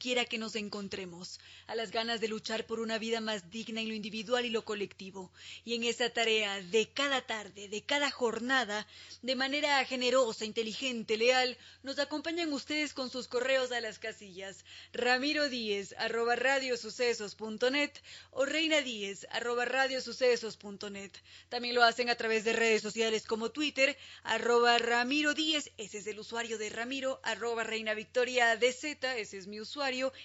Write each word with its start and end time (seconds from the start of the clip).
quiera 0.00 0.24
que 0.24 0.38
nos 0.38 0.56
encontremos, 0.56 1.38
a 1.68 1.76
las 1.76 1.92
ganas 1.92 2.20
de 2.20 2.28
luchar 2.28 2.66
por 2.66 2.80
una 2.80 2.98
vida 2.98 3.20
más 3.20 3.50
digna 3.50 3.80
en 3.80 3.88
lo 3.88 3.94
individual 3.94 4.44
y 4.44 4.50
lo 4.50 4.64
colectivo. 4.64 5.30
Y 5.64 5.74
en 5.74 5.84
esa 5.84 6.10
tarea 6.10 6.60
de 6.62 6.88
cada 6.88 7.20
tarde, 7.20 7.68
de 7.68 7.82
cada 7.82 8.10
jornada, 8.10 8.86
de 9.22 9.36
manera 9.36 9.84
generosa, 9.84 10.44
inteligente, 10.44 11.16
leal, 11.16 11.56
nos 11.82 11.98
acompañan 11.98 12.52
ustedes 12.52 12.94
con 12.94 13.10
sus 13.10 13.28
correos 13.28 13.70
a 13.70 13.80
las 13.80 13.98
casillas 13.98 14.64
ramiro 14.92 15.48
díez 15.48 15.94
arroba 15.98 16.34
radiosucesos.net 16.36 17.92
o 18.30 18.44
reina 18.46 18.80
díez 18.80 19.26
arroba 19.30 19.64
radiosucesos.net. 19.64 21.12
También 21.48 21.74
lo 21.74 21.82
hacen 21.82 22.08
a 22.08 22.14
través 22.14 22.44
de 22.44 22.54
redes 22.54 22.80
sociales 22.82 23.26
como 23.26 23.50
Twitter, 23.50 23.96
arroba 24.22 24.78
ramiro 24.78 25.34
díez, 25.34 25.70
ese 25.76 25.98
es 25.98 26.06
el 26.06 26.18
usuario 26.18 26.56
de 26.58 26.70
Ramiro, 26.70 27.20
arroba 27.22 27.64
reina 27.64 27.94
Victoria 27.94 28.56
DZ, 28.56 28.84
ese 29.16 29.38
es 29.38 29.46
mi 29.46 29.60
usuario, 29.60 29.79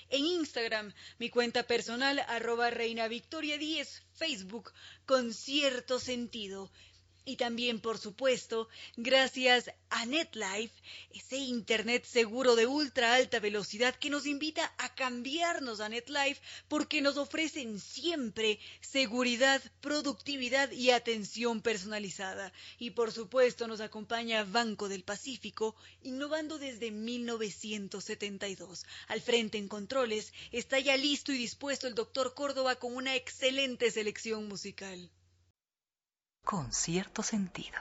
en 0.09 0.25
Instagram, 0.25 0.93
mi 1.17 1.29
cuenta 1.29 1.63
personal, 1.63 2.19
arroba 2.27 2.69
Reina 2.69 3.07
Victoria 3.07 3.57
10, 3.57 4.03
Facebook, 4.13 4.73
con 5.05 5.33
cierto 5.33 5.99
sentido. 5.99 6.69
Y 7.27 7.37
también, 7.37 7.79
por 7.79 7.97
supuesto, 7.97 8.69
gracias 8.97 9.71
a 9.89 10.05
NetLife, 10.05 10.73
ese 11.11 11.37
Internet 11.37 12.05
seguro 12.05 12.55
de 12.55 12.67
ultra 12.67 13.15
alta 13.15 13.39
velocidad 13.39 13.95
que 13.95 14.11
nos 14.11 14.27
invita 14.27 14.71
a 14.77 14.93
cambiarnos 14.93 15.79
a 15.79 15.89
NetLife 15.89 16.39
porque 16.67 17.01
nos 17.01 17.17
ofrecen 17.17 17.79
siempre 17.79 18.59
seguridad, 18.79 19.59
productividad 19.81 20.71
y 20.71 20.91
atención 20.91 21.63
personalizada. 21.63 22.53
Y 22.77 22.91
por 22.91 23.11
supuesto 23.11 23.67
nos 23.67 23.81
acompaña 23.81 24.43
Banco 24.43 24.87
del 24.87 25.03
Pacífico, 25.03 25.75
innovando 26.03 26.59
desde 26.59 26.91
1972. 26.91 28.85
Al 29.07 29.21
frente 29.21 29.57
en 29.57 29.67
controles 29.67 30.31
está 30.51 30.79
ya 30.79 30.95
listo 30.95 31.31
y 31.31 31.39
dispuesto 31.39 31.87
el 31.87 31.95
doctor 31.95 32.35
Córdoba 32.35 32.75
con 32.75 32.95
una 32.95 33.15
excelente 33.15 33.89
selección 33.89 34.47
musical 34.47 35.09
con 36.45 36.71
cierto 36.71 37.23
sentido. 37.23 37.79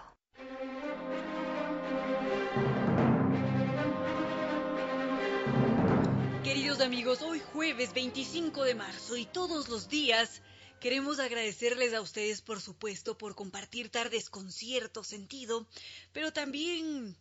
Queridos 6.42 6.80
amigos, 6.80 7.20
hoy 7.20 7.40
jueves 7.52 7.92
25 7.92 8.64
de 8.64 8.74
marzo 8.74 9.18
y 9.18 9.26
todos 9.26 9.68
los 9.68 9.90
días 9.90 10.40
queremos 10.80 11.18
agradecerles 11.18 11.92
a 11.92 12.00
ustedes, 12.00 12.40
por 12.40 12.62
supuesto, 12.62 13.18
por 13.18 13.34
compartir 13.34 13.90
tardes 13.90 14.30
con 14.30 14.50
cierto 14.50 15.04
sentido, 15.04 15.68
pero 16.14 16.32
también 16.32 17.18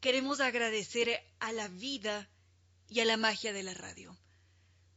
queremos 0.00 0.38
agradecer 0.38 1.24
a 1.40 1.52
la 1.52 1.66
vida 1.66 2.30
y 2.88 3.00
a 3.00 3.04
la 3.04 3.16
magia 3.16 3.52
de 3.52 3.64
la 3.64 3.74
radio, 3.74 4.16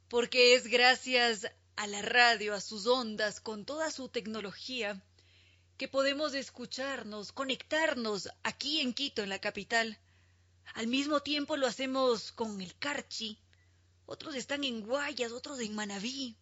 porque 0.09 0.53
es 0.53 0.67
gracias 0.67 1.51
a 1.75 1.87
la 1.87 2.03
radio, 2.03 2.53
a 2.53 2.61
sus 2.61 2.85
ondas, 2.85 3.39
con 3.39 3.65
toda 3.65 3.89
su 3.89 4.09
tecnología, 4.09 5.03
que 5.79 5.87
podemos 5.87 6.33
escucharnos, 6.33 7.31
conectarnos 7.31 8.29
aquí 8.43 8.81
en 8.81 8.93
Quito, 8.93 9.23
en 9.23 9.29
la 9.29 9.39
capital. 9.39 9.97
Al 10.73 10.87
mismo 10.87 11.21
tiempo 11.21 11.55
lo 11.55 11.67
hacemos 11.67 12.33
con 12.33 12.59
el 12.59 12.77
Carchi. 12.77 13.39
Otros 14.05 14.35
están 14.35 14.65
en 14.65 14.81
Guayas, 14.81 15.31
otros 15.31 15.61
en 15.61 15.73
Manabí. 15.73 16.35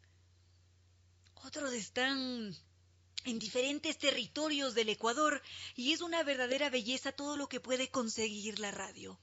Otros 1.36 1.72
están 1.74 2.52
en 3.26 3.38
diferentes 3.38 4.00
territorios 4.00 4.74
del 4.74 4.90
Ecuador 4.90 5.40
y 5.76 5.94
es 5.94 6.02
una 6.02 6.24
verdadera 6.24 6.72
belleza 6.72 7.12
todo 7.12 7.38
lo 7.38 7.48
que 7.48 7.60
puede 7.60 7.92
conseguir 7.92 8.58
la 8.58 8.72
radio. 8.72 9.20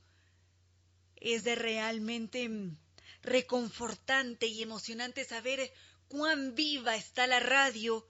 Es 1.17 1.43
de 1.43 1.57
realmente 1.57 2.49
reconfortante 3.21 4.47
y 4.47 4.63
emocionante 4.63 5.25
saber 5.25 5.73
cuán 6.07 6.55
viva 6.55 6.95
está 6.95 7.27
la 7.27 7.41
radio 7.41 8.07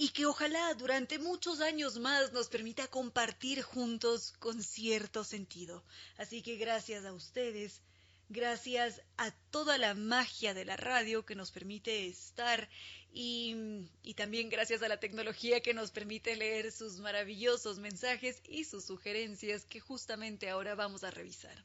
y 0.00 0.10
que 0.10 0.26
ojalá 0.26 0.72
durante 0.74 1.18
muchos 1.18 1.60
años 1.60 1.98
más 1.98 2.32
nos 2.32 2.48
permita 2.48 2.86
compartir 2.86 3.62
juntos 3.62 4.32
con 4.38 4.62
cierto 4.62 5.24
sentido. 5.24 5.84
Así 6.16 6.40
que 6.40 6.56
gracias 6.56 7.04
a 7.04 7.12
ustedes, 7.12 7.82
gracias 8.28 9.02
a 9.16 9.32
toda 9.50 9.76
la 9.76 9.94
magia 9.94 10.54
de 10.54 10.64
la 10.64 10.76
radio 10.76 11.26
que 11.26 11.34
nos 11.34 11.50
permite 11.50 12.06
estar 12.06 12.68
y, 13.12 13.88
también 14.16 14.50
gracias 14.50 14.82
a 14.82 14.88
la 14.88 15.00
tecnología 15.00 15.60
que 15.60 15.74
nos 15.74 15.90
permite 15.90 16.36
leer 16.36 16.70
sus 16.70 17.00
maravillosos 17.00 17.80
mensajes 17.80 18.40
y 18.48 18.64
sus 18.64 18.84
sugerencias 18.84 19.64
que 19.64 19.80
justamente 19.80 20.48
ahora 20.48 20.76
vamos 20.76 21.02
a 21.02 21.10
revisar. 21.10 21.64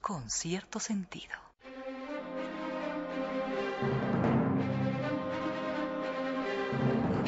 Con 0.00 0.28
cierto 0.30 0.80
sentido. 0.80 1.34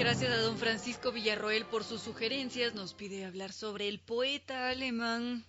Gracias 0.02 0.32
a 0.32 0.38
don 0.38 0.58
Francisco 0.58 1.12
Villarroel 1.12 1.64
por 1.64 1.84
sus 1.84 2.02
sugerencias. 2.02 2.74
Nos 2.74 2.92
pide 2.92 3.24
hablar 3.24 3.52
sobre 3.52 3.86
el 3.86 4.00
poeta 4.00 4.68
alemán 4.68 5.46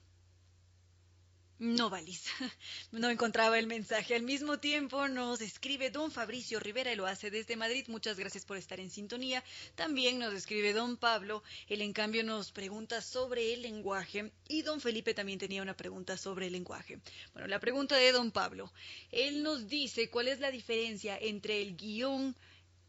Novalis. 1.57 2.25
No 2.91 3.09
encontraba 3.09 3.57
el 3.57 3.65
mensaje. 3.65 4.13
Al 4.13 4.21
mismo 4.21 4.59
tiempo 4.59 5.07
nos 5.07 5.41
escribe 5.41 5.89
don 5.89 6.11
Fabricio 6.11 6.59
Rivera 6.59 6.93
y 6.93 6.95
lo 6.95 7.07
hace 7.07 7.31
desde 7.31 7.55
Madrid. 7.55 7.85
Muchas 7.87 8.19
gracias 8.19 8.45
por 8.45 8.57
estar 8.57 8.79
en 8.79 8.91
sintonía. 8.91 9.43
También 9.73 10.19
nos 10.19 10.35
escribe 10.35 10.71
don 10.73 10.97
Pablo. 10.97 11.41
Él 11.67 11.81
en 11.81 11.91
cambio 11.91 12.23
nos 12.23 12.51
pregunta 12.51 13.01
sobre 13.01 13.55
el 13.55 13.63
lenguaje. 13.63 14.31
Y 14.47 14.61
don 14.61 14.79
Felipe 14.79 15.15
también 15.15 15.39
tenía 15.39 15.63
una 15.63 15.75
pregunta 15.75 16.15
sobre 16.15 16.45
el 16.45 16.53
lenguaje. 16.53 16.99
Bueno, 17.33 17.47
la 17.47 17.59
pregunta 17.59 17.95
de 17.95 18.11
don 18.11 18.29
Pablo. 18.29 18.71
Él 19.09 19.41
nos 19.41 19.67
dice 19.67 20.11
cuál 20.11 20.27
es 20.27 20.39
la 20.39 20.51
diferencia 20.51 21.17
entre 21.19 21.59
el 21.59 21.75
guion 21.75 22.35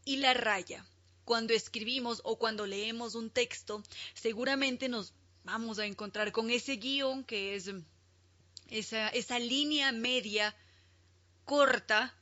y 0.05 0.17
la 0.17 0.35
raya 0.35 0.85
cuando 1.25 1.53
escribimos 1.53 2.21
o 2.23 2.37
cuando 2.37 2.65
leemos 2.65 3.15
un 3.15 3.29
texto, 3.29 3.83
seguramente 4.13 4.87
nos 4.87 5.13
vamos 5.43 5.79
a 5.79 5.85
encontrar 5.85 6.31
con 6.31 6.49
ese 6.49 6.77
guion 6.77 7.23
que 7.23 7.55
es 7.55 7.71
esa, 8.69 9.09
esa 9.09 9.39
línea 9.39 9.91
media 9.91 10.55
corta 11.43 12.15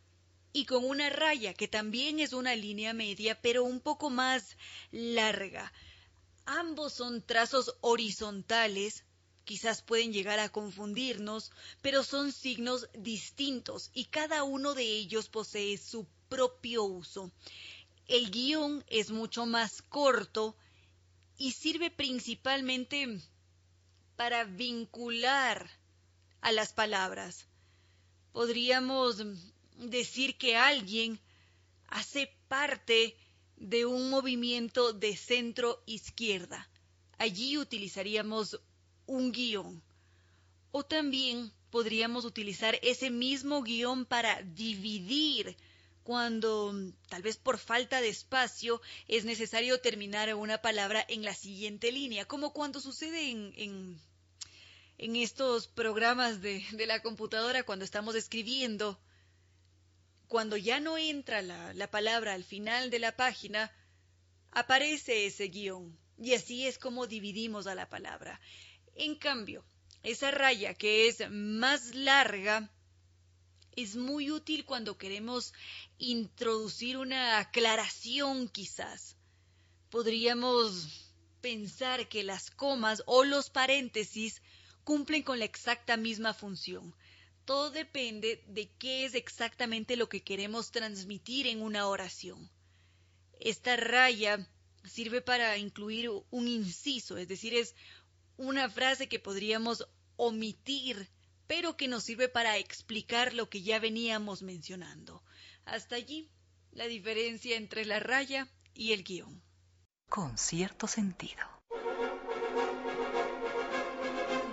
y 0.54 0.66
con 0.66 0.86
una 0.86 1.10
raya 1.10 1.54
que 1.54 1.68
también 1.68 2.19
es 2.19 2.33
una 2.33 2.56
línea 2.56 2.94
media 2.94 3.39
pero 3.42 3.63
un 3.63 3.80
poco 3.80 4.10
más 4.10 4.57
larga. 4.92 5.72
Ambos 6.45 6.94
son 6.94 7.22
trazos 7.22 7.75
horizontales, 7.81 9.06
quizás 9.45 9.81
pueden 9.81 10.12
llegar 10.12 10.39
a 10.39 10.50
confundirnos, 10.50 11.51
pero 11.81 12.04
son 12.04 12.31
signos 12.31 12.89
distintos 12.94 13.89
y 13.94 14.06
cada 14.06 14.44
uno 14.44 14.74
de 14.74 14.83
ellos 14.83 15.30
posee 15.30 15.77
su 15.77 16.06
propio 16.30 16.83
uso. 16.83 17.31
El 18.07 18.31
guion 18.31 18.83
es 18.88 19.11
mucho 19.11 19.45
más 19.45 19.81
corto 19.81 20.55
y 21.38 21.51
sirve 21.51 21.89
principalmente 21.89 23.21
para 24.15 24.44
vincular 24.44 25.69
a 26.41 26.51
las 26.51 26.73
palabras. 26.73 27.47
Podríamos 28.31 29.23
decir 29.77 30.38
que 30.38 30.55
alguien 30.55 31.19
hace 31.88 32.29
parte 32.47 33.15
de 33.55 33.85
un 33.85 34.09
movimiento 34.09 34.94
de 34.94 35.15
centro 35.15 35.81
izquierda. 35.85 36.69
Allí 37.17 37.57
utilizaríamos 37.57 38.59
un 39.05 39.31
guion. 39.31 39.81
O 40.71 40.83
también 40.83 41.53
podríamos 41.69 42.25
utilizar 42.25 42.77
ese 42.81 43.09
mismo 43.09 43.63
guion 43.63 44.05
para 44.05 44.41
dividir 44.41 45.55
cuando 46.03 46.73
tal 47.09 47.21
vez 47.21 47.38
por 47.38 47.57
falta 47.57 48.01
de 48.01 48.09
espacio 48.09 48.81
es 49.07 49.25
necesario 49.25 49.79
terminar 49.79 50.33
una 50.35 50.61
palabra 50.61 51.03
en 51.07 51.23
la 51.23 51.33
siguiente 51.33 51.91
línea, 51.91 52.25
como 52.25 52.53
cuando 52.53 52.79
sucede 52.79 53.29
en, 53.29 54.00
en, 54.97 55.15
estos 55.15 55.67
programas 55.67 56.41
de, 56.41 56.63
de, 56.71 56.85
la 56.85 57.01
computadora 57.01 57.63
cuando 57.63 57.85
estamos 57.85 58.15
escribiendo, 58.15 59.00
cuando 60.27 60.57
ya 60.57 60.79
no 60.79 60.97
entra 60.97 61.41
la, 61.41 61.73
la 61.73 61.89
palabra 61.89 62.33
al 62.33 62.44
final 62.44 62.89
de 62.89 63.00
la 63.00 63.15
página, 63.15 63.71
aparece 64.51 65.25
ese 65.25 65.47
guion 65.47 65.97
y 66.17 66.33
así 66.33 66.67
es 66.67 66.77
como 66.77 67.07
dividimos 67.07 67.67
a 67.67 67.75
la 67.75 67.89
palabra. 67.89 68.39
En 68.95 69.15
cambio, 69.15 69.65
esa 70.03 70.31
raya 70.31 70.73
que 70.73 71.07
es 71.07 71.29
más 71.29 71.95
larga, 71.95 72.69
es 73.75 73.96
muy 73.96 74.31
útil 74.31 74.66
cuando 74.66 74.98
queremos 74.98 75.54
introducir 75.98 76.98
una 76.98 77.40
aclaración 77.40 78.48
quizás. 78.48 79.18
Podríamos 79.90 81.12
pensar 81.42 82.08
que 82.08 82.24
las 82.24 82.50
comas 82.50 83.04
o 83.06 83.24
los 83.24 83.50
paréntesis 83.50 84.42
cumplen 84.84 85.24
con 85.24 85.40
la 85.40 85.46
exacta 85.46 85.98
misma 85.98 86.34
función. 86.34 86.96
Todo 87.46 87.70
depende 87.70 88.44
de 88.48 88.70
qué 88.80 89.06
es 89.06 89.16
exactamente 89.16 89.98
lo 89.98 90.08
que 90.08 90.24
queremos 90.24 90.72
transmitir 90.72 91.48
en 91.48 91.62
una 91.62 91.88
oración. 91.88 92.50
Esta 93.40 93.75
raya 93.75 94.48
sirve 94.86 95.22
para 95.22 95.58
incluir 95.58 96.10
un 96.30 96.48
inciso, 96.48 97.18
es 97.18 97.28
decir, 97.28 97.54
es 97.54 97.75
una 98.38 98.70
frase 98.70 99.10
que 99.10 99.20
podríamos 99.20 99.86
omitir 100.16 101.10
pero 101.48 101.75
que 101.78 101.88
nos 101.88 102.04
sirve 102.04 102.30
para 102.30 102.57
explicar 102.57 103.34
lo 103.34 103.50
que 103.50 103.62
ya 103.62 103.80
veníamos 103.80 104.42
mencionando. 104.42 105.24
Hasta 105.66 105.95
allí 105.95 106.30
la 106.72 106.86
diferencia 106.88 107.57
entre 107.57 107.86
la 107.86 108.00
raya 108.00 108.48
y 108.74 108.94
el 108.94 109.04
guion. 109.04 109.42
Con 110.10 110.38
cierto 110.38 110.88
sentido. 110.88 111.44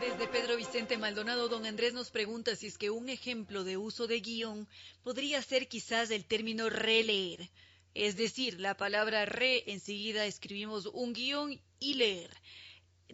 Desde 0.01 0.29
Pedro 0.29 0.57
Vicente 0.57 0.99
Maldonado, 0.99 1.49
don 1.49 1.67
Andrés 1.67 1.95
nos 1.95 2.11
pregunta 2.11 2.57
si 2.57 2.67
es 2.67 2.79
que 2.79 2.91
un 2.91 3.09
ejemplo 3.09 3.65
de 3.65 3.77
uso 3.77 4.07
de 4.07 4.21
guion 4.21 4.69
podría 5.03 5.43
ser 5.43 5.69
quizás 5.69 6.11
el 6.11 6.25
término 6.25 6.69
releer. 6.71 7.51
Es 7.95 8.17
decir, 8.17 8.61
la 8.61 8.77
palabra 8.77 9.25
re 9.25 9.65
enseguida 9.71 10.27
escribimos 10.27 10.87
un 10.87 11.13
guion 11.13 11.61
y 11.79 11.95
leer 11.95 12.31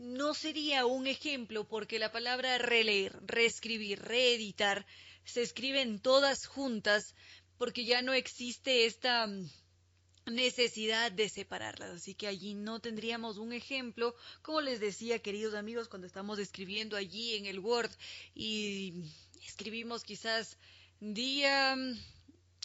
no 0.00 0.34
sería 0.34 0.86
un 0.86 1.06
ejemplo 1.06 1.66
porque 1.66 1.98
la 1.98 2.12
palabra 2.12 2.58
releer, 2.58 3.18
reescribir, 3.26 4.00
reeditar 4.00 4.86
se 5.24 5.42
escriben 5.42 5.98
todas 5.98 6.46
juntas 6.46 7.14
porque 7.58 7.84
ya 7.84 8.02
no 8.02 8.12
existe 8.12 8.86
esta 8.86 9.26
mm, 9.26 9.48
necesidad 10.26 11.10
de 11.12 11.28
separarlas. 11.28 11.90
Así 11.90 12.14
que 12.14 12.26
allí 12.26 12.54
no 12.54 12.80
tendríamos 12.80 13.38
un 13.38 13.52
ejemplo, 13.52 14.14
como 14.42 14.60
les 14.60 14.80
decía, 14.80 15.18
queridos 15.20 15.54
amigos, 15.54 15.88
cuando 15.88 16.06
estamos 16.06 16.38
escribiendo 16.38 16.96
allí 16.96 17.34
en 17.34 17.46
el 17.46 17.58
Word 17.58 17.90
y 18.34 18.94
escribimos 19.46 20.04
quizás 20.04 20.58
día 21.00 21.76
mm, 21.76 21.98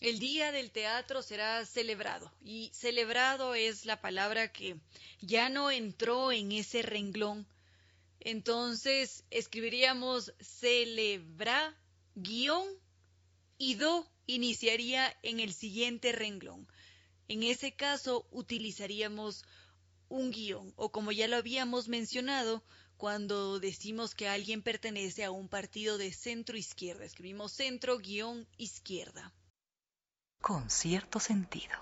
el 0.01 0.17
día 0.17 0.51
del 0.51 0.71
teatro 0.71 1.21
será 1.21 1.63
celebrado 1.63 2.33
y 2.43 2.71
celebrado 2.73 3.53
es 3.53 3.85
la 3.85 4.01
palabra 4.01 4.51
que 4.51 4.75
ya 5.21 5.47
no 5.47 5.69
entró 5.69 6.31
en 6.31 6.51
ese 6.51 6.81
renglón. 6.81 7.45
Entonces 8.19 9.23
escribiríamos 9.29 10.33
celebra 10.39 11.77
guion 12.15 12.67
y 13.59 13.75
do 13.75 14.07
iniciaría 14.25 15.15
en 15.21 15.39
el 15.39 15.53
siguiente 15.53 16.11
renglón. 16.11 16.67
En 17.27 17.43
ese 17.43 17.73
caso 17.73 18.25
utilizaríamos 18.31 19.45
un 20.09 20.31
guion 20.31 20.73
o 20.77 20.91
como 20.91 21.11
ya 21.11 21.27
lo 21.27 21.37
habíamos 21.37 21.87
mencionado, 21.87 22.63
cuando 22.97 23.59
decimos 23.59 24.15
que 24.15 24.27
alguien 24.27 24.63
pertenece 24.63 25.23
a 25.23 25.31
un 25.31 25.47
partido 25.47 25.99
de 25.99 26.11
centro 26.11 26.57
izquierda, 26.57 27.05
escribimos 27.05 27.51
centro 27.51 27.99
guion 27.99 28.47
izquierda 28.57 29.31
con 30.41 30.69
cierto 30.69 31.19
sentido. 31.19 31.77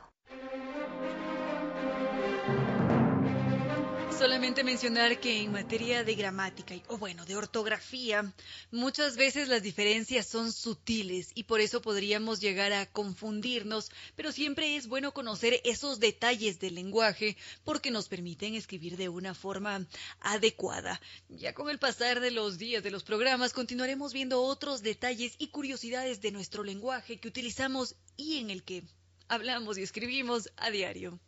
Solamente 4.19 4.65
mencionar 4.65 5.21
que 5.21 5.43
en 5.43 5.53
materia 5.53 6.03
de 6.03 6.13
gramática 6.13 6.75
o 6.89 6.97
bueno, 6.97 7.23
de 7.23 7.37
ortografía, 7.37 8.33
muchas 8.69 9.15
veces 9.15 9.47
las 9.47 9.63
diferencias 9.63 10.27
son 10.27 10.51
sutiles 10.51 11.31
y 11.35 11.43
por 11.45 11.61
eso 11.61 11.81
podríamos 11.81 12.41
llegar 12.41 12.73
a 12.73 12.85
confundirnos, 12.85 13.89
pero 14.17 14.33
siempre 14.33 14.75
es 14.75 14.87
bueno 14.87 15.13
conocer 15.13 15.61
esos 15.63 16.01
detalles 16.01 16.59
del 16.59 16.75
lenguaje 16.75 17.37
porque 17.63 17.91
nos 17.91 18.09
permiten 18.09 18.55
escribir 18.55 18.97
de 18.97 19.07
una 19.07 19.33
forma 19.33 19.87
adecuada. 20.19 20.99
Ya 21.29 21.53
con 21.53 21.69
el 21.69 21.79
pasar 21.79 22.19
de 22.19 22.31
los 22.31 22.57
días 22.57 22.83
de 22.83 22.91
los 22.91 23.05
programas 23.05 23.53
continuaremos 23.53 24.11
viendo 24.11 24.41
otros 24.41 24.83
detalles 24.83 25.35
y 25.37 25.47
curiosidades 25.47 26.19
de 26.19 26.33
nuestro 26.33 26.65
lenguaje 26.65 27.21
que 27.21 27.29
utilizamos 27.29 27.95
y 28.17 28.39
en 28.39 28.49
el 28.49 28.63
que 28.63 28.83
hablamos 29.29 29.77
y 29.77 29.83
escribimos 29.83 30.49
a 30.57 30.71
diario. 30.71 31.21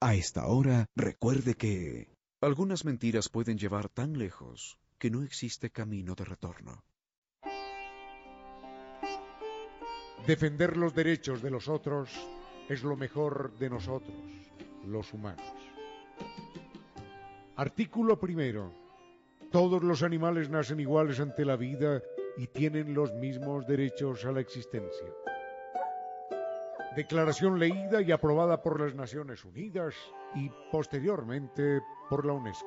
A 0.00 0.14
esta 0.14 0.46
hora, 0.46 0.90
recuerde 0.94 1.54
que 1.54 2.08
algunas 2.42 2.84
mentiras 2.84 3.30
pueden 3.30 3.56
llevar 3.56 3.88
tan 3.88 4.18
lejos 4.18 4.78
que 4.98 5.10
no 5.10 5.22
existe 5.22 5.70
camino 5.70 6.14
de 6.14 6.26
retorno. 6.26 6.84
Defender 10.26 10.76
los 10.76 10.94
derechos 10.94 11.40
de 11.40 11.50
los 11.50 11.68
otros 11.68 12.10
es 12.68 12.82
lo 12.82 12.94
mejor 12.94 13.56
de 13.58 13.70
nosotros, 13.70 14.16
los 14.86 15.14
humanos. 15.14 15.46
Artículo 17.56 18.20
primero. 18.20 18.74
Todos 19.50 19.82
los 19.82 20.02
animales 20.02 20.50
nacen 20.50 20.78
iguales 20.78 21.20
ante 21.20 21.46
la 21.46 21.56
vida 21.56 22.02
y 22.36 22.48
tienen 22.48 22.92
los 22.92 23.14
mismos 23.14 23.66
derechos 23.66 24.26
a 24.26 24.32
la 24.32 24.40
existencia 24.40 25.06
declaración 26.96 27.58
leída 27.58 28.00
y 28.00 28.10
aprobada 28.10 28.62
por 28.62 28.80
las 28.80 28.94
Naciones 28.94 29.44
Unidas 29.44 29.94
y 30.34 30.50
posteriormente 30.72 31.82
por 32.08 32.24
la 32.24 32.32
UNESCO. 32.32 32.66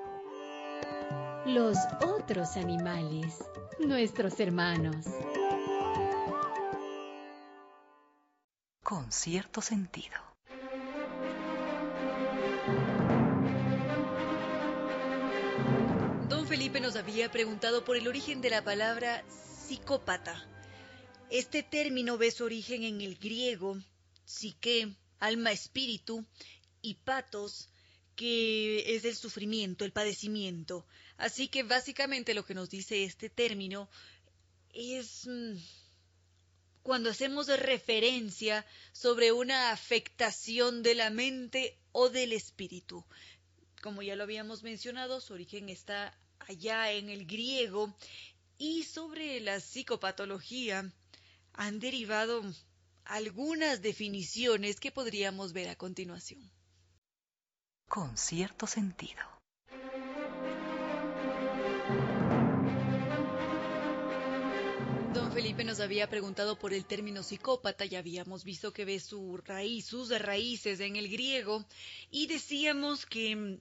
Los 1.47 1.77
otros 2.05 2.55
animales, 2.55 3.43
nuestros 3.79 4.39
hermanos. 4.39 5.07
Con 8.83 9.11
cierto 9.11 9.61
sentido. 9.61 10.17
Don 16.27 16.45
Felipe 16.45 16.79
nos 16.79 16.95
había 16.95 17.31
preguntado 17.31 17.83
por 17.83 17.97
el 17.97 18.07
origen 18.07 18.41
de 18.41 18.51
la 18.51 18.63
palabra 18.63 19.23
psicópata. 19.27 20.35
Este 21.31 21.63
término 21.63 22.19
ve 22.19 22.29
su 22.29 22.45
origen 22.45 22.83
en 22.83 23.01
el 23.01 23.15
griego 23.15 23.77
psique, 24.29 24.95
alma, 25.19 25.51
espíritu, 25.51 26.23
y 26.81 26.93
patos, 26.93 27.69
que 28.15 28.95
es 28.95 29.03
el 29.05 29.15
sufrimiento, 29.15 29.85
el 29.85 29.91
padecimiento. 29.91 30.85
Así 31.17 31.47
que 31.47 31.63
básicamente 31.63 32.33
lo 32.33 32.45
que 32.45 32.53
nos 32.53 32.69
dice 32.69 33.03
este 33.03 33.29
término 33.29 33.89
es 34.71 35.25
mm, 35.27 35.57
cuando 36.83 37.09
hacemos 37.09 37.47
referencia 37.47 38.65
sobre 38.93 39.31
una 39.31 39.71
afectación 39.71 40.83
de 40.83 40.95
la 40.95 41.09
mente 41.09 41.77
o 41.91 42.09
del 42.09 42.33
espíritu. 42.33 43.03
Como 43.81 44.03
ya 44.03 44.15
lo 44.15 44.23
habíamos 44.23 44.61
mencionado, 44.61 45.21
su 45.21 45.33
origen 45.33 45.69
está 45.69 46.15
allá 46.39 46.91
en 46.91 47.09
el 47.09 47.25
griego 47.25 47.95
y 48.57 48.83
sobre 48.83 49.39
la 49.39 49.59
psicopatología 49.59 50.91
han 51.53 51.79
derivado 51.79 52.43
algunas 53.09 53.81
definiciones 53.81 54.79
que 54.79 54.91
podríamos 54.91 55.51
ver 55.51 55.69
a 55.69 55.75
continuación. 55.75 56.51
Con 57.87 58.15
cierto 58.15 58.67
sentido. 58.67 59.23
Don 65.11 65.31
Felipe 65.31 65.63
nos 65.63 65.79
había 65.79 66.07
preguntado 66.07 66.59
por 66.59 66.71
el 66.71 66.85
término 66.85 67.23
psicópata, 67.23 67.83
ya 67.85 67.97
habíamos 67.97 68.43
visto 68.43 68.71
que 68.73 68.85
ve 68.85 68.99
su 68.99 69.37
raíz, 69.37 69.87
sus 69.87 70.09
raíces 70.19 70.79
en 70.79 70.95
el 70.95 71.09
griego, 71.09 71.65
y 72.11 72.27
decíamos 72.27 73.07
que 73.07 73.59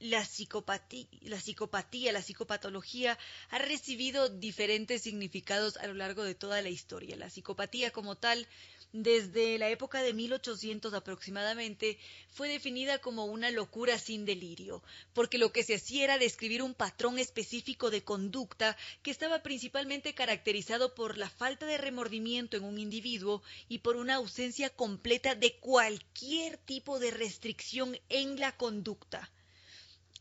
la 0.00 0.24
psicopatía, 0.24 1.06
la 1.22 1.38
psicopatía, 1.38 2.10
la 2.12 2.22
psicopatología 2.22 3.18
ha 3.50 3.58
recibido 3.58 4.30
diferentes 4.30 5.02
significados 5.02 5.76
a 5.76 5.86
lo 5.86 5.94
largo 5.94 6.24
de 6.24 6.34
toda 6.34 6.62
la 6.62 6.70
historia. 6.70 7.16
La 7.16 7.28
psicopatía 7.28 7.90
como 7.90 8.16
tal 8.16 8.48
desde 8.92 9.58
la 9.58 9.68
época 9.70 10.02
de 10.02 10.12
1800 10.12 10.94
aproximadamente, 10.94 11.98
fue 12.28 12.48
definida 12.48 12.98
como 12.98 13.24
una 13.24 13.50
locura 13.50 13.98
sin 13.98 14.24
delirio, 14.24 14.82
porque 15.12 15.38
lo 15.38 15.52
que 15.52 15.62
se 15.62 15.76
hacía 15.76 16.04
era 16.04 16.18
describir 16.18 16.62
un 16.62 16.74
patrón 16.74 17.18
específico 17.18 17.90
de 17.90 18.02
conducta 18.02 18.76
que 19.02 19.10
estaba 19.10 19.42
principalmente 19.42 20.14
caracterizado 20.14 20.94
por 20.94 21.18
la 21.18 21.30
falta 21.30 21.66
de 21.66 21.78
remordimiento 21.78 22.56
en 22.56 22.64
un 22.64 22.78
individuo 22.78 23.42
y 23.68 23.78
por 23.78 23.96
una 23.96 24.16
ausencia 24.16 24.70
completa 24.70 25.34
de 25.34 25.56
cualquier 25.58 26.56
tipo 26.58 26.98
de 26.98 27.10
restricción 27.10 27.98
en 28.08 28.40
la 28.40 28.56
conducta. 28.56 29.30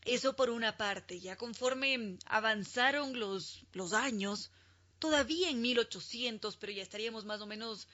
Eso 0.05 0.35
por 0.35 0.49
una 0.49 0.77
parte, 0.77 1.19
ya 1.19 1.35
conforme 1.35 2.17
avanzaron 2.25 3.19
los, 3.19 3.63
los 3.73 3.93
años, 3.93 4.51
todavía 4.99 5.49
en 5.49 5.61
1800, 5.61 6.57
pero 6.57 6.71
ya 6.71 6.83
estaríamos 6.83 7.25
más 7.25 7.41
o 7.41 7.45
menos 7.45 7.87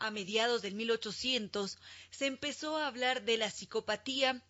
a 0.00 0.10
mediados 0.10 0.62
del 0.62 0.74
1800, 0.74 1.78
se 2.10 2.26
empezó 2.26 2.76
a 2.76 2.86
hablar 2.86 3.22
de 3.22 3.36
la 3.36 3.50
psicopatía 3.50 4.42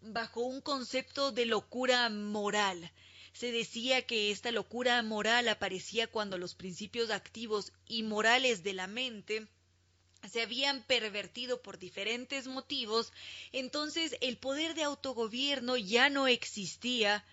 bajo 0.00 0.40
un 0.40 0.60
concepto 0.60 1.32
de 1.32 1.44
locura 1.46 2.08
moral. 2.08 2.92
Se 3.32 3.52
decía 3.52 4.06
que 4.06 4.30
esta 4.30 4.50
locura 4.50 5.02
moral 5.02 5.48
aparecía 5.48 6.06
cuando 6.06 6.38
los 6.38 6.54
principios 6.54 7.10
activos 7.10 7.72
y 7.86 8.02
morales 8.02 8.62
de 8.62 8.72
la 8.72 8.86
mente 8.86 9.48
se 10.28 10.42
habían 10.42 10.82
pervertido 10.84 11.60
por 11.62 11.78
diferentes 11.78 12.46
motivos, 12.46 13.12
entonces 13.52 14.16
el 14.20 14.38
poder 14.38 14.74
de 14.74 14.82
autogobierno 14.82 15.76
ya 15.76 16.08
no 16.08 16.26
existía 16.26 17.24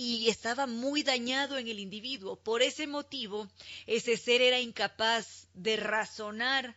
y 0.00 0.28
estaba 0.28 0.68
muy 0.68 1.02
dañado 1.02 1.58
en 1.58 1.66
el 1.66 1.80
individuo. 1.80 2.36
Por 2.36 2.62
ese 2.62 2.86
motivo, 2.86 3.48
ese 3.84 4.16
ser 4.16 4.40
era 4.42 4.60
incapaz 4.60 5.48
de 5.54 5.76
razonar 5.76 6.76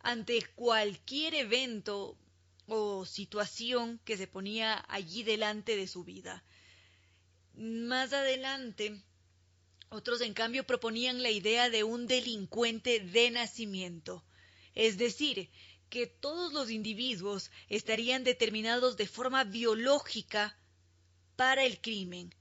ante 0.00 0.42
cualquier 0.54 1.34
evento 1.34 2.18
o 2.66 3.06
situación 3.06 4.00
que 4.04 4.18
se 4.18 4.26
ponía 4.26 4.84
allí 4.88 5.22
delante 5.22 5.76
de 5.76 5.88
su 5.88 6.04
vida. 6.04 6.44
Más 7.54 8.12
adelante, 8.12 9.00
otros 9.88 10.20
en 10.20 10.34
cambio 10.34 10.66
proponían 10.66 11.22
la 11.22 11.30
idea 11.30 11.70
de 11.70 11.84
un 11.84 12.06
delincuente 12.06 13.00
de 13.00 13.30
nacimiento, 13.30 14.22
es 14.74 14.98
decir, 14.98 15.48
que 15.88 16.06
todos 16.06 16.52
los 16.52 16.68
individuos 16.68 17.50
estarían 17.70 18.24
determinados 18.24 18.98
de 18.98 19.06
forma 19.06 19.42
biológica 19.44 20.54
para 21.34 21.64
el 21.64 21.80
crimen, 21.80 22.34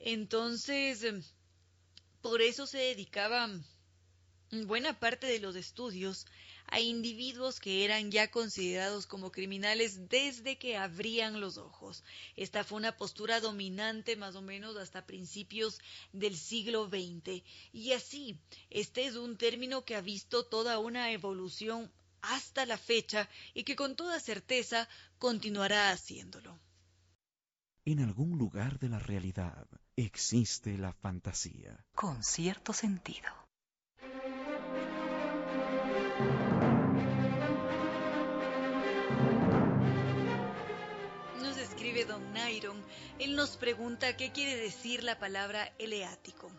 entonces, 0.00 1.02
em, 1.02 1.22
por 2.20 2.42
eso 2.42 2.66
se 2.66 2.78
dedicaba 2.78 3.48
buena 4.50 4.98
parte 4.98 5.26
de 5.26 5.40
los 5.40 5.56
estudios 5.56 6.26
a 6.68 6.80
individuos 6.80 7.60
que 7.60 7.84
eran 7.84 8.10
ya 8.10 8.30
considerados 8.30 9.06
como 9.06 9.30
criminales 9.30 10.08
desde 10.08 10.58
que 10.58 10.76
abrían 10.76 11.40
los 11.40 11.58
ojos. 11.58 12.02
Esta 12.34 12.64
fue 12.64 12.78
una 12.78 12.96
postura 12.96 13.40
dominante 13.40 14.16
más 14.16 14.34
o 14.34 14.42
menos 14.42 14.76
hasta 14.76 15.06
principios 15.06 15.78
del 16.12 16.36
siglo 16.36 16.88
XX. 16.88 17.42
Y 17.72 17.92
así, 17.92 18.38
este 18.70 19.06
es 19.06 19.14
un 19.14 19.36
término 19.36 19.84
que 19.84 19.94
ha 19.94 20.00
visto 20.00 20.44
toda 20.44 20.78
una 20.78 21.12
evolución 21.12 21.90
hasta 22.22 22.66
la 22.66 22.78
fecha 22.78 23.28
y 23.54 23.62
que 23.62 23.76
con 23.76 23.94
toda 23.94 24.18
certeza 24.18 24.88
continuará 25.18 25.90
haciéndolo. 25.90 26.58
En 27.84 28.00
algún 28.00 28.36
lugar 28.36 28.80
de 28.80 28.88
la 28.88 28.98
realidad 28.98 29.68
existe 29.96 30.76
la 30.76 30.92
fantasía. 30.92 31.82
Con 31.94 32.22
cierto 32.22 32.74
sentido. 32.74 33.30
Nos 41.40 41.56
escribe 41.56 42.04
don 42.04 42.32
Nairon. 42.34 42.84
Él 43.18 43.36
nos 43.36 43.56
pregunta 43.56 44.16
qué 44.16 44.32
quiere 44.32 44.56
decir 44.56 45.02
la 45.02 45.18
palabra 45.18 45.72
eleático. 45.78 46.52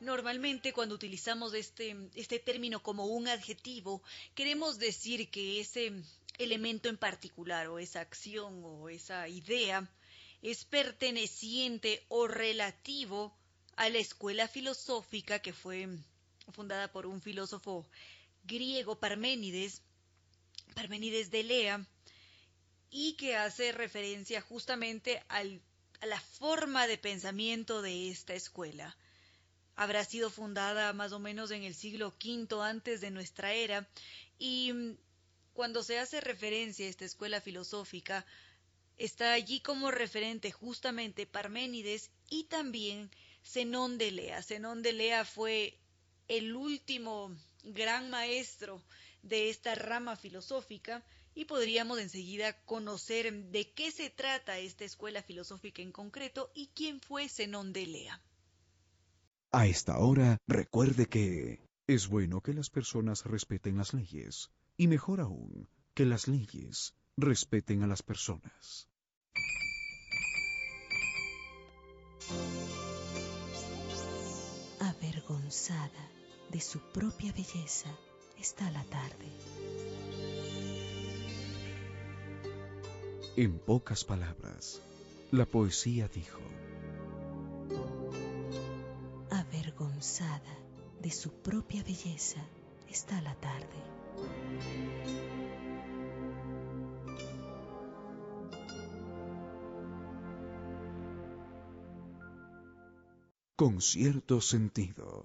Normalmente 0.00 0.72
cuando 0.72 0.94
utilizamos 0.94 1.54
este, 1.54 1.96
este 2.14 2.38
término 2.40 2.82
como 2.82 3.06
un 3.06 3.28
adjetivo, 3.28 4.02
queremos 4.34 4.78
decir 4.78 5.30
que 5.30 5.60
ese 5.60 5.92
elemento 6.38 6.88
en 6.88 6.98
particular 6.98 7.68
o 7.68 7.78
esa 7.78 8.00
acción 8.00 8.62
o 8.64 8.88
esa 8.88 9.28
idea 9.28 9.88
es 10.42 10.64
perteneciente 10.64 12.04
o 12.08 12.26
relativo 12.26 13.32
a 13.76 13.88
la 13.88 13.98
escuela 13.98 14.48
filosófica 14.48 15.38
que 15.38 15.52
fue 15.52 15.88
fundada 16.52 16.90
por 16.90 17.06
un 17.06 17.22
filósofo 17.22 17.86
griego 18.44 18.98
Parménides, 18.98 19.82
Parménides 20.74 21.30
de 21.30 21.42
Lea, 21.44 21.86
y 22.90 23.14
que 23.14 23.36
hace 23.36 23.72
referencia 23.72 24.40
justamente 24.40 25.22
a 25.28 25.44
la 25.44 26.20
forma 26.20 26.86
de 26.86 26.98
pensamiento 26.98 27.80
de 27.80 28.10
esta 28.10 28.34
escuela. 28.34 28.96
Habrá 29.76 30.04
sido 30.04 30.28
fundada 30.28 30.92
más 30.92 31.12
o 31.12 31.18
menos 31.18 31.50
en 31.52 31.62
el 31.62 31.74
siglo 31.74 32.14
V 32.22 32.62
antes 32.62 33.00
de 33.00 33.10
nuestra 33.10 33.54
era 33.54 33.88
y 34.38 34.96
cuando 35.54 35.82
se 35.82 35.98
hace 35.98 36.20
referencia 36.20 36.84
a 36.84 36.90
esta 36.90 37.04
escuela 37.04 37.40
filosófica, 37.40 38.26
está 39.04 39.32
allí 39.32 39.58
como 39.58 39.90
referente 39.90 40.52
justamente 40.52 41.26
Parménides 41.26 42.12
y 42.30 42.44
también 42.44 43.10
Zenón 43.44 43.98
de 43.98 44.12
Lea. 44.12 44.40
Zenón 44.44 44.80
de 44.82 44.92
Lea 44.92 45.24
fue 45.24 45.76
el 46.28 46.54
último 46.54 47.34
gran 47.64 48.10
maestro 48.10 48.80
de 49.24 49.50
esta 49.50 49.74
rama 49.74 50.14
filosófica 50.14 51.04
y 51.34 51.46
podríamos 51.46 51.98
enseguida 51.98 52.64
conocer 52.64 53.32
de 53.50 53.72
qué 53.72 53.90
se 53.90 54.08
trata 54.08 54.60
esta 54.60 54.84
escuela 54.84 55.20
filosófica 55.20 55.82
en 55.82 55.90
concreto 55.90 56.52
y 56.54 56.68
quién 56.68 57.00
fue 57.00 57.28
Zenón 57.28 57.72
de 57.72 57.86
Lea. 57.86 58.22
A 59.50 59.66
esta 59.66 59.98
hora, 59.98 60.38
recuerde 60.46 61.06
que 61.06 61.58
es 61.88 62.06
bueno 62.06 62.40
que 62.40 62.54
las 62.54 62.70
personas 62.70 63.24
respeten 63.24 63.78
las 63.78 63.94
leyes 63.94 64.52
y 64.76 64.86
mejor 64.86 65.20
aún, 65.20 65.68
que 65.92 66.06
las 66.06 66.28
leyes 66.28 66.94
respeten 67.16 67.82
a 67.82 67.88
las 67.88 68.02
personas. 68.04 68.88
Avergonzada 74.78 76.08
de 76.50 76.60
su 76.60 76.80
propia 76.80 77.32
belleza 77.32 77.88
está 78.38 78.70
la 78.70 78.82
tarde. 78.84 79.28
En 83.36 83.58
pocas 83.58 84.04
palabras, 84.04 84.82
la 85.30 85.46
poesía 85.46 86.08
dijo, 86.08 86.40
Avergonzada 89.30 90.58
de 91.00 91.10
su 91.10 91.32
propia 91.32 91.82
belleza 91.82 92.44
está 92.88 93.20
la 93.22 93.34
tarde. 93.36 95.31
Con 103.62 103.80
cierto 103.80 104.40
sentido. 104.40 105.24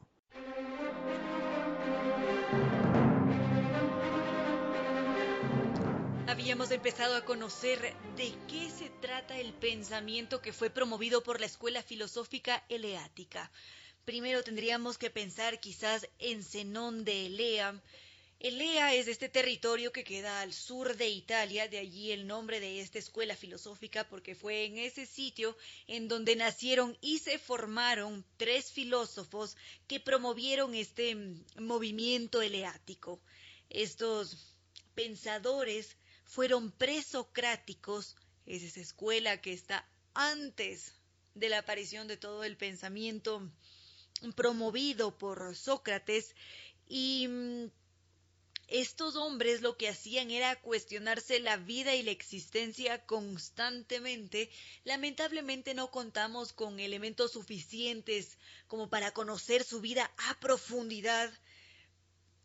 Habíamos 6.27 6.69
empezado 6.69 7.15
a 7.15 7.25
conocer 7.25 7.79
de 8.15 8.35
qué 8.47 8.69
se 8.69 8.91
trata 9.01 9.39
el 9.39 9.53
pensamiento 9.53 10.39
que 10.39 10.53
fue 10.53 10.69
promovido 10.69 11.23
por 11.23 11.39
la 11.39 11.47
escuela 11.47 11.81
filosófica 11.81 12.63
eleática. 12.69 13.49
Primero 14.05 14.43
tendríamos 14.43 14.99
que 14.99 15.09
pensar 15.09 15.59
quizás 15.59 16.07
en 16.19 16.43
Zenón 16.43 17.05
de 17.05 17.25
Elea, 17.25 17.81
Elea 18.39 18.93
es 18.93 19.07
este 19.07 19.29
territorio 19.29 19.91
que 19.91 20.03
queda 20.03 20.41
al 20.41 20.53
sur 20.53 20.95
de 20.95 21.09
Italia, 21.09 21.67
de 21.67 21.79
allí 21.79 22.11
el 22.11 22.27
nombre 22.27 22.59
de 22.59 22.81
esta 22.81 22.99
escuela 22.99 23.35
filosófica, 23.35 24.07
porque 24.07 24.35
fue 24.35 24.65
en 24.65 24.77
ese 24.77 25.07
sitio 25.07 25.57
en 25.87 26.07
donde 26.07 26.35
nacieron 26.35 26.95
y 27.01 27.17
se 27.17 27.39
formaron 27.39 28.23
tres 28.37 28.71
filósofos 28.71 29.57
que 29.87 29.99
promovieron 29.99 30.75
este 30.75 31.15
mm, 31.15 31.45
movimiento 31.61 32.43
eleático. 32.43 33.19
Estos 33.71 34.55
pensadores 34.93 35.97
fueron 36.23 36.71
presocráticos, 36.71 38.15
es 38.45 38.61
esa 38.61 38.81
escuela 38.81 39.41
que 39.41 39.53
está 39.53 39.89
antes 40.13 40.93
de 41.33 41.49
la 41.49 41.59
aparición 41.59 42.07
de 42.07 42.17
todo 42.17 42.43
el 42.43 42.55
pensamiento 42.55 43.51
promovido 44.35 45.17
por 45.17 45.55
Sócrates 45.55 46.35
y 46.87 47.27
mm, 47.27 47.67
estos 48.67 49.15
hombres 49.15 49.61
lo 49.61 49.77
que 49.77 49.87
hacían 49.87 50.29
era 50.29 50.59
cuestionarse 50.59 51.39
la 51.39 51.57
vida 51.57 51.95
y 51.95 52.03
la 52.03 52.11
existencia 52.11 53.05
constantemente. 53.05 54.49
Lamentablemente 54.83 55.73
no 55.73 55.89
contamos 55.89 56.51
con 56.51 56.79
elementos 56.79 57.31
suficientes 57.31 58.37
como 58.67 58.89
para 58.89 59.11
conocer 59.11 59.63
su 59.63 59.79
vida 59.79 60.11
a 60.17 60.39
profundidad. 60.39 61.31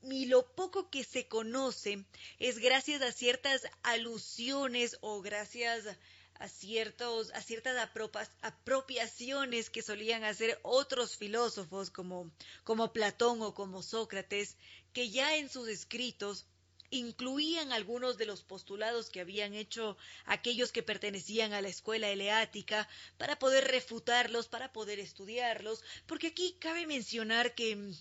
y 0.05 0.27
lo 0.27 0.55
poco 0.55 0.91
que 0.91 1.05
se 1.05 1.29
conoce 1.29 2.05
es 2.39 2.59
gracias 2.59 3.03
a 3.03 3.13
ciertas 3.13 3.63
alusiones 3.83 4.99
o 5.01 5.23
gracias 5.23 5.87
a 6.43 6.49
ciertos 6.49 7.31
a 7.35 7.41
ciertas 7.41 7.77
apropiaciones 8.43 9.71
que 9.71 9.81
solían 9.81 10.25
hacer 10.25 10.59
otros 10.63 11.17
filósofos 11.17 11.91
como 11.91 12.33
como 12.65 12.93
Platón 12.93 13.43
o 13.43 13.55
como 13.55 13.83
Sócrates 13.83 14.57
que 14.93 15.11
ya 15.11 15.37
en 15.37 15.49
sus 15.49 15.69
escritos 15.69 16.47
incluían 16.91 17.73
algunos 17.73 18.19
de 18.19 18.27
los 18.27 18.43
postulados 18.43 19.09
que 19.09 19.21
habían 19.21 19.55
hecho 19.55 19.97
aquellos 20.27 20.73
que 20.73 20.83
pertenecían 20.83 21.53
a 21.53 21.63
la 21.63 21.69
escuela 21.69 22.11
eleática 22.11 22.89
para 23.17 23.39
poder 23.39 23.65
refutarlos, 23.69 24.49
para 24.49 24.73
poder 24.73 24.99
estudiarlos, 24.99 25.83
porque 26.07 26.27
aquí 26.27 26.57
cabe 26.61 26.87
mencionar 26.87 27.55
que 27.55 27.95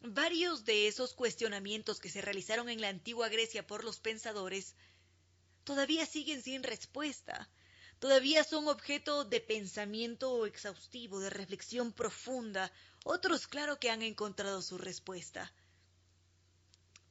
Varios 0.00 0.64
de 0.64 0.86
esos 0.86 1.12
cuestionamientos 1.12 1.98
que 1.98 2.08
se 2.08 2.20
realizaron 2.20 2.68
en 2.68 2.80
la 2.80 2.88
antigua 2.88 3.28
Grecia 3.28 3.66
por 3.66 3.82
los 3.82 3.98
pensadores 3.98 4.76
todavía 5.64 6.06
siguen 6.06 6.40
sin 6.40 6.62
respuesta, 6.62 7.50
todavía 7.98 8.44
son 8.44 8.68
objeto 8.68 9.24
de 9.24 9.40
pensamiento 9.40 10.46
exhaustivo, 10.46 11.20
de 11.20 11.30
reflexión 11.30 11.92
profunda, 11.92 12.70
otros 13.04 13.46
claro 13.46 13.78
que 13.78 13.90
han 13.90 14.02
encontrado 14.02 14.62
su 14.62 14.78
respuesta. 14.78 15.52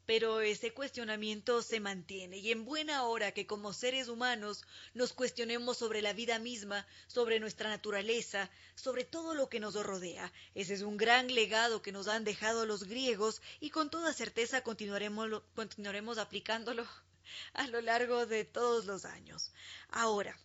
Pero 0.06 0.40
ese 0.40 0.74
cuestionamiento 0.74 1.62
se 1.62 1.82
mantiene 1.82 2.38
y 2.38 2.52
en 2.52 2.64
buena 2.64 3.04
hora 3.04 3.34
que 3.34 3.46
como 3.46 3.74
seres 3.74 4.08
humanos 4.08 4.64
nos 4.94 5.12
cuestionemos 5.12 5.78
sobre 5.78 6.02
la 6.02 6.14
vida 6.14 6.40
misma, 6.40 6.88
sobre 7.08 7.42
nuestra 7.42 7.70
naturaleza, 7.70 8.50
sobre 8.76 9.04
todo 9.04 9.36
lo 9.36 9.50
que 9.50 9.60
nos 9.60 9.74
rodea. 9.74 10.32
Ese 10.56 10.76
es 10.76 10.82
un 10.82 10.96
gran 10.96 11.28
legado 11.36 11.82
que 11.82 11.92
nos 11.92 12.08
han 12.08 12.24
dejado 12.24 12.66
los 12.66 12.86
griegos 12.86 13.42
y 13.60 13.70
con 13.70 13.90
toda 13.90 14.14
certeza 14.14 14.62
continuaremos, 14.62 15.42
continuaremos 15.54 16.20
aplicándolo 16.20 16.88
a 17.54 17.68
lo 17.68 17.82
largo 17.82 18.26
de 18.26 18.46
todos 18.46 18.86
los 18.86 19.04
años. 19.04 19.52
Ahora, 19.90 20.40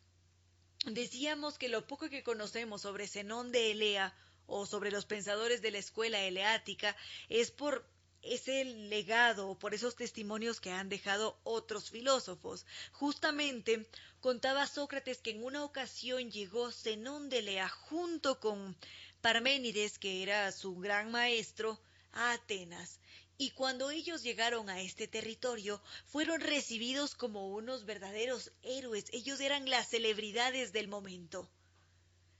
decíamos 0.85 1.59
que 1.59 1.69
lo 1.69 1.87
poco 1.87 2.09
que 2.09 2.23
conocemos 2.23 2.83
sobre 2.83 3.09
Zenón 3.09 3.53
de 3.53 3.71
Elea 3.71 4.15
o 4.47 4.67
sobre 4.67 4.91
los 4.91 5.07
pensadores 5.07 5.62
de 5.62 5.71
la 5.71 5.79
escuela 5.79 6.21
eleática 6.21 6.97
es 7.29 7.51
por 7.51 7.87
ese 8.23 8.65
legado, 8.65 9.59
por 9.59 9.75
esos 9.75 9.97
testimonios 9.97 10.61
que 10.61 10.71
han 10.71 10.89
dejado 10.89 11.39
otros 11.45 11.91
filósofos. 11.91 12.67
Justamente 12.93 13.89
contaba 14.21 14.67
Sócrates 14.67 15.19
que 15.19 15.31
en 15.31 15.45
una 15.45 15.65
ocasión 15.65 16.31
llegó 16.31 16.71
Zenón 16.71 17.29
de 17.29 17.43
Lea 17.43 17.69
junto 17.69 18.39
con 18.39 18.77
Parménides, 19.21 19.99
que 19.99 20.23
era 20.23 20.51
su 20.53 20.77
gran 20.77 21.11
maestro, 21.11 21.81
a 22.12 22.33
Atenas. 22.33 23.01
Y 23.39 23.51
cuando 23.51 23.91
ellos 23.91 24.23
llegaron 24.23 24.71
a 24.71 24.81
este 24.81 25.09
territorio, 25.09 25.83
fueron 26.07 26.41
recibidos 26.41 27.15
como 27.15 27.49
unos 27.49 27.85
verdaderos 27.85 28.53
héroes. 28.62 29.07
Ellos 29.12 29.41
eran 29.41 29.69
las 29.69 29.89
celebridades 29.89 30.73
del 30.73 30.89
momento. 30.89 31.49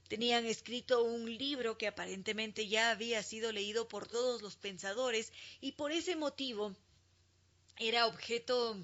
Tenían 0.07 0.45
escrito 0.45 1.03
un 1.03 1.37
libro 1.37 1.77
que 1.77 1.87
aparentemente 1.87 2.67
ya 2.67 2.91
había 2.91 3.23
sido 3.23 3.51
leído 3.51 3.87
por 3.87 4.07
todos 4.07 4.41
los 4.41 4.55
pensadores 4.55 5.31
y 5.59 5.71
por 5.73 5.91
ese 5.91 6.15
motivo 6.15 6.75
era 7.77 8.05
objeto 8.05 8.77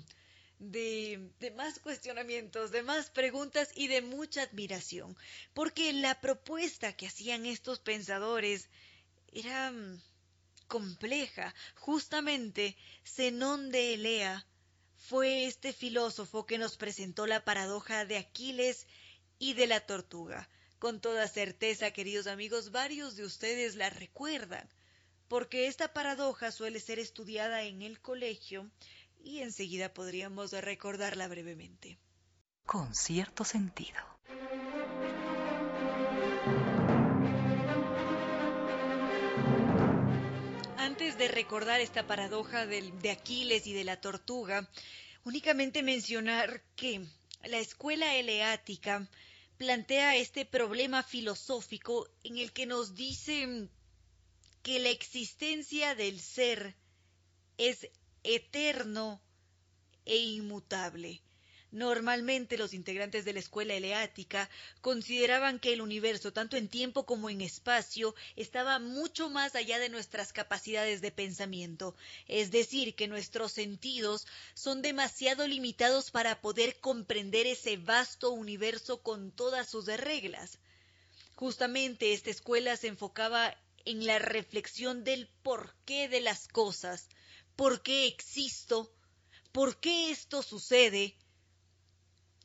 de, 0.59 1.31
más 1.55 1.79
cuestionamientos, 1.79 2.71
de 2.71 2.83
más 2.83 3.09
preguntas 3.09 3.69
y 3.75 3.87
de 3.87 4.01
mucha 4.01 4.43
admiración, 4.43 5.15
porque 5.53 5.93
la 5.93 6.19
propuesta 6.19 6.93
que 6.93 7.07
hacían 7.07 7.45
estos 7.45 7.79
pensadores 7.79 8.69
era 9.31 9.71
mm, 9.71 10.01
compleja. 10.69 11.53
Justamente 11.75 12.77
Zenón 13.03 13.71
de 13.71 13.95
Elea 13.95 14.45
fue 14.95 15.45
este 15.45 15.73
filósofo 15.73 16.45
que 16.45 16.57
nos 16.57 16.77
presentó 16.77 17.27
la 17.27 17.43
paradoja 17.43 18.05
de 18.05 18.15
Aquiles 18.17 18.87
y 19.37 19.55
de 19.55 19.67
la 19.67 19.81
tortuga. 19.81 20.47
Con 20.77 21.01
toda 21.01 21.27
certeza, 21.27 21.91
queridos 21.91 22.27
amigos, 22.27 22.71
varios 22.71 23.17
de 23.17 23.25
ustedes 23.25 23.75
la 23.75 23.89
recuerdan, 23.89 24.69
porque 25.27 25.67
esta 25.67 25.91
paradoja 25.91 26.53
suele 26.53 26.79
ser 26.79 26.99
estudiada 26.99 27.63
en 27.63 27.81
el 27.81 27.99
colegio 27.99 28.69
y 29.21 29.39
enseguida 29.39 29.93
podríamos 29.93 30.51
recordarla 30.53 31.27
brevemente. 31.27 31.97
Con 32.65 32.95
cierto 32.95 33.43
sentido. 33.43 33.99
De 41.19 41.27
recordar 41.27 41.81
esta 41.81 42.07
paradoja 42.07 42.65
de 42.65 43.11
Aquiles 43.11 43.67
y 43.67 43.73
de 43.73 43.83
la 43.83 43.99
tortuga, 43.99 44.69
únicamente 45.25 45.83
mencionar 45.83 46.63
que 46.77 47.05
la 47.43 47.57
escuela 47.57 48.15
eleática 48.15 49.05
plantea 49.57 50.15
este 50.15 50.45
problema 50.45 51.03
filosófico 51.03 52.07
en 52.23 52.37
el 52.37 52.53
que 52.53 52.65
nos 52.65 52.95
dice 52.95 53.67
que 54.63 54.79
la 54.79 54.89
existencia 54.89 55.93
del 55.93 56.21
ser 56.21 56.77
es 57.57 57.89
eterno 58.23 59.21
e 60.05 60.15
inmutable. 60.15 61.21
Normalmente 61.71 62.57
los 62.57 62.73
integrantes 62.73 63.25
de 63.25 63.33
la 63.33 63.39
escuela 63.39 63.75
eleática 63.75 64.49
consideraban 64.81 65.59
que 65.59 65.71
el 65.71 65.81
universo, 65.81 66.33
tanto 66.33 66.57
en 66.57 66.67
tiempo 66.67 67.05
como 67.05 67.29
en 67.29 67.41
espacio, 67.41 68.15
estaba 68.35 68.79
mucho 68.79 69.29
más 69.29 69.53
allá 69.53 69.77
de 69.77 69.89
nuestras 69.89 70.33
capacidades 70.33 71.01
de 71.01 71.11
pensamiento, 71.11 71.95
es 72.27 72.49
decir, 72.49 72.95
que 72.95 73.07
nuestros 73.07 73.51
sentidos 73.51 74.25
son 74.55 74.81
demasiado 74.81 75.47
limitados 75.47 76.09
para 76.09 76.41
poder 76.41 76.79
comprender 76.79 77.45
ese 77.45 77.77
vasto 77.77 78.31
universo 78.31 79.03
con 79.03 79.31
todas 79.31 79.69
sus 79.69 79.85
reglas. 79.85 80.57
Justamente 81.35 82.13
esta 82.13 82.31
escuela 82.31 82.77
se 82.77 82.87
enfocaba 82.87 83.55
en 83.85 84.07
la 84.07 84.17
reflexión 84.17 85.03
del 85.03 85.27
porqué 85.43 86.09
de 86.09 86.21
las 86.21 86.47
cosas, 86.47 87.09
por 87.55 87.83
qué 87.83 88.07
existo, 88.07 88.91
por 89.51 89.79
qué 89.79 90.09
esto 90.09 90.41
sucede, 90.41 91.15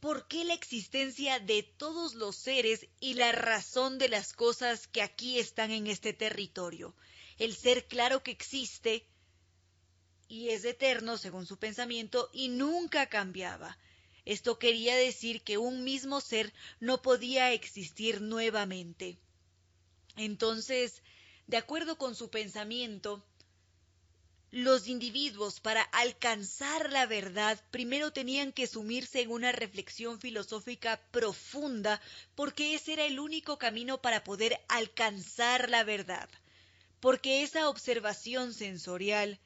por 0.05 0.29
qué 0.29 0.45
la 0.45 0.53
existencia 0.53 1.41
de 1.41 1.63
todos 1.63 2.13
los 2.15 2.37
seres 2.37 2.89
y 3.01 3.15
la 3.15 3.33
razón 3.33 3.97
de 3.97 4.11
las 4.11 4.35
cosas 4.35 4.87
que 4.87 5.01
aquí 5.01 5.39
están 5.39 5.71
en 5.71 5.87
este 5.87 6.13
territorio. 6.13 6.95
El 7.39 7.57
ser 7.57 7.87
claro 7.87 8.23
que 8.23 8.31
existe 8.31 9.09
y 10.29 10.51
es 10.51 10.67
eterno 10.67 11.17
según 11.17 11.47
su 11.47 11.57
pensamiento 11.57 12.29
y 12.35 12.49
nunca 12.49 13.07
cambiaba. 13.07 13.79
Esto 14.27 14.59
quería 14.59 14.95
decir 14.95 15.41
que 15.41 15.57
un 15.57 15.85
mismo 15.85 16.21
ser 16.21 16.53
no 16.81 17.01
podía 17.01 17.55
existir 17.55 18.21
nuevamente. 18.21 19.17
Entonces, 20.17 21.03
de 21.47 21.57
acuerdo 21.57 21.97
con 21.97 22.15
su 22.15 22.29
pensamiento, 22.29 23.25
los 24.55 24.87
individuos 24.87 25.59
para 25.59 25.83
alcanzar 25.83 26.93
la 26.93 27.07
verdad 27.07 27.61
primero 27.73 28.13
tenían 28.13 28.53
que 28.53 28.69
sumirse 28.69 29.21
en 29.21 29.33
una 29.33 29.51
reflexión 29.51 30.21
filosófica 30.21 31.01
profunda 31.11 32.01
porque 32.37 32.77
ese 32.77 32.93
era 32.93 33.05
el 33.05 33.19
único 33.19 33.59
camino 33.59 34.01
para 34.01 34.23
poder 34.23 34.61
alcanzar 34.69 35.71
la 35.71 35.83
verdad, 35.83 36.29
porque 37.01 37.43
esa 37.43 37.69
observación 37.69 38.55
sensorial 38.55 39.41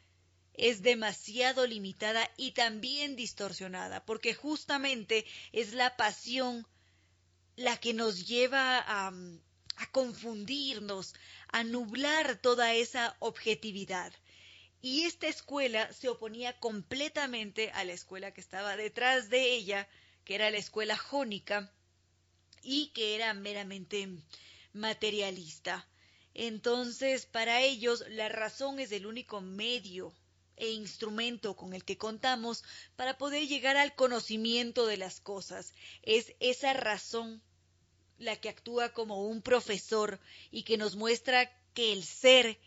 es 0.53 0.83
demasiado 0.83 1.67
limitada 1.67 2.31
y 2.37 2.51
también 2.51 3.17
distorsionada, 3.17 4.05
porque 4.05 4.35
justamente 4.35 5.25
es 5.53 5.73
la 5.73 5.97
pasión 5.97 6.67
la 7.57 7.79
que 7.79 7.95
nos 7.95 8.27
lleva 8.27 8.85
a, 8.87 9.11
confundirnos, 9.91 11.15
a 11.51 11.65
nublar 11.65 12.37
toda 12.37 12.75
esa 12.75 13.17
objetividad. 13.21 14.13
Y 14.81 15.05
esta 15.05 15.27
escuela 15.27 15.93
se 15.93 16.09
oponía 16.09 16.59
completamente 16.61 17.71
a 17.73 17.85
la 17.85 17.93
escuela 17.93 18.33
que 18.33 18.41
estaba 18.41 18.77
detrás 18.77 19.29
de 19.29 19.55
ella, 19.55 19.89
que 20.25 20.37
era 20.37 20.51
la 20.51 20.59
escuela 20.59 20.97
jónica, 20.97 21.73
y 22.63 22.89
que 22.89 23.15
era 23.15 23.35
meramente 23.35 24.09
materialista. 24.73 25.89
Entonces, 26.35 27.27
para 27.27 27.63
ellos, 27.63 28.05
la 28.09 28.29
razón 28.29 28.79
es 28.79 28.93
el 28.93 29.07
único 29.07 29.41
medio 29.41 30.15
e 30.57 30.71
instrumento 30.71 31.57
con 31.57 31.73
el 31.73 31.85
que 31.85 31.99
contamos 31.99 32.65
para 32.97 33.17
poder 33.17 33.47
llegar 33.49 33.77
al 33.77 33.95
conocimiento 33.95 34.87
de 34.87 34.97
las 34.97 35.21
cosas. 35.21 35.73
Es 36.03 36.35
esa 36.41 36.73
razón 36.73 37.43
la 38.19 38.37
que 38.37 38.49
actúa 38.49 38.93
como 38.93 39.25
un 39.27 39.43
profesor 39.43 40.21
y 40.51 40.65
que 40.65 40.77
nos 40.77 40.97
muestra 40.97 41.51
que 41.75 41.93
el 41.93 42.05
ser 42.05 42.59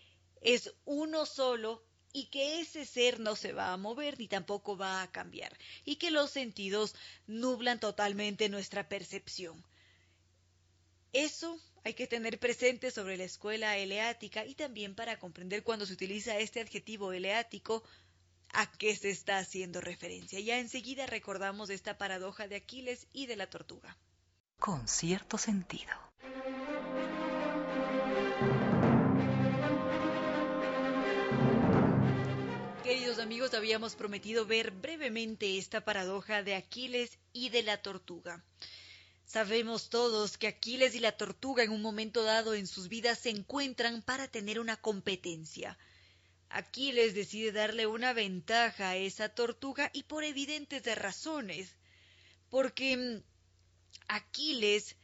es 0.42 0.74
uno 0.86 1.26
solo 1.26 1.84
y 2.14 2.26
que 2.26 2.60
ese 2.62 2.86
ser 2.86 3.20
no 3.20 3.36
se 3.36 3.54
va 3.54 3.72
a 3.72 3.78
mover 3.78 4.20
ni 4.20 4.28
tampoco 4.28 4.78
va 4.78 5.02
a 5.02 5.12
cambiar 5.12 5.58
y 5.86 5.96
que 5.96 6.12
los 6.12 6.32
sentidos 6.32 6.96
nublan 7.28 7.80
totalmente 7.80 8.50
nuestra 8.50 8.88
percepción. 8.90 9.64
Eso 11.14 11.60
hay 11.84 11.94
que 11.94 12.08
tener 12.08 12.40
presente 12.40 12.92
sobre 12.92 13.18
la 13.18 13.24
escuela 13.24 13.78
eleática 13.78 14.46
y 14.46 14.56
también 14.56 14.96
para 14.96 15.20
comprender 15.20 15.64
cuando 15.64 15.86
se 15.86 15.94
utiliza 15.94 16.38
este 16.38 16.62
adjetivo 16.62 17.12
eleático 17.12 17.84
a 18.54 18.70
qué 18.72 18.96
se 18.96 19.10
está 19.10 19.38
haciendo 19.38 19.82
referencia. 19.82 20.40
Ya 20.40 20.60
enseguida 20.60 21.06
recordamos 21.06 21.70
esta 21.70 21.98
paradoja 21.98 22.48
de 22.48 22.58
Aquiles 22.58 23.08
y 23.14 23.26
de 23.26 23.36
la 23.36 23.50
tortuga. 23.50 23.98
Con 24.60 24.88
cierto 24.88 25.38
sentido. 25.38 25.92
Amigos, 33.32 33.54
habíamos 33.54 33.96
prometido 33.96 34.46
ver 34.46 34.72
brevemente 34.72 35.58
esta 35.58 35.86
paradoja 35.86 36.44
de 36.44 36.54
Aquiles 36.54 37.18
y 37.32 37.48
de 37.48 37.64
la 37.64 37.82
tortuga. 37.82 38.44
Sabemos 39.24 39.90
todos 39.90 40.38
que 40.38 40.48
Aquiles 40.48 40.96
y 40.96 41.00
la 41.00 41.14
tortuga 41.14 41.64
en 41.64 41.72
un 41.72 41.82
momento 41.82 42.24
dado 42.24 42.54
en 42.56 42.68
sus 42.68 42.90
vidas 42.90 43.20
se 43.20 43.30
encuentran 43.30 44.02
para 44.02 44.28
tener 44.28 44.60
una 44.60 44.76
competencia. 44.76 45.78
Aquiles 46.50 47.16
decide 47.16 47.54
darle 47.54 47.88
una 47.88 48.12
ventaja 48.12 48.90
a 48.90 48.98
esa 48.98 49.30
tortuga 49.30 49.90
y 49.94 50.04
por 50.04 50.26
evidentes 50.26 50.84
razones, 50.96 51.78
porque 52.50 52.98
mm, 52.98 53.24
Aquiles 54.10 54.98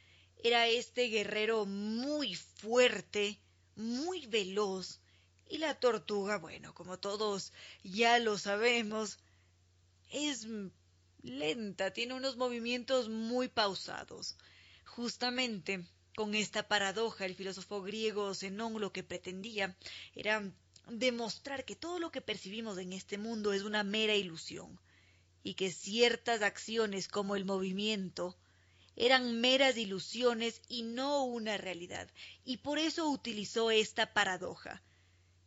era 0.44 0.68
este 0.68 1.08
guerrero 1.08 1.66
muy 1.66 2.36
fuerte, 2.36 3.40
muy 3.78 4.26
veloz, 4.26 5.00
y 5.50 5.58
la 5.58 5.80
tortuga, 5.80 6.38
bueno, 6.38 6.74
como 6.74 7.00
todos 7.00 7.54
ya 7.84 8.20
lo 8.20 8.38
sabemos, 8.38 9.20
es 10.10 10.48
lenta, 11.22 11.92
tiene 11.92 12.14
unos 12.14 12.38
movimientos 12.38 13.10
muy 13.10 13.48
pausados. 13.48 14.38
Justamente 14.86 15.86
con 16.16 16.34
esta 16.36 16.68
paradoja, 16.68 17.26
el 17.26 17.36
filósofo 17.36 17.82
griego 17.82 18.34
Zenón 18.34 18.80
lo 18.82 18.92
que 18.92 19.04
pretendía 19.04 19.76
era 20.16 20.44
demostrar 20.90 21.66
que 21.66 21.76
todo 21.76 22.00
lo 22.00 22.12
que 22.12 22.22
percibimos 22.22 22.78
en 22.78 22.94
este 22.94 23.18
mundo 23.18 23.54
es 23.54 23.64
una 23.64 23.84
mera 23.84 24.16
ilusión 24.16 24.80
y 25.44 25.54
que 25.54 25.72
ciertas 25.72 26.42
acciones 26.42 27.08
como 27.08 27.36
el 27.36 27.46
movimiento 27.46 28.38
eran 28.96 29.40
meras 29.40 29.78
ilusiones 29.78 30.62
y 30.68 30.82
no 30.82 31.24
una 31.24 31.58
realidad, 31.58 32.10
y 32.44 32.58
por 32.58 32.80
eso 32.80 33.08
utilizó 33.10 33.70
esta 33.70 34.12
paradoja, 34.12 34.82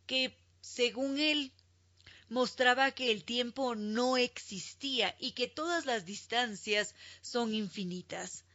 que, 0.05 0.37
según 0.61 1.19
él, 1.19 1.53
mostraba 2.29 2.91
que 2.91 3.11
el 3.11 3.23
tiempo 3.25 3.75
no 3.75 4.17
existía 4.17 5.15
y 5.19 5.33
que 5.33 5.47
todas 5.47 5.85
las 5.85 6.05
distancias 6.05 6.95
son 7.21 7.53
infinitas. 7.53 8.45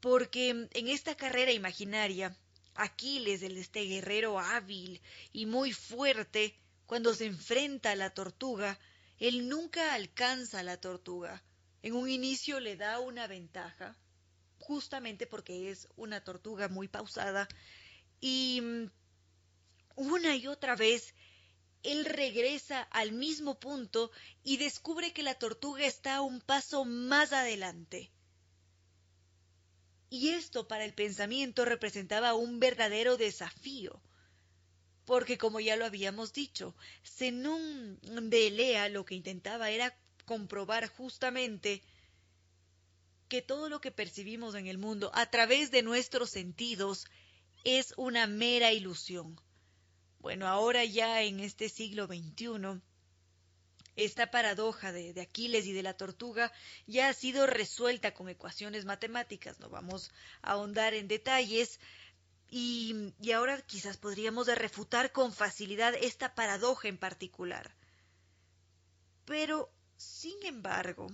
Porque 0.00 0.50
en 0.50 0.88
esta 0.88 1.16
carrera 1.16 1.52
imaginaria, 1.52 2.36
Aquiles, 2.74 3.42
el 3.42 3.56
este 3.56 3.84
guerrero 3.84 4.40
hábil 4.40 5.00
y 5.32 5.46
muy 5.46 5.72
fuerte, 5.72 6.54
cuando 6.86 7.14
se 7.14 7.26
enfrenta 7.26 7.92
a 7.92 7.96
la 7.96 8.10
tortuga, 8.10 8.78
él 9.18 9.48
nunca 9.48 9.94
alcanza 9.94 10.60
a 10.60 10.64
la 10.64 10.80
tortuga. 10.80 11.42
En 11.82 11.94
un 11.94 12.10
inicio 12.10 12.60
le 12.60 12.76
da 12.76 12.98
una 12.98 13.26
ventaja, 13.26 13.96
justamente 14.58 15.26
porque 15.26 15.70
es 15.70 15.88
una 15.96 16.22
tortuga 16.24 16.68
muy 16.68 16.88
pausada, 16.88 17.46
y 18.20 18.60
mm, 18.60 18.90
una 19.96 20.36
y 20.36 20.46
otra 20.46 20.76
vez 20.76 21.14
él 21.84 22.06
regresa 22.06 22.82
al 22.82 23.12
mismo 23.12 23.60
punto 23.60 24.10
y 24.42 24.56
descubre 24.56 25.12
que 25.12 25.22
la 25.22 25.34
tortuga 25.34 25.84
está 25.84 26.22
un 26.22 26.40
paso 26.40 26.84
más 26.84 27.32
adelante. 27.32 28.10
Y 30.08 30.30
esto 30.30 30.66
para 30.66 30.84
el 30.84 30.94
pensamiento 30.94 31.64
representaba 31.64 32.34
un 32.34 32.58
verdadero 32.58 33.16
desafío, 33.16 34.00
porque 35.04 35.36
como 35.36 35.60
ya 35.60 35.76
lo 35.76 35.84
habíamos 35.84 36.32
dicho, 36.32 36.74
Zenón 37.04 38.00
de 38.30 38.46
Elea 38.46 38.88
lo 38.88 39.04
que 39.04 39.14
intentaba 39.14 39.70
era 39.70 39.94
comprobar 40.24 40.88
justamente 40.88 41.82
que 43.28 43.42
todo 43.42 43.68
lo 43.68 43.80
que 43.80 43.90
percibimos 43.90 44.54
en 44.54 44.68
el 44.68 44.78
mundo 44.78 45.10
a 45.14 45.26
través 45.30 45.70
de 45.70 45.82
nuestros 45.82 46.30
sentidos 46.30 47.06
es 47.64 47.92
una 47.96 48.26
mera 48.26 48.72
ilusión. 48.72 49.38
Bueno, 50.24 50.48
ahora 50.48 50.86
ya 50.86 51.20
en 51.20 51.38
este 51.38 51.68
siglo 51.68 52.06
XXI, 52.06 52.80
esta 53.94 54.30
paradoja 54.30 54.90
de, 54.90 55.20
Aquiles 55.20 55.66
y 55.66 55.74
de 55.74 55.82
la 55.82 55.98
tortuga 55.98 56.50
ya 56.86 57.10
ha 57.10 57.12
sido 57.12 57.46
resuelta 57.46 58.14
con 58.14 58.30
ecuaciones 58.30 58.86
matemáticas. 58.86 59.60
No 59.60 59.68
vamos 59.68 60.12
a 60.40 60.52
ahondar 60.52 60.94
en 60.94 61.08
detalles. 61.08 61.78
Y, 62.48 63.12
y 63.20 63.32
ahora 63.32 63.60
quizás 63.66 63.98
podríamos 63.98 64.46
refutar 64.46 65.12
con 65.12 65.30
facilidad 65.30 65.92
esta 65.94 66.34
paradoja 66.34 66.88
en 66.88 66.96
particular. 66.96 67.74
Pero, 69.26 69.70
sin 69.98 70.42
embargo, 70.42 71.08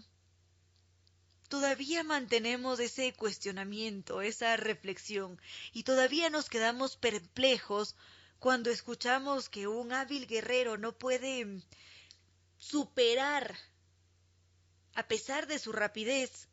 todavía 1.48 2.04
mantenemos 2.04 2.78
ese 2.78 3.12
cuestionamiento, 3.14 4.22
esa 4.22 4.56
reflexión, 4.56 5.40
y 5.72 5.82
todavía 5.82 6.30
nos 6.30 6.48
quedamos 6.48 6.96
perplejos 6.96 7.96
cuando 8.40 8.70
escuchamos 8.70 9.50
que 9.50 9.68
un 9.68 9.92
hábil 9.92 10.26
guerrero 10.26 10.78
no 10.78 10.96
puede 10.96 11.60
superar, 12.56 13.54
a 14.94 15.06
pesar 15.06 15.46
de 15.46 15.58
su 15.58 15.72
rapidez, 15.72 16.48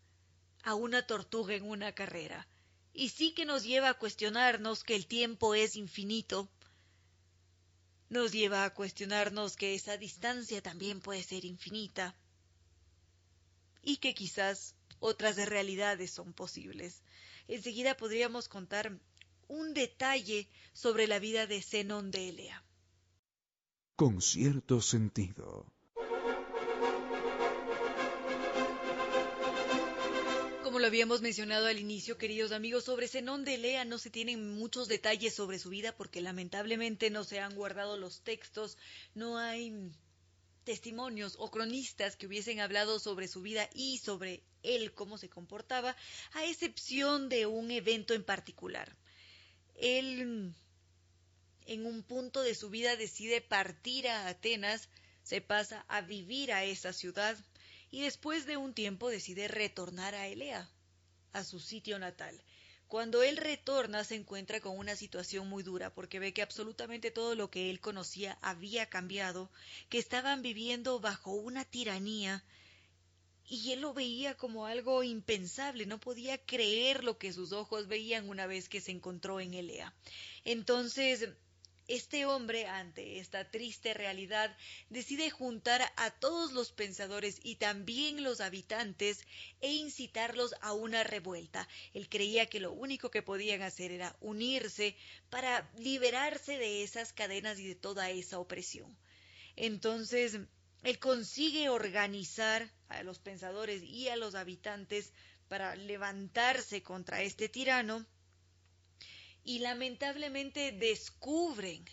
a 0.64 0.76
una 0.76 1.08
tortuga 1.08 1.56
en 1.56 1.64
una 1.64 1.96
carrera. 1.96 2.46
Y 2.94 3.10
sí 3.10 3.32
que 3.32 3.46
nos 3.46 3.64
lleva 3.64 3.90
a 3.90 3.94
cuestionarnos 3.94 4.84
que 4.84 4.96
el 4.96 5.08
tiempo 5.08 5.56
es 5.56 5.78
infinito. 5.78 6.50
Nos 8.10 8.34
lleva 8.34 8.66
a 8.66 8.74
cuestionarnos 8.74 9.56
que 9.56 9.74
esa 9.74 9.96
distancia 9.96 10.62
también 10.62 11.00
puede 11.00 11.24
ser 11.24 11.46
infinita. 11.46 12.16
Y 13.82 13.98
que 13.98 14.14
quizás 14.14 14.76
otras 15.00 15.38
realidades 15.38 16.12
son 16.12 16.34
posibles. 16.34 17.02
Enseguida 17.48 17.96
podríamos 17.96 18.50
contar 18.50 19.00
un 19.48 19.74
detalle 19.74 20.48
sobre 20.74 21.08
la 21.08 21.20
vida 21.20 21.48
de 21.48 21.62
Zenón 21.62 22.12
de 22.12 22.30
Elea. 22.30 22.64
Con 23.96 24.22
cierto 24.22 24.82
sentido. 24.82 25.66
Como 30.64 30.80
lo 30.80 30.88
habíamos 30.88 31.22
mencionado 31.22 31.66
al 31.68 31.80
inicio, 31.80 32.18
queridos 32.18 32.52
amigos, 32.52 32.84
sobre 32.84 33.08
Zenón 33.08 33.46
de 33.46 33.56
Elea 33.56 33.86
no 33.86 33.98
se 33.98 34.10
tienen 34.10 34.54
muchos 34.56 34.88
detalles 34.88 35.34
sobre 35.34 35.60
su 35.60 35.70
vida 35.70 35.96
porque 35.96 36.22
lamentablemente 36.22 37.10
no 37.10 37.24
se 37.24 37.40
han 37.40 37.56
guardado 37.56 37.98
los 37.98 38.22
textos, 38.22 38.78
no 39.16 39.38
hay 39.38 39.92
testimonios 40.66 41.36
o 41.40 41.50
cronistas 41.50 42.18
que 42.18 42.28
hubiesen 42.28 42.60
hablado 42.60 43.00
sobre 43.00 43.30
su 43.30 43.42
vida 43.42 43.70
y 43.74 44.00
sobre 44.00 44.44
él, 44.62 44.94
cómo 44.94 45.18
se 45.18 45.30
comportaba, 45.30 45.96
a 46.34 46.46
excepción 46.46 47.30
de 47.30 47.46
un 47.46 47.72
evento 47.72 48.14
en 48.14 48.26
particular 48.26 48.98
él 49.78 50.54
en 51.66 51.86
un 51.86 52.04
punto 52.04 52.42
de 52.42 52.56
su 52.56 52.70
vida 52.70 52.96
decide 52.96 53.42
partir 53.42 54.08
a 54.08 54.28
Atenas, 54.28 54.90
se 55.24 55.42
pasa 55.42 55.86
a 55.88 56.02
vivir 56.02 56.52
a 56.52 56.64
esa 56.64 56.94
ciudad 56.94 57.38
y 57.92 58.02
después 58.02 58.46
de 58.46 58.58
un 58.58 58.74
tiempo 58.74 59.10
decide 59.10 59.48
retornar 59.48 60.16
a 60.16 60.28
Elea, 60.28 60.70
a 61.34 61.44
su 61.44 61.60
sitio 61.60 62.00
natal. 62.00 62.42
Cuando 62.88 63.22
él 63.22 63.36
retorna 63.36 64.06
se 64.06 64.16
encuentra 64.16 64.62
con 64.62 64.78
una 64.78 64.96
situación 64.96 65.50
muy 65.50 65.62
dura 65.62 65.94
porque 65.94 66.20
ve 66.20 66.34
que 66.34 66.42
absolutamente 66.42 67.12
todo 67.12 67.36
lo 67.36 67.52
que 67.52 67.70
él 67.70 67.82
conocía 67.82 68.38
había 68.42 68.86
cambiado, 68.86 69.52
que 69.90 69.98
estaban 69.98 70.42
viviendo 70.42 71.02
bajo 71.02 71.32
una 71.34 71.66
tiranía 71.66 72.46
y 73.50 73.72
él 73.72 73.82
lo 73.82 73.94
veía 73.94 74.36
como 74.36 74.66
algo 74.66 75.04
impensable, 75.04 75.86
no 75.86 76.00
podía 76.00 76.38
creer 76.38 77.04
lo 77.04 77.18
que 77.18 77.32
sus 77.32 77.54
ojos 77.54 77.88
veían 77.88 78.30
una 78.30 78.46
vez 78.46 78.68
que 78.68 78.82
se 78.82 78.92
encontró 78.92 79.40
en 79.40 79.54
Elea. 79.54 79.94
Entonces, 80.44 81.30
este 81.88 82.26
hombre, 82.26 82.68
ante 82.68 83.20
esta 83.20 83.50
triste 83.50 83.94
realidad, 83.94 84.56
decide 84.90 85.30
juntar 85.30 85.82
a 85.96 86.12
todos 86.12 86.52
los 86.52 86.74
pensadores 86.74 87.40
y 87.42 87.56
también 87.56 88.26
los 88.26 88.42
habitantes 88.42 89.26
e 89.62 89.72
incitarlos 89.72 90.54
a 90.60 90.74
una 90.74 91.06
revuelta. 91.06 91.70
Él 91.94 92.10
creía 92.10 92.48
que 92.48 92.60
lo 92.60 92.74
único 92.74 93.10
que 93.10 93.22
podían 93.22 93.62
hacer 93.62 93.94
era 93.94 94.18
unirse 94.20 94.98
para 95.30 95.72
liberarse 95.78 96.58
de 96.58 96.84
esas 96.84 97.14
cadenas 97.14 97.58
y 97.60 97.70
de 97.70 97.76
toda 97.76 98.10
esa 98.10 98.38
opresión. 98.40 98.98
Entonces, 99.56 100.40
él 100.88 101.00
consigue 101.00 101.68
organizar 101.68 102.72
a 102.88 103.04
los 103.04 103.20
pensadores 103.20 103.84
y 103.84 104.08
a 104.08 104.16
los 104.16 104.36
habitantes 104.36 105.12
para 105.50 105.76
levantarse 105.76 106.82
contra 106.82 107.22
este 107.24 107.50
tirano 107.50 108.06
y 109.44 109.60
lamentablemente 109.60 110.72
descubren 110.72 111.84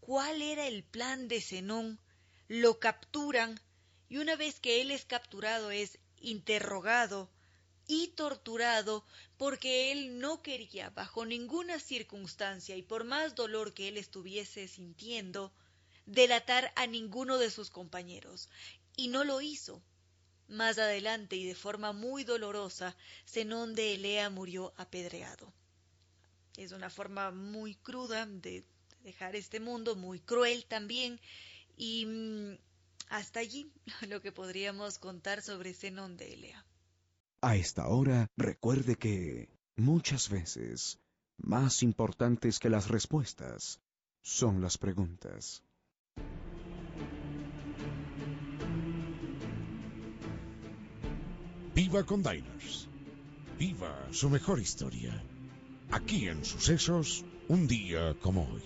cuál 0.00 0.40
era 0.40 0.66
el 0.66 0.84
plan 0.84 1.28
de 1.28 1.42
Zenón, 1.42 2.00
lo 2.48 2.80
capturan 2.80 3.60
y 4.08 4.16
una 4.16 4.36
vez 4.36 4.58
que 4.58 4.80
él 4.80 4.90
es 4.90 5.04
capturado 5.04 5.70
es 5.70 5.98
interrogado 6.16 7.30
y 7.86 8.08
torturado 8.08 9.04
porque 9.36 9.92
él 9.92 10.18
no 10.18 10.40
quería 10.40 10.88
bajo 10.88 11.26
ninguna 11.26 11.78
circunstancia 11.78 12.74
y 12.74 12.80
por 12.80 13.04
más 13.04 13.34
dolor 13.34 13.74
que 13.74 13.88
él 13.88 13.98
estuviese 13.98 14.66
sintiendo 14.66 15.52
delatar 16.08 16.72
a 16.74 16.86
ninguno 16.86 17.38
de 17.38 17.50
sus 17.50 17.70
compañeros, 17.70 18.48
y 18.96 19.08
no 19.08 19.24
lo 19.24 19.40
hizo. 19.40 19.82
Más 20.48 20.78
adelante 20.78 21.36
y 21.36 21.44
de 21.44 21.54
forma 21.54 21.92
muy 21.92 22.24
dolorosa, 22.24 22.96
Zenón 23.26 23.74
de 23.74 23.94
Elea 23.94 24.30
murió 24.30 24.72
apedreado. 24.76 25.52
Es 26.56 26.72
una 26.72 26.88
forma 26.88 27.30
muy 27.30 27.74
cruda 27.74 28.24
de 28.26 28.64
dejar 29.02 29.36
este 29.36 29.60
mundo, 29.60 29.94
muy 29.94 30.18
cruel 30.20 30.64
también, 30.64 31.20
y 31.76 32.06
mm, 32.06 32.58
hasta 33.10 33.40
allí 33.40 33.70
lo 34.08 34.22
que 34.22 34.32
podríamos 34.32 34.98
contar 34.98 35.42
sobre 35.42 35.74
Zenón 35.74 36.16
de 36.16 36.32
Elea. 36.32 36.64
A 37.42 37.56
esta 37.56 37.86
hora, 37.86 38.26
recuerde 38.36 38.96
que 38.96 39.50
muchas 39.76 40.30
veces 40.30 40.98
más 41.36 41.82
importantes 41.82 42.58
que 42.58 42.70
las 42.70 42.88
respuestas 42.88 43.80
son 44.22 44.60
las 44.60 44.78
preguntas. 44.78 45.62
Viva 51.74 52.02
con 52.04 52.22
Diners. 52.22 52.88
Viva 53.58 54.08
su 54.10 54.28
mejor 54.28 54.60
historia. 54.60 55.22
Aquí 55.90 56.28
en 56.28 56.44
Sucesos, 56.44 57.24
un 57.48 57.66
día 57.66 58.14
como 58.20 58.42
hoy. 58.42 58.62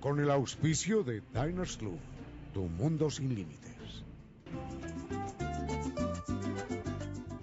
Con 0.00 0.20
el 0.20 0.30
auspicio 0.30 1.02
de 1.02 1.20
Diners 1.34 1.76
Club, 1.76 1.98
tu 2.54 2.62
mundo 2.62 3.10
sin 3.10 3.34
límites. 3.34 4.04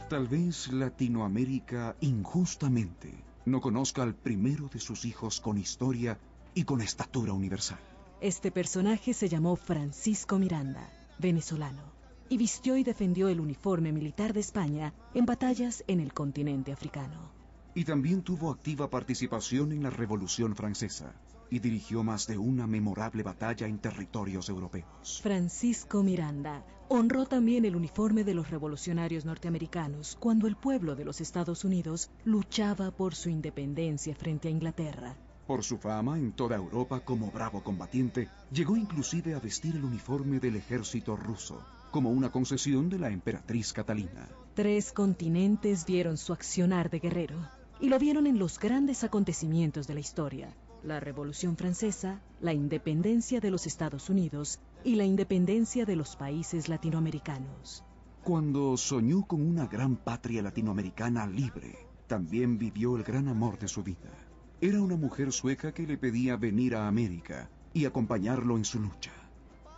Tal 0.09 0.27
vez 0.27 0.71
Latinoamérica 0.71 1.95
injustamente 1.99 3.13
no 3.45 3.59
conozca 3.59 4.01
al 4.01 4.15
primero 4.15 4.69
de 4.69 4.79
sus 4.79 5.03
hijos 5.03 5.41
con 5.41 5.57
historia 5.57 6.17
y 6.53 6.63
con 6.63 6.81
estatura 6.81 7.33
universal. 7.33 7.94
Este 8.25 8.49
personaje 8.49 9.13
se 9.13 9.29
llamó 9.29 9.55
Francisco 9.55 10.39
Miranda, 10.39 10.89
venezolano, 11.19 11.93
y 12.27 12.37
vistió 12.37 12.75
y 12.75 12.83
defendió 12.83 13.27
el 13.29 13.39
uniforme 13.39 13.91
militar 13.91 14.33
de 14.33 14.39
España 14.39 14.95
en 15.13 15.27
batallas 15.27 15.83
en 15.85 15.99
el 15.99 16.11
continente 16.11 16.71
africano. 16.71 17.31
Y 17.75 17.83
también 17.83 18.23
tuvo 18.23 18.49
activa 18.49 18.89
participación 18.89 19.73
en 19.73 19.83
la 19.83 19.91
Revolución 19.91 20.55
Francesa 20.55 21.13
y 21.51 21.59
dirigió 21.59 22.03
más 22.03 22.25
de 22.25 22.39
una 22.39 22.65
memorable 22.65 23.21
batalla 23.21 23.67
en 23.67 23.77
territorios 23.77 24.49
europeos. 24.49 25.19
Francisco 25.21 26.01
Miranda 26.01 26.65
honró 26.89 27.27
también 27.27 27.63
el 27.63 27.75
uniforme 27.75 28.23
de 28.23 28.33
los 28.33 28.49
revolucionarios 28.49 29.25
norteamericanos 29.25 30.17
cuando 30.19 30.47
el 30.47 30.55
pueblo 30.55 30.95
de 30.95 31.05
los 31.05 31.21
Estados 31.21 31.63
Unidos 31.63 32.09
luchaba 32.23 32.89
por 32.89 33.13
su 33.13 33.29
independencia 33.29 34.15
frente 34.15 34.47
a 34.47 34.51
Inglaterra. 34.51 35.15
Por 35.47 35.63
su 35.63 35.77
fama 35.77 36.17
en 36.17 36.31
toda 36.31 36.55
Europa 36.55 37.01
como 37.01 37.29
bravo 37.29 37.63
combatiente, 37.63 38.29
llegó 38.51 38.75
inclusive 38.75 39.35
a 39.35 39.39
vestir 39.39 39.75
el 39.75 39.85
uniforme 39.85 40.39
del 40.39 40.55
ejército 40.55 41.15
ruso, 41.15 41.63
como 41.91 42.09
una 42.09 42.31
concesión 42.31 42.89
de 42.89 42.97
la 42.97 43.09
emperatriz 43.09 43.71
Catalina. 43.71 44.27
Tres 44.55 44.91
continentes 44.91 45.85
vieron 45.85 46.17
su 46.17 46.33
accionar 46.33 46.89
de 46.89 46.99
guerrero 46.99 47.37
y 47.79 47.89
lo 47.89 47.99
vieron 47.99 48.25
en 48.25 48.39
los 48.39 48.57
grandes 48.57 49.03
acontecimientos 49.03 49.85
de 49.85 49.93
la 49.93 49.99
historia, 49.99 50.55
la 50.83 50.99
Revolución 50.99 51.55
Francesa, 51.57 52.21
la 52.41 52.53
independencia 52.53 53.39
de 53.39 53.51
los 53.51 53.67
Estados 53.67 54.09
Unidos 54.09 54.59
y 54.83 54.95
la 54.95 55.05
independencia 55.05 55.85
de 55.85 55.95
los 55.95 56.15
países 56.15 56.69
latinoamericanos. 56.69 57.83
Cuando 58.23 58.75
soñó 58.77 59.27
con 59.27 59.41
una 59.41 59.67
gran 59.67 59.95
patria 59.97 60.41
latinoamericana 60.41 61.27
libre, 61.27 61.85
también 62.07 62.57
vivió 62.57 62.95
el 62.97 63.03
gran 63.03 63.27
amor 63.27 63.59
de 63.59 63.67
su 63.67 63.83
vida. 63.83 64.24
Era 64.61 64.81
una 64.81 64.95
mujer 64.95 65.31
sueca 65.33 65.73
que 65.73 65.85
le 65.85 65.97
pedía 65.97 66.37
venir 66.37 66.75
a 66.75 66.87
América 66.87 67.49
y 67.73 67.85
acompañarlo 67.85 68.55
en 68.55 68.63
su 68.63 68.79
lucha. 68.79 69.11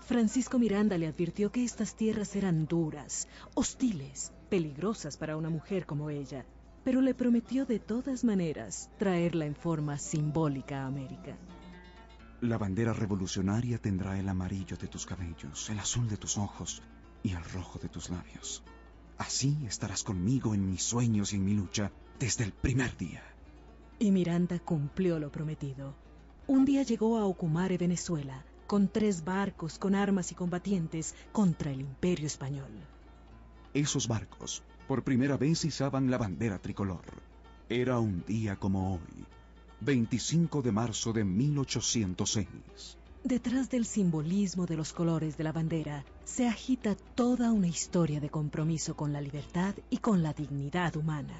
Francisco 0.01 0.59
Miranda 0.59 0.97
le 0.97 1.07
advirtió 1.07 1.51
que 1.51 1.63
estas 1.63 1.95
tierras 1.95 2.35
eran 2.35 2.67
duras, 2.67 3.27
hostiles, 3.55 4.31
peligrosas 4.49 5.17
para 5.17 5.35
una 5.35 5.49
mujer 5.49 5.85
como 5.85 6.09
ella, 6.09 6.45
pero 6.83 7.01
le 7.01 7.13
prometió 7.13 7.65
de 7.65 7.79
todas 7.79 8.23
maneras 8.23 8.89
traerla 8.97 9.45
en 9.45 9.55
forma 9.55 9.97
simbólica 9.97 10.83
a 10.83 10.87
América. 10.87 11.35
La 12.39 12.59
bandera 12.59 12.93
revolucionaria 12.93 13.79
tendrá 13.79 14.17
el 14.19 14.29
amarillo 14.29 14.77
de 14.77 14.87
tus 14.87 15.05
cabellos, 15.05 15.69
el 15.71 15.79
azul 15.79 16.07
de 16.07 16.17
tus 16.17 16.37
ojos 16.37 16.83
y 17.23 17.31
el 17.33 17.43
rojo 17.43 17.79
de 17.79 17.89
tus 17.89 18.11
labios. 18.11 18.63
Así 19.17 19.57
estarás 19.67 20.03
conmigo 20.03 20.53
en 20.53 20.69
mis 20.69 20.83
sueños 20.83 21.33
y 21.33 21.37
en 21.37 21.45
mi 21.45 21.55
lucha 21.55 21.91
desde 22.19 22.43
el 22.43 22.53
primer 22.53 22.95
día. 22.95 23.23
Y 23.99 24.11
Miranda 24.11 24.59
cumplió 24.59 25.17
lo 25.17 25.31
prometido. 25.31 25.95
Un 26.45 26.65
día 26.65 26.83
llegó 26.83 27.17
a 27.17 27.25
Ocumare, 27.25 27.77
Venezuela, 27.77 28.45
con 28.67 28.87
tres 28.89 29.23
barcos 29.23 29.79
con 29.79 29.95
armas 29.95 30.31
y 30.31 30.35
combatientes 30.35 31.15
contra 31.31 31.71
el 31.71 31.81
imperio 31.81 32.27
español. 32.27 32.69
Esos 33.73 34.07
barcos 34.07 34.61
por 34.87 35.03
primera 35.03 35.35
vez 35.35 35.65
izaban 35.65 36.11
la 36.11 36.17
bandera 36.17 36.59
tricolor. 36.59 37.05
Era 37.69 37.99
un 37.99 38.23
día 38.25 38.55
como 38.55 38.93
hoy, 38.93 39.25
25 39.81 40.61
de 40.61 40.71
marzo 40.71 41.11
de 41.11 41.23
1806. 41.23 42.47
Detrás 43.23 43.69
del 43.69 43.85
simbolismo 43.85 44.65
de 44.65 44.77
los 44.77 44.93
colores 44.93 45.37
de 45.37 45.43
la 45.43 45.51
bandera 45.51 46.05
se 46.23 46.47
agita 46.47 46.95
toda 47.15 47.51
una 47.51 47.67
historia 47.67 48.19
de 48.19 48.29
compromiso 48.29 48.95
con 48.95 49.11
la 49.11 49.21
libertad 49.21 49.75
y 49.89 49.97
con 49.97 50.23
la 50.23 50.33
dignidad 50.33 50.95
humana. 50.95 51.35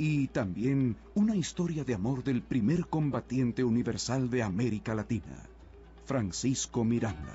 Y 0.00 0.28
también 0.28 0.96
una 1.16 1.34
historia 1.34 1.82
de 1.82 1.94
amor 1.94 2.22
del 2.22 2.40
primer 2.40 2.86
combatiente 2.86 3.64
universal 3.64 4.30
de 4.30 4.44
América 4.44 4.94
Latina, 4.94 5.48
Francisco 6.06 6.84
Miranda. 6.84 7.34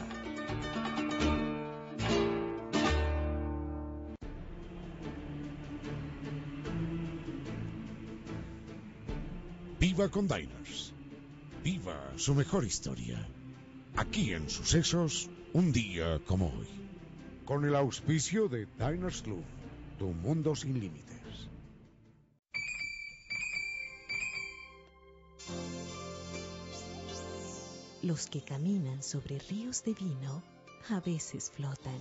Viva 9.77 10.07
con 10.07 10.29
Diners. 10.29 10.93
Viva 11.61 12.13
su 12.15 12.33
mejor 12.33 12.63
historia. 12.63 13.27
Aquí 13.97 14.31
en 14.31 14.49
Sucesos, 14.49 15.29
un 15.51 15.73
día 15.73 16.19
como 16.25 16.47
hoy. 16.47 16.67
Con 17.43 17.65
el 17.65 17.75
auspicio 17.75 18.47
de 18.47 18.67
Diners 18.79 19.21
Club, 19.21 19.43
tu 19.99 20.07
mundo 20.13 20.55
sin 20.55 20.79
límites. 20.79 21.12
Los 28.03 28.27
que 28.27 28.41
caminan 28.41 29.01
sobre 29.01 29.39
ríos 29.39 29.81
de 29.85 29.93
vino 29.93 30.43
a 30.89 30.99
veces 30.99 31.49
flotan. 31.49 31.97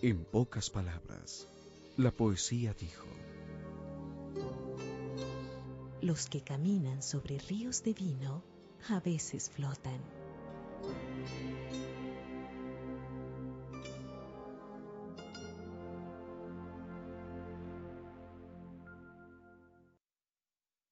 En 0.00 0.24
pocas 0.24 0.70
palabras, 0.70 1.48
la 1.96 2.12
poesía 2.12 2.72
dijo, 2.72 3.08
Los 6.00 6.28
que 6.28 6.40
caminan 6.42 7.02
sobre 7.02 7.38
ríos 7.40 7.82
de 7.82 7.94
vino 7.94 8.44
a 8.88 9.00
veces 9.00 9.50
flotan. 9.50 10.00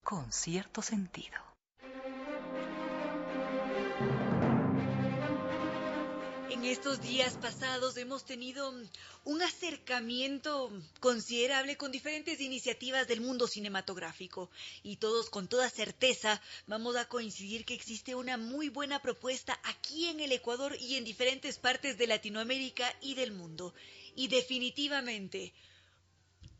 Con 0.09 0.31
cierto 0.33 0.81
sentido. 0.81 1.37
En 6.49 6.65
estos 6.65 6.99
días 6.99 7.35
pasados 7.35 7.95
hemos 7.95 8.25
tenido 8.25 8.73
un 9.25 9.41
acercamiento 9.43 10.71
considerable 10.99 11.77
con 11.77 11.91
diferentes 11.91 12.41
iniciativas 12.41 13.07
del 13.07 13.21
mundo 13.21 13.45
cinematográfico 13.45 14.49
y 14.81 14.95
todos 14.95 15.29
con 15.29 15.47
toda 15.47 15.69
certeza 15.69 16.41
vamos 16.65 16.95
a 16.95 17.07
coincidir 17.07 17.63
que 17.63 17.75
existe 17.75 18.15
una 18.15 18.35
muy 18.35 18.69
buena 18.69 19.03
propuesta 19.03 19.59
aquí 19.63 20.07
en 20.07 20.21
el 20.21 20.31
Ecuador 20.31 20.75
y 20.79 20.95
en 20.95 21.03
diferentes 21.03 21.59
partes 21.59 21.99
de 21.99 22.07
Latinoamérica 22.07 22.91
y 22.99 23.13
del 23.13 23.31
mundo. 23.31 23.75
Y 24.15 24.27
definitivamente 24.27 25.53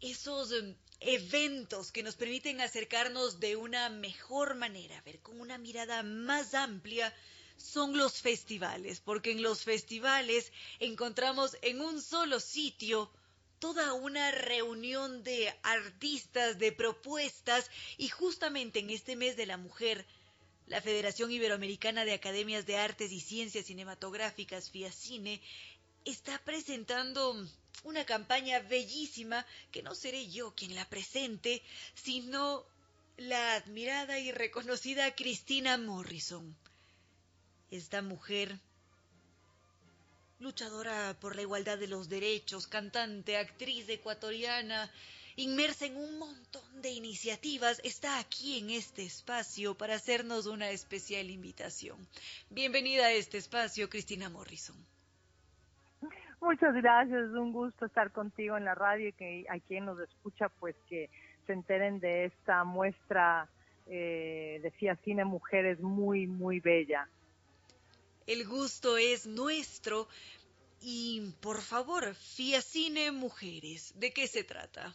esos 0.01 0.51
em, 0.51 0.75
eventos 0.99 1.91
que 1.91 2.03
nos 2.03 2.15
permiten 2.15 2.61
acercarnos 2.61 3.39
de 3.39 3.55
una 3.55 3.89
mejor 3.89 4.55
manera, 4.55 5.01
ver 5.01 5.19
con 5.19 5.39
una 5.39 5.57
mirada 5.57 6.03
más 6.03 6.53
amplia, 6.53 7.13
son 7.57 7.97
los 7.97 8.21
festivales, 8.21 9.01
porque 9.01 9.31
en 9.31 9.41
los 9.41 9.63
festivales 9.63 10.51
encontramos 10.79 11.57
en 11.61 11.81
un 11.81 12.01
solo 12.01 12.39
sitio 12.39 13.11
toda 13.59 13.93
una 13.93 14.31
reunión 14.31 15.23
de 15.23 15.53
artistas, 15.63 16.57
de 16.57 16.71
propuestas, 16.71 17.69
y 17.97 18.07
justamente 18.07 18.79
en 18.79 18.89
este 18.89 19.17
mes 19.17 19.35
de 19.35 19.45
la 19.45 19.57
mujer, 19.57 20.05
la 20.67 20.81
Federación 20.81 21.31
Iberoamericana 21.31 22.05
de 22.05 22.13
Academias 22.13 22.65
de 22.65 22.77
Artes 22.77 23.11
y 23.11 23.19
Ciencias 23.19 23.65
Cinematográficas, 23.65 24.71
FIACINE, 24.71 25.41
está 26.05 26.39
presentando 26.39 27.47
una 27.83 28.05
campaña 28.05 28.59
bellísima 28.59 29.45
que 29.71 29.83
no 29.83 29.95
seré 29.95 30.27
yo 30.29 30.53
quien 30.55 30.75
la 30.75 30.87
presente, 30.89 31.61
sino 31.93 32.65
la 33.17 33.55
admirada 33.55 34.19
y 34.19 34.31
reconocida 34.31 35.13
Cristina 35.15 35.77
Morrison. 35.77 36.55
Esta 37.71 38.01
mujer, 38.01 38.59
luchadora 40.39 41.17
por 41.19 41.35
la 41.35 41.41
igualdad 41.41 41.77
de 41.77 41.87
los 41.87 42.09
derechos, 42.09 42.67
cantante, 42.67 43.37
actriz 43.37 43.87
ecuatoriana, 43.89 44.91
inmersa 45.35 45.85
en 45.85 45.97
un 45.97 46.17
montón 46.17 46.81
de 46.81 46.91
iniciativas, 46.91 47.79
está 47.83 48.19
aquí 48.19 48.57
en 48.57 48.71
este 48.71 49.03
espacio 49.03 49.77
para 49.77 49.95
hacernos 49.95 50.45
una 50.47 50.71
especial 50.71 51.29
invitación. 51.29 52.07
Bienvenida 52.49 53.05
a 53.05 53.13
este 53.13 53.37
espacio, 53.37 53.89
Cristina 53.89 54.29
Morrison. 54.29 54.75
Muchas 56.41 56.73
gracias, 56.73 57.29
es 57.29 57.33
un 57.33 57.51
gusto 57.51 57.85
estar 57.85 58.11
contigo 58.11 58.55
en 58.55 58.65
la 58.65 58.73
radio 58.73 59.09
y 59.09 59.13
que 59.13 59.45
a 59.49 59.59
quien 59.59 59.85
nos 59.85 59.99
escucha, 59.99 60.49
pues 60.59 60.75
que 60.87 61.09
se 61.45 61.53
enteren 61.53 61.99
de 61.99 62.25
esta 62.25 62.63
muestra 62.63 63.49
eh, 63.87 64.59
de 64.61 64.71
FIA 64.71 64.95
Cine 65.03 65.25
Mujeres 65.25 65.79
muy, 65.81 66.27
muy 66.27 66.59
bella. 66.59 67.09
El 68.27 68.47
gusto 68.47 68.97
es 68.97 69.25
nuestro. 69.25 70.07
Y 70.81 71.33
por 71.41 71.59
favor, 71.61 72.15
FIA 72.15 72.61
Cine 72.61 73.11
Mujeres, 73.11 73.99
¿de 73.99 74.13
qué 74.13 74.27
se 74.27 74.43
trata? 74.43 74.93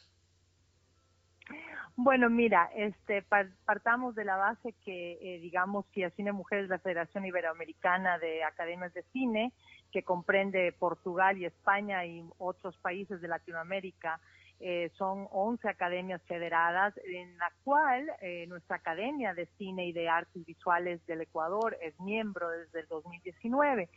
Bueno, 1.97 2.29
mira, 2.29 2.71
este, 2.75 3.25
partamos 3.65 4.17
de 4.17 4.25
la 4.25 4.37
base 4.37 4.75
que, 4.85 5.13
eh, 5.23 5.39
digamos, 5.41 5.87
FIA 5.93 6.11
Cine 6.11 6.33
Mujeres, 6.33 6.69
la 6.69 6.81
Federación 6.81 7.25
Iberoamericana 7.25 8.19
de 8.19 8.43
Academias 8.43 8.93
de 8.95 9.05
Cine, 9.13 9.53
que 9.93 10.03
comprende 10.03 10.73
Portugal 10.73 11.39
y 11.39 11.45
España 11.45 12.05
y 12.05 12.25
otros 12.39 12.77
países 12.79 13.21
de 13.21 13.29
Latinoamérica, 13.29 14.21
eh, 14.61 14.91
son 14.97 15.29
11 15.31 15.69
academias 15.69 16.23
federadas, 16.23 16.95
en 17.05 17.37
la 17.39 17.53
cual 17.65 18.11
eh, 18.21 18.47
nuestra 18.49 18.77
Academia 18.77 19.35
de 19.35 19.47
Cine 19.59 19.87
y 19.87 19.93
de 19.93 20.09
Artes 20.09 20.45
Visuales 20.47 21.05
del 21.07 21.21
Ecuador 21.23 21.77
es 21.83 21.99
miembro 22.01 22.49
desde 22.49 22.81
el 22.81 22.87
2019. 22.89 23.89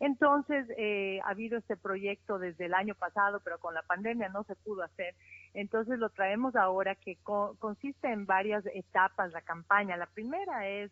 Entonces, 0.00 0.66
eh, 0.76 1.20
ha 1.24 1.30
habido 1.30 1.58
este 1.58 1.76
proyecto 1.76 2.38
desde 2.38 2.66
el 2.66 2.74
año 2.74 2.94
pasado, 2.94 3.40
pero 3.42 3.58
con 3.58 3.74
la 3.74 3.82
pandemia 3.82 4.28
no 4.28 4.44
se 4.44 4.54
pudo 4.56 4.82
hacer. 4.82 5.14
Entonces, 5.56 5.98
lo 5.98 6.10
traemos 6.10 6.54
ahora 6.54 6.94
que 6.94 7.16
consiste 7.58 8.12
en 8.12 8.26
varias 8.26 8.64
etapas 8.66 9.32
la 9.32 9.40
campaña. 9.40 9.96
La 9.96 10.06
primera 10.06 10.68
es 10.68 10.90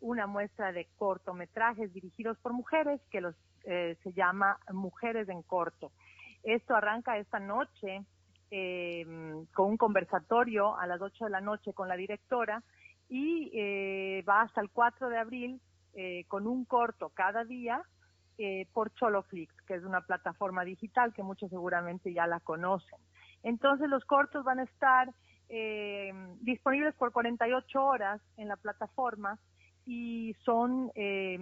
una 0.00 0.26
muestra 0.26 0.72
de 0.72 0.88
cortometrajes 0.96 1.92
dirigidos 1.92 2.36
por 2.38 2.52
mujeres 2.52 3.00
que 3.10 3.20
los, 3.20 3.36
se 3.62 4.12
llama 4.12 4.58
Mujeres 4.72 5.28
en 5.28 5.42
Corto. 5.42 5.92
Esto 6.42 6.74
arranca 6.74 7.18
esta 7.18 7.38
noche 7.38 8.04
eh, 8.50 9.04
con 9.54 9.70
un 9.70 9.76
conversatorio 9.76 10.76
a 10.78 10.86
las 10.86 11.00
8 11.00 11.24
de 11.24 11.30
la 11.30 11.40
noche 11.40 11.72
con 11.72 11.88
la 11.88 11.96
directora 11.96 12.62
y 13.08 13.50
eh, 13.54 14.24
va 14.28 14.42
hasta 14.42 14.60
el 14.60 14.70
4 14.70 15.08
de 15.08 15.18
abril 15.18 15.60
eh, 15.94 16.24
con 16.28 16.46
un 16.46 16.64
corto 16.64 17.10
cada 17.10 17.44
día 17.44 17.82
eh, 18.38 18.66
por 18.72 18.92
Choloflix, 18.94 19.54
que 19.62 19.74
es 19.74 19.84
una 19.84 20.02
plataforma 20.02 20.64
digital 20.64 21.12
que 21.14 21.22
muchos 21.22 21.50
seguramente 21.50 22.12
ya 22.12 22.26
la 22.26 22.40
conocen. 22.40 22.98
Entonces 23.46 23.88
los 23.88 24.04
cortos 24.04 24.44
van 24.44 24.58
a 24.58 24.64
estar 24.64 25.08
eh, 25.48 26.12
disponibles 26.40 26.96
por 26.96 27.12
48 27.12 27.80
horas 27.80 28.20
en 28.36 28.48
la 28.48 28.56
plataforma 28.56 29.38
y 29.84 30.34
son 30.44 30.90
eh, 30.96 31.38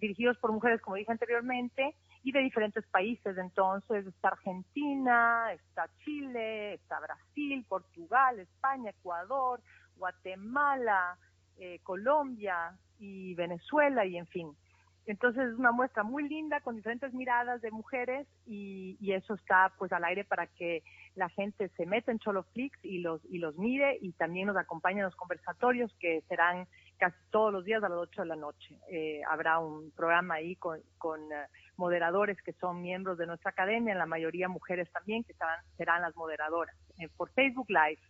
dirigidos 0.00 0.38
por 0.38 0.52
mujeres, 0.52 0.80
como 0.80 0.96
dije 0.96 1.12
anteriormente, 1.12 1.94
y 2.22 2.32
de 2.32 2.40
diferentes 2.40 2.86
países. 2.86 3.36
Entonces 3.36 4.06
está 4.06 4.28
Argentina, 4.28 5.52
está 5.52 5.90
Chile, 6.02 6.72
está 6.74 6.98
Brasil, 7.00 7.62
Portugal, 7.68 8.40
España, 8.40 8.92
Ecuador, 8.92 9.60
Guatemala, 9.98 11.18
eh, 11.58 11.78
Colombia 11.82 12.74
y 12.98 13.34
Venezuela 13.34 14.06
y 14.06 14.16
en 14.16 14.26
fin. 14.28 14.56
Entonces 15.04 15.50
es 15.52 15.58
una 15.58 15.72
muestra 15.72 16.04
muy 16.04 16.26
linda 16.26 16.60
con 16.60 16.76
diferentes 16.76 17.12
miradas 17.12 17.60
de 17.60 17.70
mujeres 17.70 18.26
y, 18.46 18.96
y, 18.98 19.12
eso 19.12 19.34
está 19.34 19.70
pues 19.76 19.92
al 19.92 20.02
aire 20.04 20.24
para 20.24 20.46
que 20.46 20.82
la 21.14 21.28
gente 21.28 21.68
se 21.76 21.86
meta 21.86 22.10
en 22.10 22.18
Choloflix 22.18 22.76
y 22.82 22.98
los 22.98 23.24
y 23.26 23.38
los 23.38 23.56
mire 23.56 23.98
y 24.00 24.12
también 24.12 24.48
nos 24.48 24.56
acompañe 24.56 24.98
en 24.98 25.04
los 25.04 25.16
conversatorios 25.16 25.94
que 26.00 26.22
serán 26.28 26.66
casi 26.98 27.16
todos 27.30 27.52
los 27.52 27.64
días 27.64 27.82
a 27.82 27.88
las 27.88 27.98
8 27.98 28.22
de 28.22 28.28
la 28.28 28.36
noche. 28.36 28.78
Eh, 28.90 29.20
habrá 29.28 29.58
un 29.58 29.90
programa 29.92 30.34
ahí 30.34 30.56
con, 30.56 30.80
con 30.98 31.20
uh, 31.20 31.46
moderadores 31.76 32.40
que 32.42 32.52
son 32.54 32.82
miembros 32.82 33.18
de 33.18 33.26
nuestra 33.26 33.50
academia, 33.50 33.94
la 33.94 34.06
mayoría 34.06 34.48
mujeres 34.48 34.90
también 34.92 35.24
que 35.24 35.34
serán, 35.34 35.64
serán 35.76 36.02
las 36.02 36.16
moderadoras 36.16 36.76
eh, 36.98 37.08
por 37.16 37.30
Facebook 37.30 37.68
Live, 37.68 38.00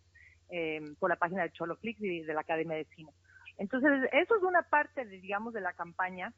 eh, 0.51 0.81
por 0.99 1.11
la 1.11 1.17
página 1.17 1.43
de 1.43 1.51
Choloflix 1.51 2.01
y 2.01 2.21
de 2.21 2.35
la 2.35 2.41
Academia 2.41 2.77
de 2.77 2.85
Cine. 2.87 3.13
Entonces 3.59 4.09
eso 4.13 4.37
es 4.37 4.43
una 4.43 4.63
parte 4.63 5.05
de, 5.05 5.21
digamos 5.21 5.53
de 5.53 5.61
la 5.61 5.73
campaña 5.75 6.33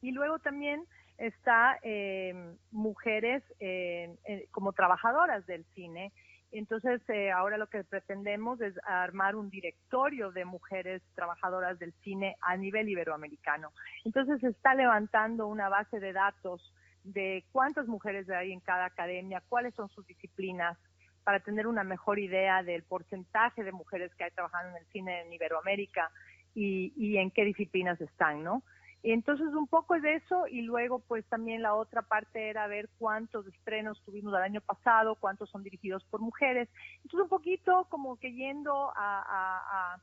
y 0.00 0.12
luego 0.12 0.38
también 0.38 0.84
está 1.18 1.78
eh, 1.82 2.32
mujeres 2.70 3.42
eh, 3.60 4.16
como 4.52 4.72
trabajadoras 4.72 5.44
del 5.46 5.64
cine. 5.74 6.12
Entonces, 6.50 7.02
eh, 7.08 7.30
ahora 7.30 7.58
lo 7.58 7.66
que 7.66 7.84
pretendemos 7.84 8.60
es 8.60 8.74
armar 8.84 9.36
un 9.36 9.50
directorio 9.50 10.32
de 10.32 10.46
mujeres 10.46 11.02
trabajadoras 11.14 11.78
del 11.78 11.92
cine 12.04 12.36
a 12.40 12.56
nivel 12.56 12.88
iberoamericano. 12.88 13.72
Entonces, 14.04 14.40
se 14.40 14.48
está 14.48 14.74
levantando 14.74 15.46
una 15.46 15.68
base 15.68 16.00
de 16.00 16.12
datos 16.12 16.72
de 17.04 17.44
cuántas 17.52 17.86
mujeres 17.86 18.30
hay 18.30 18.52
en 18.52 18.60
cada 18.60 18.86
academia, 18.86 19.42
cuáles 19.48 19.74
son 19.74 19.88
sus 19.90 20.06
disciplinas, 20.06 20.78
para 21.24 21.40
tener 21.40 21.66
una 21.66 21.84
mejor 21.84 22.18
idea 22.18 22.62
del 22.62 22.82
porcentaje 22.84 23.62
de 23.62 23.72
mujeres 23.72 24.14
que 24.14 24.24
hay 24.24 24.30
trabajando 24.30 24.70
en 24.70 24.82
el 24.82 24.88
cine 24.92 25.20
en 25.20 25.32
Iberoamérica 25.32 26.10
y, 26.54 26.94
y 26.96 27.18
en 27.18 27.30
qué 27.30 27.44
disciplinas 27.44 28.00
están, 28.00 28.42
¿no? 28.42 28.62
Entonces 29.02 29.46
un 29.54 29.68
poco 29.68 29.94
es 29.94 30.04
eso 30.04 30.46
y 30.48 30.62
luego 30.62 30.98
pues 30.98 31.24
también 31.26 31.62
la 31.62 31.74
otra 31.74 32.02
parte 32.02 32.48
era 32.48 32.66
ver 32.66 32.88
cuántos 32.98 33.46
estrenos 33.46 34.02
tuvimos 34.04 34.34
el 34.34 34.42
año 34.42 34.60
pasado, 34.60 35.14
cuántos 35.14 35.48
son 35.50 35.62
dirigidos 35.62 36.04
por 36.04 36.20
mujeres. 36.20 36.68
Entonces 36.96 37.20
un 37.20 37.28
poquito 37.28 37.86
como 37.90 38.16
que 38.18 38.32
yendo 38.32 38.92
a, 38.96 39.96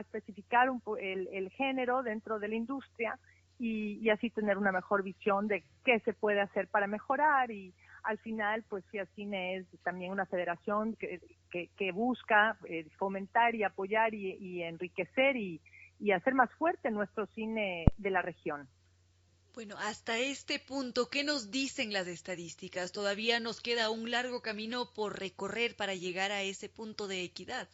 especificar 0.00 0.70
un 0.70 0.80
el, 1.00 1.28
el, 1.32 1.50
género 1.50 2.02
dentro 2.02 2.38
de 2.38 2.48
la 2.48 2.54
industria 2.54 3.18
y, 3.58 3.98
y, 4.00 4.10
así 4.10 4.30
tener 4.30 4.56
una 4.56 4.70
mejor 4.70 5.02
visión 5.02 5.48
de 5.48 5.64
qué 5.84 5.98
se 6.00 6.12
puede 6.12 6.40
hacer 6.40 6.68
para 6.68 6.86
mejorar 6.86 7.50
y 7.50 7.74
al 8.04 8.18
final 8.18 8.64
pues 8.68 8.84
Cine 9.14 9.56
es 9.56 9.66
también 9.82 10.12
una 10.12 10.26
federación 10.26 10.94
que, 10.94 11.20
que, 11.50 11.68
que 11.76 11.92
busca 11.92 12.56
eh, 12.64 12.86
fomentar 12.98 13.54
y 13.54 13.64
apoyar 13.64 14.14
y, 14.14 14.36
y 14.36 14.62
enriquecer 14.62 15.36
y 15.36 15.60
y 16.00 16.12
hacer 16.12 16.34
más 16.34 16.50
fuerte 16.54 16.90
nuestro 16.90 17.26
cine 17.26 17.84
de 17.98 18.10
la 18.10 18.22
región. 18.22 18.68
Bueno, 19.54 19.76
hasta 19.78 20.16
este 20.16 20.58
punto, 20.58 21.08
¿qué 21.10 21.24
nos 21.24 21.50
dicen 21.50 21.92
las 21.92 22.06
estadísticas? 22.06 22.92
Todavía 22.92 23.40
nos 23.40 23.60
queda 23.60 23.90
un 23.90 24.10
largo 24.10 24.42
camino 24.42 24.92
por 24.94 25.18
recorrer 25.18 25.76
para 25.76 25.94
llegar 25.94 26.30
a 26.30 26.42
ese 26.42 26.68
punto 26.68 27.08
de 27.08 27.24
equidad. 27.24 27.68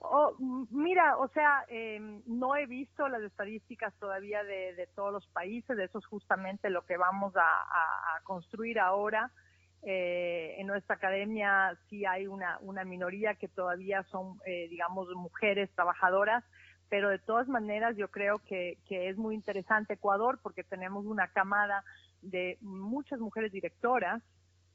Oh, 0.00 0.36
mira, 0.70 1.16
o 1.16 1.28
sea, 1.28 1.64
eh, 1.68 1.98
no 2.26 2.54
he 2.54 2.66
visto 2.66 3.08
las 3.08 3.22
estadísticas 3.22 3.92
todavía 3.98 4.44
de, 4.44 4.74
de, 4.74 4.86
todos 4.94 5.12
los 5.12 5.26
países, 5.26 5.76
de 5.76 5.84
eso 5.84 5.98
es 5.98 6.06
justamente 6.06 6.70
lo 6.70 6.86
que 6.86 6.96
vamos 6.96 7.34
a, 7.36 7.40
a, 7.40 8.16
a 8.16 8.20
construir 8.22 8.78
ahora. 8.78 9.32
Eh, 9.82 10.56
en 10.58 10.66
nuestra 10.66 10.96
academia 10.96 11.78
sí 11.88 12.04
hay 12.04 12.26
una, 12.26 12.58
una 12.62 12.84
minoría 12.84 13.34
que 13.34 13.48
todavía 13.48 14.02
son, 14.10 14.38
eh, 14.44 14.66
digamos, 14.68 15.08
mujeres 15.14 15.70
trabajadoras, 15.74 16.44
pero 16.88 17.10
de 17.10 17.18
todas 17.18 17.48
maneras 17.48 17.96
yo 17.96 18.08
creo 18.08 18.38
que, 18.40 18.78
que 18.86 19.08
es 19.08 19.16
muy 19.16 19.34
interesante 19.34 19.94
Ecuador 19.94 20.40
porque 20.42 20.64
tenemos 20.64 21.06
una 21.06 21.28
camada 21.28 21.84
de 22.22 22.58
muchas 22.60 23.20
mujeres 23.20 23.52
directoras 23.52 24.22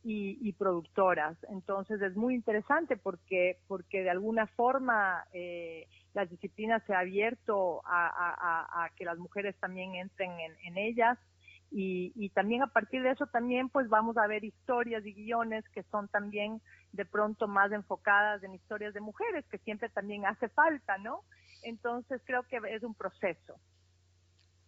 y, 0.04 0.38
y, 0.42 0.54
productoras. 0.54 1.38
Entonces 1.50 2.02
es 2.02 2.16
muy 2.16 2.36
interesante 2.36 2.98
porque, 2.98 3.60
porque 3.68 4.04
de 4.04 4.10
alguna 4.10 4.48
forma 4.48 5.26
eh, 5.34 5.88
las 6.14 6.30
disciplinas 6.30 6.84
se 6.86 6.94
ha 6.94 7.00
abierto 7.00 7.82
a, 7.86 8.08
a, 8.08 8.84
a, 8.84 8.90
que 8.96 9.06
las 9.06 9.18
mujeres 9.18 9.56
también 9.60 9.96
entren 9.96 10.32
en, 10.40 10.54
en 10.66 10.78
ellas 10.78 11.18
y, 11.76 12.14
y, 12.16 12.30
también 12.30 12.62
a 12.62 12.68
partir 12.68 13.02
de 13.02 13.10
eso 13.10 13.26
también 13.26 13.68
pues 13.68 13.90
vamos 13.90 14.16
a 14.18 14.28
ver 14.28 14.44
historias 14.44 15.04
y 15.08 15.14
guiones 15.14 15.66
que 15.74 15.82
son 15.90 16.08
también 16.08 16.62
de 16.92 17.04
pronto 17.04 17.48
más 17.48 17.72
enfocadas 17.72 18.44
en 18.44 18.54
historias 18.54 18.94
de 18.94 19.02
mujeres, 19.02 19.44
que 19.50 19.58
siempre 19.58 19.90
también 19.90 20.24
hace 20.28 20.50
falta, 20.50 21.00
¿no? 21.00 21.24
Entonces 21.64 22.22
creo 22.26 22.44
que 22.44 22.60
es 22.70 22.84
un 22.84 22.94
proceso. 22.94 23.60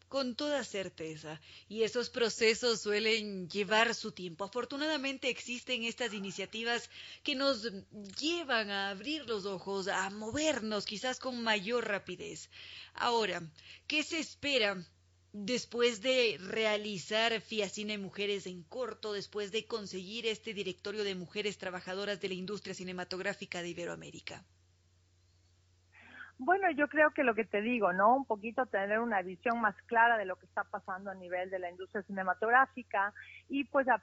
Con 0.07 0.35
toda 0.35 0.63
certeza. 0.63 1.39
Y 1.67 1.83
esos 1.83 2.09
procesos 2.09 2.81
suelen 2.81 3.49
llevar 3.49 3.93
su 3.93 4.11
tiempo. 4.11 4.45
Afortunadamente 4.45 5.29
existen 5.29 5.83
estas 5.83 6.13
iniciativas 6.13 6.89
que 7.23 7.35
nos 7.35 7.71
llevan 8.19 8.71
a 8.71 8.89
abrir 8.89 9.27
los 9.27 9.45
ojos, 9.45 9.87
a 9.87 10.09
movernos 10.09 10.85
quizás 10.85 11.19
con 11.19 11.43
mayor 11.43 11.87
rapidez. 11.87 12.49
Ahora, 12.95 13.41
¿qué 13.87 14.01
se 14.03 14.19
espera 14.19 14.77
después 15.35 16.01
de 16.01 16.37
realizar 16.39 17.41
Fiacine 17.41 17.97
Mujeres 17.97 18.47
en 18.47 18.63
corto, 18.63 19.11
después 19.11 19.51
de 19.51 19.65
conseguir 19.67 20.25
este 20.25 20.53
directorio 20.53 21.03
de 21.03 21.13
mujeres 21.13 21.57
trabajadoras 21.57 22.21
de 22.21 22.29
la 22.29 22.35
industria 22.35 22.73
cinematográfica 22.73 23.61
de 23.61 23.69
Iberoamérica? 23.69 24.45
Bueno, 26.37 26.69
yo 26.71 26.87
creo 26.87 27.11
que 27.11 27.23
lo 27.23 27.33
que 27.35 27.45
te 27.45 27.61
digo, 27.61 27.91
¿no? 27.93 28.15
Un 28.15 28.25
poquito 28.25 28.65
tener 28.65 28.99
una 28.99 29.21
visión 29.21 29.59
más 29.59 29.75
clara 29.87 30.17
de 30.17 30.25
lo 30.25 30.37
que 30.37 30.45
está 30.45 30.63
pasando 30.63 31.11
a 31.11 31.15
nivel 31.15 31.49
de 31.49 31.59
la 31.59 31.69
industria 31.69 32.03
cinematográfica 32.03 33.13
y 33.49 33.65
pues 33.65 33.87
a, 33.87 33.97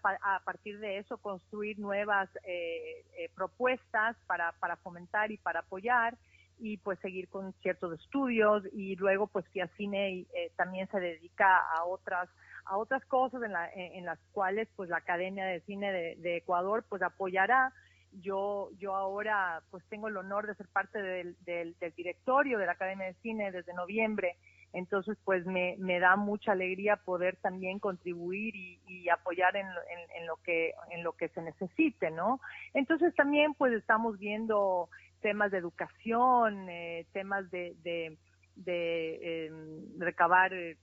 partir 0.44 0.78
de 0.80 0.98
eso 0.98 1.18
construir 1.18 1.78
nuevas 1.78 2.28
eh, 2.44 3.04
eh, 3.18 3.30
propuestas 3.34 4.16
para, 4.26 4.52
para 4.52 4.76
fomentar 4.76 5.30
y 5.30 5.38
para 5.38 5.60
apoyar 5.60 6.16
y 6.58 6.76
pues 6.78 6.98
seguir 7.00 7.28
con 7.28 7.52
ciertos 7.62 7.98
estudios 8.00 8.64
y 8.72 8.96
luego 8.96 9.26
pues 9.26 9.46
Fiacine 9.48 10.20
eh, 10.20 10.52
también 10.56 10.88
se 10.90 11.00
dedica 11.00 11.58
a 11.58 11.84
otras 11.84 12.28
a 12.64 12.76
otras 12.76 13.04
cosas 13.06 13.42
en, 13.42 13.52
la, 13.52 13.68
en, 13.74 14.04
las 14.04 14.18
cuales 14.30 14.68
pues 14.76 14.88
la 14.88 14.98
Academia 14.98 15.44
de 15.44 15.60
Cine 15.62 15.92
de, 15.92 16.36
Ecuador 16.36 16.84
pues 16.88 17.02
apoyará 17.02 17.72
yo, 18.20 18.70
yo 18.78 18.94
ahora 18.94 19.62
pues 19.70 19.82
tengo 19.88 20.08
el 20.08 20.16
honor 20.16 20.46
de 20.46 20.54
ser 20.54 20.68
parte 20.68 21.00
del, 21.02 21.36
del, 21.44 21.74
directorio 21.96 22.58
de 22.58 22.66
la 22.66 22.72
Academia 22.72 23.06
de 23.06 23.14
Cine 23.14 23.50
desde 23.50 23.72
noviembre, 23.74 24.36
entonces 24.72 25.16
pues 25.24 25.44
me, 25.46 25.76
me 25.78 25.98
da 25.98 26.16
mucha 26.16 26.52
alegría 26.52 26.96
poder 26.96 27.36
también 27.36 27.78
contribuir 27.78 28.54
y, 28.54 28.80
y 28.86 29.08
apoyar 29.08 29.56
en, 29.56 29.66
en, 30.14 30.26
lo 30.26 30.36
que, 30.36 30.72
en 30.90 31.02
lo 31.02 31.12
que 31.12 31.28
se 31.28 31.42
necesite, 31.42 32.10
¿no? 32.10 32.40
Entonces 32.74 33.14
también 33.14 33.54
pues 33.54 33.72
estamos 33.72 34.18
viendo 34.18 34.88
temas 35.22 35.50
de 35.50 35.58
educación, 35.58 36.68
eh, 36.68 37.06
temas 37.12 37.50
de, 37.50 37.74
de, 37.82 38.18
de 38.56 39.46
em, 39.46 39.98
recabar 39.98 40.52
eh, 40.52 40.76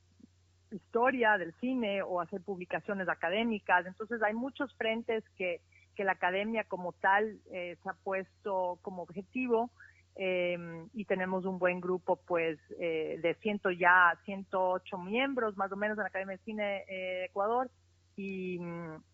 historia 0.72 1.38
del 1.38 1.54
cine 1.60 2.02
o 2.02 2.22
hacer 2.22 2.42
publicaciones 2.42 3.08
académicas, 3.08 3.86
entonces 3.86 4.22
hay 4.24 4.34
muchos 4.34 4.74
frentes 4.76 5.24
que 5.38 5.62
que 6.00 6.06
la 6.06 6.14
academia 6.14 6.64
como 6.64 6.94
tal 6.94 7.42
eh, 7.52 7.76
se 7.84 7.90
ha 7.90 7.94
puesto 8.06 8.80
como 8.84 9.02
objetivo 9.02 9.70
em, 10.16 10.88
y 10.94 11.04
tenemos 11.04 11.44
un 11.44 11.60
buen 11.60 11.82
grupo 11.82 12.16
pues 12.26 12.58
eh, 12.80 13.20
de 13.22 13.34
ciento 13.42 13.70
ya 13.70 14.18
108 14.24 14.98
miembros 14.98 15.58
más 15.58 15.70
o 15.74 15.76
menos 15.76 15.98
en 15.98 16.04
la 16.04 16.08
Academia 16.08 16.38
de 16.38 16.44
Cine 16.46 16.86
eh, 16.88 17.26
Ecuador. 17.26 17.70
Y, 18.16 18.62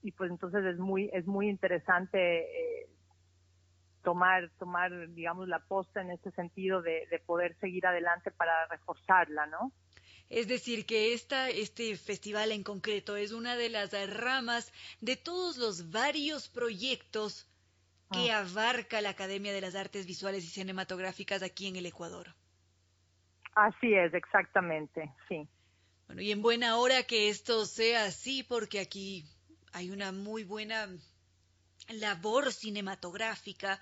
y, 0.04 0.12
pues 0.12 0.30
entonces 0.30 0.64
es 0.64 0.78
muy 0.78 1.10
es 1.12 1.26
muy 1.26 1.50
interesante 1.50 2.46
tomar 4.06 4.50
tomar 4.58 5.10
digamos 5.10 5.50
la 5.50 5.60
posta 5.60 6.02
en 6.02 6.12
este 6.12 6.32
sentido 6.32 6.82
de, 6.82 7.08
de 7.12 7.20
poder 7.20 7.58
seguir 7.60 7.86
adelante 7.86 8.32
para 8.32 8.68
reforzarla 8.68 9.46
no 9.48 9.74
es 10.30 10.48
decir, 10.48 10.86
que 10.86 11.14
esta, 11.14 11.50
este 11.50 11.96
festival 11.96 12.52
en 12.52 12.64
concreto 12.64 13.16
es 13.16 13.32
una 13.32 13.56
de 13.56 13.70
las 13.70 13.92
ramas 14.10 14.74
de 15.00 15.16
todos 15.18 15.58
los 15.58 15.92
varios 15.92 16.50
proyectos 16.50 17.48
que 18.12 18.32
ah. 18.32 18.40
abarca 18.40 19.02
la 19.02 19.10
Academia 19.10 19.54
de 19.54 19.62
las 19.62 19.76
Artes 19.76 20.06
Visuales 20.06 20.44
y 20.44 20.48
Cinematográficas 20.48 21.44
aquí 21.44 21.68
en 21.68 21.76
el 21.76 21.86
Ecuador. 21.86 22.36
Así 23.54 23.94
es, 23.94 24.14
exactamente, 24.14 25.14
sí. 25.30 25.48
Bueno, 26.08 26.22
y 26.22 26.32
en 26.32 26.42
buena 26.42 26.78
hora 26.78 27.04
que 27.04 27.30
esto 27.30 27.66
sea 27.66 28.06
así, 28.06 28.44
porque 28.44 28.80
aquí 28.80 29.26
hay 29.74 29.92
una 29.92 30.12
muy 30.12 30.44
buena 30.44 30.88
labor 31.88 32.52
cinematográfica 32.52 33.80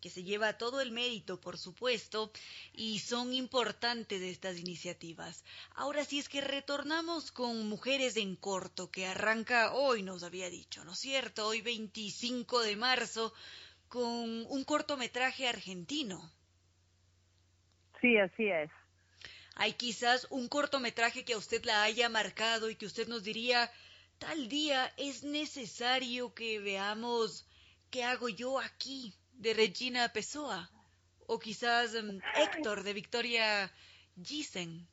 que 0.00 0.10
se 0.10 0.22
lleva 0.22 0.58
todo 0.58 0.80
el 0.80 0.92
mérito, 0.92 1.40
por 1.40 1.58
supuesto, 1.58 2.30
y 2.72 2.98
son 2.98 3.32
importantes 3.32 4.22
estas 4.22 4.58
iniciativas. 4.58 5.44
Ahora, 5.74 6.04
si 6.04 6.18
es 6.18 6.28
que 6.28 6.40
retornamos 6.40 7.32
con 7.32 7.68
Mujeres 7.68 8.16
en 8.16 8.36
Corto, 8.36 8.90
que 8.90 9.06
arranca 9.06 9.72
hoy, 9.72 10.02
nos 10.02 10.22
había 10.22 10.50
dicho, 10.50 10.84
¿no 10.84 10.92
es 10.92 10.98
cierto? 10.98 11.46
Hoy 11.46 11.60
25 11.62 12.60
de 12.60 12.76
marzo, 12.76 13.32
con 13.88 14.46
un 14.46 14.64
cortometraje 14.64 15.48
argentino. 15.48 16.30
Sí, 18.00 18.18
así 18.18 18.48
es. 18.48 18.70
Hay 19.54 19.72
quizás 19.72 20.26
un 20.30 20.48
cortometraje 20.48 21.24
que 21.24 21.32
a 21.32 21.38
usted 21.38 21.64
la 21.64 21.82
haya 21.82 22.08
marcado 22.10 22.68
y 22.68 22.76
que 22.76 22.84
usted 22.84 23.08
nos 23.08 23.22
diría, 23.22 23.72
tal 24.18 24.48
día 24.48 24.92
es 24.98 25.24
necesario 25.24 26.34
que 26.34 26.60
veamos 26.60 27.45
qué 27.90 28.04
hago 28.04 28.28
yo 28.28 28.58
aquí 28.58 29.14
de 29.34 29.54
Regina 29.54 30.08
Pessoa 30.12 30.70
o 31.26 31.38
quizás 31.38 31.94
em, 31.94 32.20
Héctor 32.36 32.82
de 32.82 32.92
Victoria 32.92 33.70
Giesen. 34.22 34.86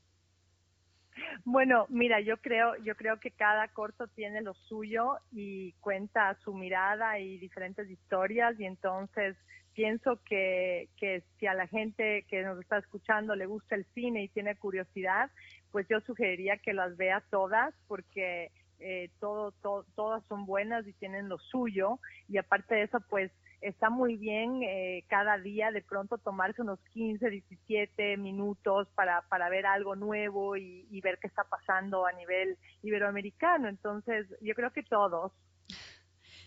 Bueno, 1.45 1.85
mira, 1.89 2.19
yo 2.21 2.37
creo, 2.37 2.75
yo 2.77 2.95
creo 2.95 3.19
que 3.19 3.31
cada 3.31 3.67
corto 3.67 4.07
tiene 4.07 4.41
lo 4.41 4.53
suyo 4.53 5.17
y 5.31 5.73
cuenta 5.73 6.35
su 6.43 6.53
mirada 6.53 7.19
y 7.19 7.37
diferentes 7.37 7.89
historias 7.89 8.59
y 8.59 8.65
entonces 8.65 9.37
pienso 9.73 10.19
que, 10.25 10.89
que 10.97 11.23
si 11.37 11.47
a 11.47 11.53
la 11.53 11.67
gente 11.67 12.25
que 12.29 12.43
nos 12.43 12.59
está 12.59 12.77
escuchando 12.77 13.35
le 13.35 13.45
gusta 13.45 13.75
el 13.75 13.85
cine 13.93 14.23
y 14.23 14.29
tiene 14.29 14.55
curiosidad, 14.55 15.29
pues 15.71 15.87
yo 15.87 15.99
sugeriría 16.01 16.57
que 16.57 16.73
las 16.73 16.95
vea 16.97 17.23
todas 17.29 17.73
porque 17.87 18.51
eh, 18.83 19.09
todo, 19.19 19.53
todas 19.95 20.23
son 20.27 20.45
buenas 20.45 20.85
y 20.87 20.93
tienen 20.93 21.29
lo 21.29 21.37
suyo 21.39 21.99
y 22.27 22.37
aparte 22.37 22.75
de 22.75 22.83
eso, 22.83 22.99
pues 23.09 23.31
está 23.61 23.89
muy 23.89 24.17
bien 24.17 24.61
eh, 24.63 25.05
cada 25.07 25.37
día 25.37 25.71
de 25.71 25.81
pronto 25.81 26.17
tomarse 26.17 26.61
unos 26.61 26.79
15, 26.91 27.29
17 27.29 28.17
minutos 28.17 28.87
para, 28.93 29.21
para 29.29 29.49
ver 29.49 29.65
algo 29.65 29.95
nuevo 29.95 30.57
y, 30.57 30.85
y 30.91 31.01
ver 31.01 31.17
qué 31.19 31.27
está 31.27 31.43
pasando 31.45 32.05
a 32.05 32.11
nivel 32.11 32.57
iberoamericano. 32.81 33.69
Entonces, 33.69 34.27
yo 34.41 34.53
creo 34.53 34.71
que 34.71 34.83
todos. 34.83 35.31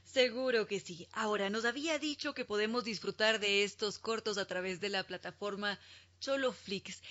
Seguro 0.05 0.66
que 0.66 0.80
sí. 0.80 1.09
Ahora, 1.12 1.51
nos 1.51 1.64
había 1.64 1.99
dicho 1.99 2.32
que 2.32 2.45
podemos 2.45 2.84
disfrutar 2.84 3.41
de 3.41 3.64
estos 3.64 3.99
cortos 3.99 4.39
a 4.39 4.47
través 4.47 4.80
de 4.80 4.89
la 4.89 5.05
plataforma 5.05 5.78
Choloflix. 6.20 7.02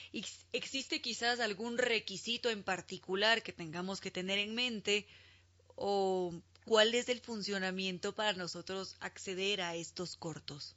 ¿Existe 0.52 1.02
quizás 1.02 1.40
algún 1.40 1.78
requisito 1.78 2.50
en 2.50 2.64
particular 2.64 3.44
que 3.44 3.54
tengamos 3.54 4.02
que 4.02 4.12
tener 4.12 4.40
en 4.40 4.56
mente? 4.56 5.06
¿O 5.76 6.34
¿Cuál 6.66 6.96
es 6.96 7.10
el 7.10 7.20
funcionamiento 7.20 8.16
para 8.16 8.34
nosotros 8.34 8.98
acceder 9.00 9.62
a 9.62 9.76
estos 9.76 10.18
cortos? 10.18 10.76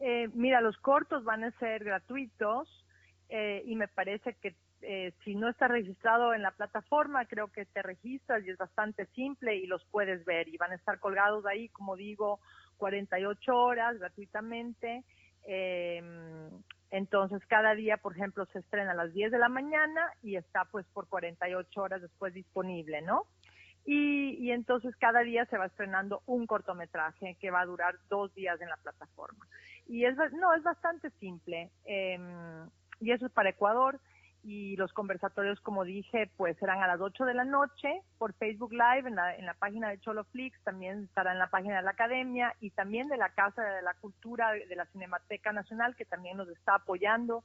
Eh, 0.00 0.28
mira, 0.34 0.60
los 0.60 0.76
cortos 0.78 1.22
van 1.22 1.44
a 1.44 1.52
ser 1.52 1.84
gratuitos 1.84 2.68
eh, 3.28 3.62
y 3.64 3.76
me 3.76 3.86
parece 3.86 4.34
que 4.34 4.56
eh, 4.82 5.12
si 5.24 5.36
no 5.36 5.48
está 5.48 5.68
registrado 5.68 6.34
en 6.34 6.42
la 6.42 6.50
plataforma, 6.50 7.26
creo 7.26 7.46
que 7.52 7.64
te 7.64 7.80
registras 7.80 8.44
y 8.44 8.50
es 8.50 8.58
bastante 8.58 9.06
simple 9.14 9.54
y 9.54 9.66
los 9.66 9.84
puedes 9.86 10.24
ver 10.24 10.48
y 10.48 10.56
van 10.56 10.72
a 10.72 10.74
estar 10.74 10.98
colgados 10.98 11.46
ahí, 11.46 11.68
como 11.68 11.94
digo, 11.94 12.40
48 12.78 13.56
horas 13.56 13.96
gratuitamente. 14.00 15.04
Em, 15.46 16.50
entonces, 16.90 17.44
cada 17.46 17.74
día, 17.74 17.96
por 17.96 18.12
ejemplo, 18.16 18.46
se 18.46 18.60
estrena 18.60 18.92
a 18.92 18.94
las 18.94 19.12
10 19.12 19.32
de 19.32 19.38
la 19.38 19.48
mañana 19.48 20.12
y 20.22 20.36
está 20.36 20.64
pues 20.66 20.86
por 20.92 21.08
48 21.08 21.80
horas 21.80 22.02
después 22.02 22.32
disponible, 22.32 23.02
¿no? 23.02 23.26
Y, 23.86 24.36
y, 24.40 24.52
entonces 24.52 24.96
cada 24.96 25.20
día 25.20 25.44
se 25.46 25.58
va 25.58 25.66
estrenando 25.66 26.22
un 26.24 26.46
cortometraje 26.46 27.36
que 27.38 27.50
va 27.50 27.60
a 27.60 27.66
durar 27.66 27.96
dos 28.08 28.34
días 28.34 28.58
en 28.62 28.70
la 28.70 28.78
plataforma. 28.78 29.46
Y 29.86 30.06
es, 30.06 30.16
no, 30.32 30.54
es 30.54 30.62
bastante 30.62 31.10
simple. 31.20 31.70
Eh, 31.84 32.18
y 33.00 33.12
eso 33.12 33.26
es 33.26 33.32
para 33.32 33.50
Ecuador. 33.50 34.00
Y 34.46 34.76
los 34.76 34.92
conversatorios, 34.92 35.58
como 35.60 35.84
dije, 35.84 36.30
pues 36.36 36.56
serán 36.58 36.82
a 36.82 36.86
las 36.86 37.00
8 37.00 37.24
de 37.24 37.32
la 37.32 37.44
noche 37.44 38.02
por 38.18 38.34
Facebook 38.34 38.72
Live 38.72 39.08
en 39.08 39.16
la, 39.16 39.34
en 39.34 39.46
la 39.46 39.54
página 39.54 39.88
de 39.88 39.98
Choloflix, 40.00 40.62
también 40.64 41.04
estará 41.04 41.32
en 41.32 41.38
la 41.38 41.48
página 41.48 41.76
de 41.76 41.82
la 41.82 41.92
Academia 41.92 42.54
y 42.60 42.70
también 42.70 43.08
de 43.08 43.16
la 43.16 43.30
Casa 43.30 43.62
de 43.62 43.82
la 43.82 43.94
Cultura 43.94 44.52
de 44.52 44.76
la 44.76 44.84
Cinemateca 44.86 45.52
Nacional, 45.52 45.96
que 45.96 46.04
también 46.04 46.36
nos 46.36 46.48
está 46.50 46.74
apoyando 46.74 47.42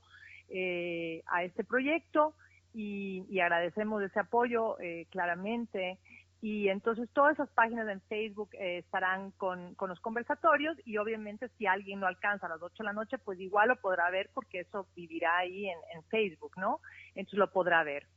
eh, 0.50 1.24
a 1.28 1.44
este 1.44 1.64
proyecto. 1.64 2.34
Y, 2.74 3.26
y 3.30 3.40
agradecemos 3.40 4.04
ese 4.04 4.20
apoyo 4.20 4.80
eh, 4.80 5.08
claramente. 5.10 5.98
Y 6.42 6.70
entonces 6.70 7.10
todas 7.14 7.34
esas 7.34 7.50
páginas 7.50 7.88
en 7.90 8.02
Facebook 8.04 8.50
eh, 8.54 8.78
estarán 8.78 9.32
con, 9.32 9.76
con, 9.76 9.90
los 9.90 10.00
conversatorios 10.00 10.78
y 10.86 10.98
obviamente 10.98 11.50
si 11.58 11.66
alguien 11.66 12.00
no 12.00 12.08
alcanza 12.08 12.46
a 12.46 12.50
las 12.50 12.62
8 12.62 12.76
de 12.80 12.84
la 12.86 12.94
noche, 12.94 13.18
pues 13.18 13.40
igual 13.42 13.68
lo 13.68 13.76
podrá 13.76 14.10
ver 14.10 14.30
porque 14.34 14.62
eso 14.62 14.88
vivirá 14.96 15.40
ahí 15.40 15.68
en, 15.68 15.78
en 15.94 16.04
Facebook, 16.06 16.54
¿no? 16.56 16.80
Entonces 17.14 17.40
lo 17.40 17.52
podrá 17.52 17.84
ver. 17.84 18.08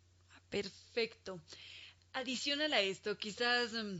Perfecto. 0.50 1.40
Adicional 2.12 2.72
a 2.74 2.80
esto, 2.80 3.16
quizás, 3.16 3.72
mm, 3.72 3.98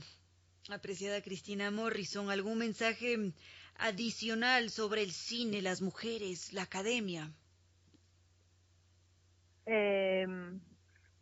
apreciada 0.73 1.23
Cristina 1.23 1.71
Morrison, 1.71 2.31
algún 2.31 2.59
mensaje 2.59 3.17
mm, 3.19 3.33
adicional 3.79 4.71
sobre 4.71 5.03
el 5.03 5.11
cine, 5.11 5.63
las 5.63 5.83
mujeres, 5.83 6.53
la 6.53 6.63
academia. 6.63 7.33
Eh, 9.67 10.27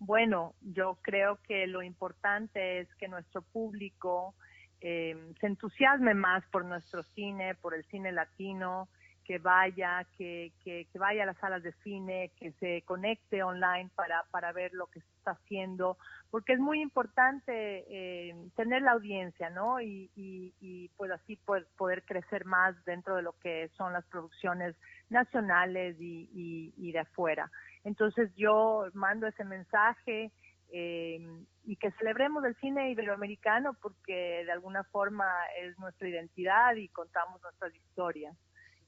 bueno, 0.01 0.55
yo 0.63 0.99
creo 1.03 1.39
que 1.47 1.67
lo 1.67 1.83
importante 1.83 2.81
es 2.81 2.89
que 2.97 3.07
nuestro 3.07 3.43
público 3.43 4.35
eh, 4.81 5.15
se 5.39 5.47
entusiasme 5.47 6.15
más 6.15 6.43
por 6.47 6.65
nuestro 6.65 7.03
cine, 7.03 7.55
por 7.55 7.75
el 7.75 7.85
cine 7.85 8.11
latino, 8.11 8.89
que 9.27 9.37
vaya, 9.39 10.07
que, 10.17 10.53
que, 10.65 10.89
vaya 10.95 11.23
a 11.23 11.27
las 11.27 11.37
salas 11.37 11.63
de 11.63 11.73
cine, 11.85 12.33
que 12.41 12.53
se 12.53 12.83
conecte 12.83 13.43
online 13.43 13.91
para, 13.95 14.25
para 14.31 14.53
ver 14.53 14.73
lo 14.73 14.87
que 14.87 15.01
se 15.01 15.07
está 15.19 15.33
haciendo, 15.33 15.99
porque 16.31 16.55
es 16.55 16.59
muy 16.59 16.81
importante 16.81 17.85
eh, 17.89 18.35
tener 18.57 18.81
la 18.81 18.93
audiencia, 18.93 19.51
¿no? 19.51 19.83
Y, 19.83 20.11
y, 20.17 20.89
pues 20.97 21.11
así 21.11 21.37
poder, 21.37 21.67
poder, 21.77 22.03
crecer 22.05 22.47
más 22.47 22.75
dentro 22.87 23.17
de 23.17 23.23
lo 23.23 23.35
que 23.35 23.69
son 23.77 23.93
las 23.93 24.05
producciones 24.07 24.75
nacionales 25.11 26.01
y, 26.01 26.73
y 26.77 26.91
de 26.91 26.99
afuera. 26.99 27.51
Entonces 27.85 28.31
yo 28.37 28.87
mando 28.95 29.27
ese 29.27 29.45
mensaje 29.45 30.31
eh, 30.73 31.21
y 31.65 31.77
que 31.77 31.91
celebremos 31.93 32.45
el 32.45 32.55
cine 32.57 32.91
iberoamericano 32.91 33.75
porque 33.81 34.45
de 34.45 34.53
alguna 34.53 34.85
forma 34.85 35.27
es 35.61 35.79
nuestra 35.79 36.09
identidad 36.09 36.75
y 36.77 36.89
contamos 36.89 37.43
nuestras 37.43 37.75
historias. 37.75 38.37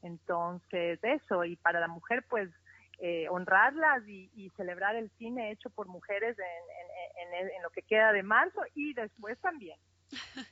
Entonces, 0.02 0.98
eso, 1.02 1.44
y 1.44 1.56
para 1.56 1.80
la 1.80 1.88
mujer, 1.88 2.24
pues 2.28 2.50
eh, 2.98 3.28
honrarlas 3.28 4.06
y, 4.06 4.50
celebrar 4.56 4.94
el 4.96 5.10
cine 5.18 5.50
hecho 5.50 5.70
por 5.70 5.88
mujeres 5.88 6.36
en, 6.38 7.34
en, 7.34 7.62
lo 7.62 7.70
que 7.70 7.82
queda 7.82 8.12
de 8.12 8.22
marzo 8.22 8.60
y 8.74 8.94
después 8.94 9.38
también. 9.40 9.78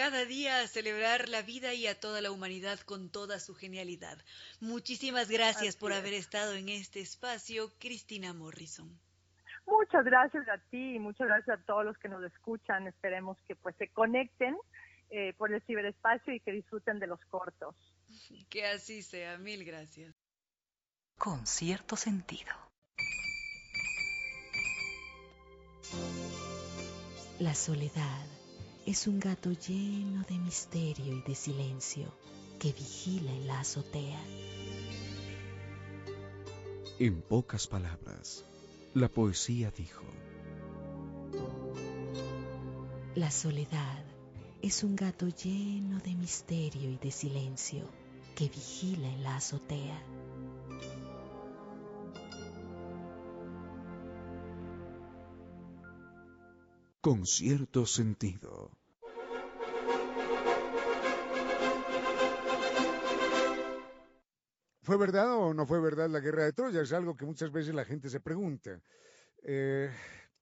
Cada 0.00 0.24
día 0.24 0.66
celebrar 0.66 1.28
la 1.28 1.42
vida 1.42 1.74
y 1.74 1.86
a 1.86 2.00
toda 2.00 2.22
la 2.22 2.30
humanidad 2.30 2.80
con 2.80 3.10
toda 3.10 3.38
su 3.38 3.54
genialidad. 3.54 4.16
Muchísimas 4.58 5.28
gracias 5.28 5.76
por 5.76 5.92
haber 5.92 6.14
estado 6.14 6.54
en 6.54 6.70
este 6.70 7.00
espacio, 7.00 7.70
Cristina 7.78 8.32
Morrison. 8.32 8.98
Muchas 9.66 10.02
gracias 10.06 10.48
a 10.48 10.56
ti 10.70 10.94
y 10.94 10.98
muchas 10.98 11.26
gracias 11.26 11.60
a 11.60 11.62
todos 11.66 11.84
los 11.84 11.98
que 11.98 12.08
nos 12.08 12.24
escuchan. 12.24 12.86
Esperemos 12.86 13.36
que 13.46 13.54
pues 13.56 13.76
se 13.76 13.88
conecten 13.88 14.56
eh, 15.10 15.34
por 15.34 15.52
el 15.52 15.60
ciberespacio 15.66 16.32
y 16.32 16.40
que 16.40 16.52
disfruten 16.52 16.98
de 16.98 17.06
los 17.06 17.20
cortos. 17.26 17.76
Que 18.48 18.64
así 18.68 19.02
sea. 19.02 19.36
Mil 19.36 19.66
gracias. 19.66 20.14
Con 21.18 21.46
cierto 21.46 21.96
sentido. 21.96 22.54
La 27.38 27.54
soledad 27.54 28.39
es 28.90 29.06
un 29.06 29.20
gato 29.20 29.52
lleno 29.52 30.24
de 30.28 30.36
misterio 30.36 31.16
y 31.16 31.22
de 31.22 31.36
silencio 31.36 32.12
que 32.58 32.72
vigila 32.72 33.30
en 33.30 33.46
la 33.46 33.60
azotea. 33.60 34.20
En 36.98 37.22
pocas 37.22 37.68
palabras, 37.68 38.44
la 38.94 39.08
poesía 39.08 39.70
dijo, 39.70 40.02
La 43.14 43.30
soledad 43.30 44.04
es 44.60 44.82
un 44.82 44.96
gato 44.96 45.28
lleno 45.28 46.00
de 46.00 46.16
misterio 46.16 46.90
y 46.90 46.96
de 46.96 47.12
silencio 47.12 47.88
que 48.34 48.48
vigila 48.48 49.06
en 49.06 49.22
la 49.22 49.36
azotea. 49.36 50.02
Con 57.00 57.24
cierto 57.24 57.86
sentido. 57.86 58.79
¿Fue 64.90 64.96
verdad 64.96 65.36
o 65.36 65.54
no 65.54 65.66
fue 65.66 65.80
verdad 65.80 66.10
la 66.10 66.18
guerra 66.18 66.42
de 66.42 66.52
Troya? 66.52 66.80
Es 66.80 66.92
algo 66.92 67.16
que 67.16 67.24
muchas 67.24 67.52
veces 67.52 67.72
la 67.72 67.84
gente 67.84 68.10
se 68.10 68.18
pregunta. 68.18 68.82
Eh, 69.40 69.88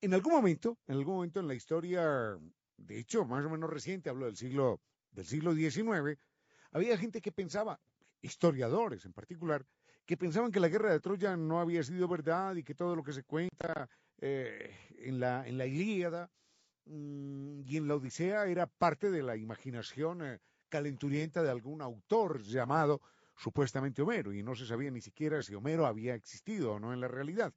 en 0.01 0.15
algún 0.15 0.33
momento, 0.33 0.79
en 0.87 0.97
algún 0.97 1.17
momento 1.17 1.41
en 1.41 1.49
la 1.49 1.53
historia, 1.53 2.35
de 2.79 2.99
hecho, 2.99 3.27
más 3.27 3.45
o 3.45 3.51
menos 3.51 3.69
reciente, 3.69 4.09
hablo 4.09 4.25
del 4.25 4.39
siglo, 4.39 4.81
del 5.11 5.27
siglo 5.27 5.53
XIX, 5.53 6.19
había 6.73 6.97
gente 6.97 7.21
que 7.21 7.31
pensaba, 7.31 7.79
historiadores 8.23 9.05
en 9.05 9.13
particular, 9.13 9.67
que 10.07 10.17
pensaban 10.17 10.51
que 10.51 10.61
la 10.61 10.69
guerra 10.69 10.93
de 10.93 11.01
Troya 11.01 11.37
no 11.37 11.61
había 11.61 11.83
sido 11.83 12.09
verdad 12.09 12.57
y 12.57 12.63
que 12.63 12.75
todo 12.75 12.97
lo 12.97 13.03
que 13.03 13.13
se 13.13 13.25
cuenta 13.25 13.91
eh, 14.19 14.75
en, 14.97 15.21
la, 15.21 15.47
en 15.47 15.59
la 15.59 15.67
Ilíada 15.67 16.31
mm, 16.87 17.65
y 17.67 17.77
en 17.77 17.87
la 17.87 17.97
Odisea 17.97 18.47
era 18.47 18.67
parte 18.67 19.11
de 19.11 19.23
la 19.23 19.37
imaginación 19.37 20.25
eh, 20.25 20.39
calenturienta 20.71 21.43
de 21.43 21.51
algún 21.51 21.83
autor 21.83 22.41
llamado 22.41 23.03
supuestamente 23.39 24.03
Homero, 24.03 24.33
y 24.33 24.43
no 24.43 24.55
se 24.55 24.67
sabía 24.67 24.91
ni 24.91 25.01
siquiera 25.01 25.43
si 25.43 25.55
Homero 25.55 25.87
había 25.87 26.15
existido 26.15 26.73
o 26.73 26.81
no 26.81 26.93
en 26.93 27.01
la 27.01 27.09
realidad. 27.09 27.55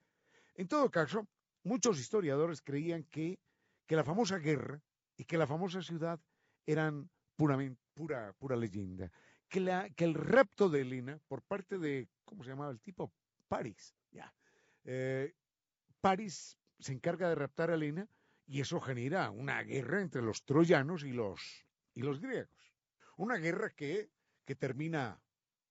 En 0.56 0.68
todo 0.68 0.90
caso, 0.92 1.28
muchos 1.64 2.00
historiadores 2.00 2.62
creían 2.62 3.04
que, 3.04 3.40
que 3.88 3.96
la 3.96 4.04
famosa 4.04 4.38
guerra 4.38 4.82
y 5.18 5.26
que 5.26 5.38
la 5.38 5.48
famosa 5.48 5.82
ciudad 5.82 6.20
eran 6.66 7.10
puramente, 7.36 7.82
pura, 7.96 8.34
pura 8.34 8.56
leyenda, 8.56 9.12
que, 9.50 9.60
la, 9.60 9.90
que 9.90 10.06
el 10.06 10.14
rapto 10.14 10.70
de 10.70 10.82
Helena 10.82 11.20
por 11.28 11.42
parte 11.42 11.78
de, 11.78 12.08
¿cómo 12.24 12.44
se 12.44 12.52
llamaba 12.52 12.72
el 12.72 12.80
tipo? 12.80 13.12
París, 13.48 13.96
ya. 14.12 14.34
Eh, 14.86 15.34
París 16.00 16.58
se 16.80 16.94
encarga 16.94 17.28
de 17.30 17.36
raptar 17.36 17.72
a 17.72 17.74
Helena 17.74 18.08
y 18.46 18.62
eso 18.62 18.80
genera 18.80 19.32
una 19.32 19.62
guerra 19.64 20.02
entre 20.02 20.22
los 20.22 20.46
troyanos 20.46 21.04
y 21.04 21.12
los, 21.12 21.66
y 21.96 22.02
los 22.02 22.22
griegos. 22.22 22.76
Una 23.18 23.38
guerra 23.38 23.72
que, 23.72 24.10
que 24.46 24.56
termina 24.56 25.20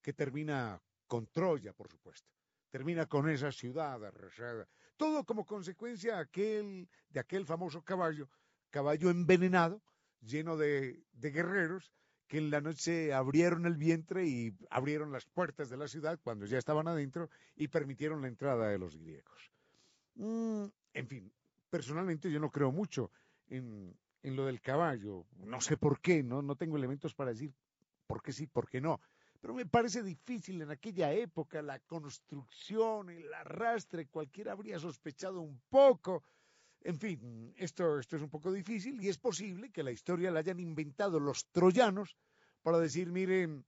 que 0.02 0.12
termina 0.12 0.80
con 1.06 1.26
Troya, 1.26 1.72
por 1.72 1.88
supuesto. 1.88 2.30
Termina 2.70 3.06
con 3.06 3.28
esa 3.28 3.50
ciudad 3.50 4.04
arrasada. 4.04 4.68
Todo 4.96 5.24
como 5.24 5.44
consecuencia 5.44 6.16
de 6.32 7.20
aquel 7.20 7.46
famoso 7.46 7.82
caballo, 7.82 8.28
caballo 8.70 9.10
envenenado, 9.10 9.82
lleno 10.20 10.56
de, 10.56 11.02
guerreros, 11.12 11.92
que 12.28 12.38
en 12.38 12.50
la 12.50 12.60
noche 12.60 13.12
abrieron 13.12 13.66
el 13.66 13.76
vientre 13.76 14.26
y 14.26 14.54
abrieron 14.70 15.10
las 15.10 15.26
puertas 15.26 15.68
de 15.68 15.76
la 15.76 15.88
ciudad 15.88 16.20
cuando 16.22 16.46
ya 16.46 16.58
estaban 16.58 16.86
adentro 16.86 17.28
y 17.56 17.68
permitieron 17.68 18.22
la 18.22 18.28
entrada 18.28 18.68
de 18.68 18.78
los 18.78 18.96
griegos. 18.96 19.50
Mm, 20.14 20.66
en 20.94 21.06
fin, 21.08 21.32
personalmente 21.70 22.30
yo 22.30 22.38
no 22.38 22.50
creo 22.50 22.70
mucho 22.70 23.10
en, 23.48 23.96
en, 24.22 24.36
lo 24.36 24.46
del 24.46 24.60
caballo. 24.60 25.26
No 25.38 25.60
sé 25.60 25.76
por 25.76 26.00
qué, 26.00 26.22
no, 26.22 26.40
no 26.40 26.54
tengo 26.54 26.76
elementos 26.76 27.14
para 27.14 27.30
decir 27.30 27.52
por 28.06 28.22
qué 28.22 28.32
sí, 28.32 28.46
por 28.46 28.68
qué 28.68 28.80
no. 28.80 29.00
Pero 29.40 29.54
me 29.54 29.66
parece 29.66 30.02
difícil 30.02 30.60
en 30.60 30.70
aquella 30.70 31.12
época 31.12 31.62
la 31.62 31.78
construcción, 31.80 33.08
el 33.08 33.32
arrastre, 33.32 34.06
cualquiera 34.08 34.52
habría 34.52 34.78
sospechado 34.78 35.40
un 35.40 35.60
poco. 35.68 36.22
En 36.82 36.98
fin, 36.98 37.54
esto, 37.56 37.98
esto 37.98 38.16
es 38.16 38.22
un 38.22 38.30
poco 38.30 38.52
difícil 38.52 39.02
y 39.02 39.08
es 39.08 39.18
posible 39.18 39.70
que 39.70 39.82
la 39.82 39.92
historia 39.92 40.30
la 40.30 40.40
hayan 40.40 40.60
inventado 40.60 41.18
los 41.18 41.46
troyanos 41.50 42.16
para 42.62 42.78
decir, 42.78 43.10
miren, 43.10 43.64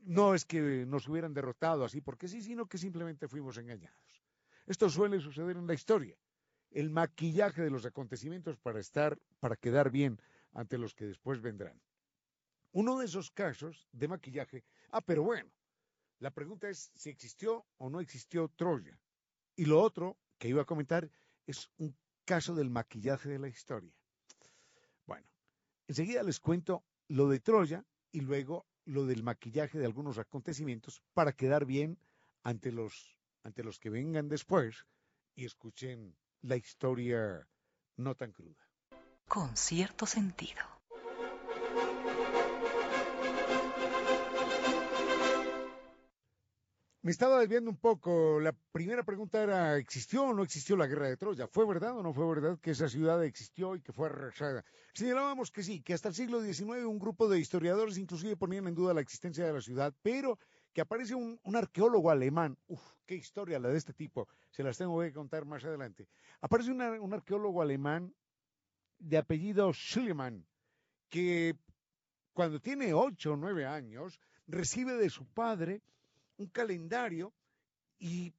no 0.00 0.34
es 0.34 0.44
que 0.44 0.86
nos 0.86 1.08
hubieran 1.08 1.34
derrotado 1.34 1.84
así 1.84 2.00
porque 2.00 2.28
sí, 2.28 2.42
sino 2.42 2.66
que 2.66 2.78
simplemente 2.78 3.28
fuimos 3.28 3.58
engañados. 3.58 4.22
Esto 4.66 4.88
suele 4.88 5.20
suceder 5.20 5.56
en 5.56 5.66
la 5.66 5.74
historia. 5.74 6.16
El 6.70 6.90
maquillaje 6.90 7.62
de 7.62 7.70
los 7.70 7.84
acontecimientos 7.84 8.56
para 8.56 8.80
estar, 8.80 9.18
para 9.40 9.56
quedar 9.56 9.90
bien 9.90 10.20
ante 10.52 10.78
los 10.78 10.94
que 10.94 11.06
después 11.06 11.40
vendrán. 11.40 11.80
Uno 12.72 12.98
de 12.98 13.06
esos 13.06 13.30
casos 13.30 13.88
de 13.92 14.08
maquillaje, 14.08 14.64
ah, 14.90 15.00
pero 15.00 15.22
bueno, 15.22 15.50
la 16.18 16.30
pregunta 16.30 16.68
es 16.68 16.90
si 16.94 17.10
existió 17.10 17.66
o 17.78 17.90
no 17.90 18.00
existió 18.00 18.48
Troya. 18.48 18.98
Y 19.54 19.66
lo 19.66 19.80
otro 19.80 20.18
que 20.38 20.48
iba 20.48 20.62
a 20.62 20.66
comentar 20.66 21.10
es 21.46 21.70
un 21.78 21.96
caso 22.24 22.54
del 22.54 22.70
maquillaje 22.70 23.28
de 23.28 23.38
la 23.38 23.48
historia. 23.48 23.92
Bueno, 25.06 25.26
enseguida 25.86 26.22
les 26.22 26.40
cuento 26.40 26.84
lo 27.08 27.28
de 27.28 27.40
Troya 27.40 27.84
y 28.12 28.20
luego 28.20 28.66
lo 28.84 29.04
del 29.04 29.22
maquillaje 29.22 29.78
de 29.78 29.86
algunos 29.86 30.18
acontecimientos 30.18 31.02
para 31.12 31.32
quedar 31.32 31.66
bien 31.66 31.98
ante 32.42 32.72
los, 32.72 33.18
ante 33.42 33.62
los 33.62 33.78
que 33.78 33.90
vengan 33.90 34.28
después 34.28 34.86
y 35.34 35.44
escuchen 35.44 36.16
la 36.42 36.56
historia 36.56 37.48
no 37.96 38.14
tan 38.14 38.32
cruda. 38.32 38.68
Con 39.28 39.56
cierto 39.56 40.06
sentido. 40.06 40.75
Me 47.06 47.12
estaba 47.12 47.38
desviando 47.38 47.70
un 47.70 47.76
poco. 47.76 48.40
La 48.40 48.52
primera 48.72 49.04
pregunta 49.04 49.40
era, 49.40 49.76
¿existió 49.76 50.24
o 50.24 50.34
no 50.34 50.42
existió 50.42 50.76
la 50.76 50.88
guerra 50.88 51.08
de 51.08 51.16
Troya? 51.16 51.46
¿Fue 51.46 51.64
verdad 51.64 51.96
o 51.96 52.02
no 52.02 52.12
fue 52.12 52.26
verdad 52.26 52.58
que 52.58 52.72
esa 52.72 52.88
ciudad 52.88 53.22
existió 53.22 53.76
y 53.76 53.80
que 53.80 53.92
fue 53.92 54.08
arrasada? 54.08 54.64
Señalábamos 54.92 55.52
que 55.52 55.62
sí, 55.62 55.82
que 55.82 55.94
hasta 55.94 56.08
el 56.08 56.16
siglo 56.16 56.42
XIX 56.42 56.84
un 56.84 56.98
grupo 56.98 57.28
de 57.28 57.38
historiadores 57.38 57.96
inclusive 57.96 58.36
ponían 58.36 58.66
en 58.66 58.74
duda 58.74 58.92
la 58.92 59.02
existencia 59.02 59.46
de 59.46 59.52
la 59.52 59.60
ciudad, 59.60 59.94
pero 60.02 60.36
que 60.72 60.80
aparece 60.80 61.14
un, 61.14 61.38
arqueólogo 61.54 62.10
alemán, 62.10 62.58
uf, 62.66 62.82
qué 63.06 63.14
historia 63.14 63.60
la 63.60 63.68
de 63.68 63.78
este 63.78 63.92
tipo, 63.92 64.26
se 64.50 64.64
las 64.64 64.76
tengo 64.76 65.00
que 65.00 65.12
contar 65.12 65.44
más 65.44 65.64
adelante. 65.64 66.08
Aparece 66.40 66.72
un 66.72 67.14
arqueólogo 67.14 67.62
alemán 67.62 68.12
de 68.98 69.16
apellido 69.16 69.72
Schillemann, 69.72 70.44
que 71.08 71.54
cuando 72.32 72.58
tiene 72.58 72.94
ocho 72.94 73.34
o 73.34 73.36
nueve 73.36 73.64
años, 73.64 74.18
recibe 74.48 74.94
de 74.94 75.08
su 75.08 75.24
padre 75.24 75.82
un 76.38 76.48
calendario 76.48 77.32
y, 77.98 78.34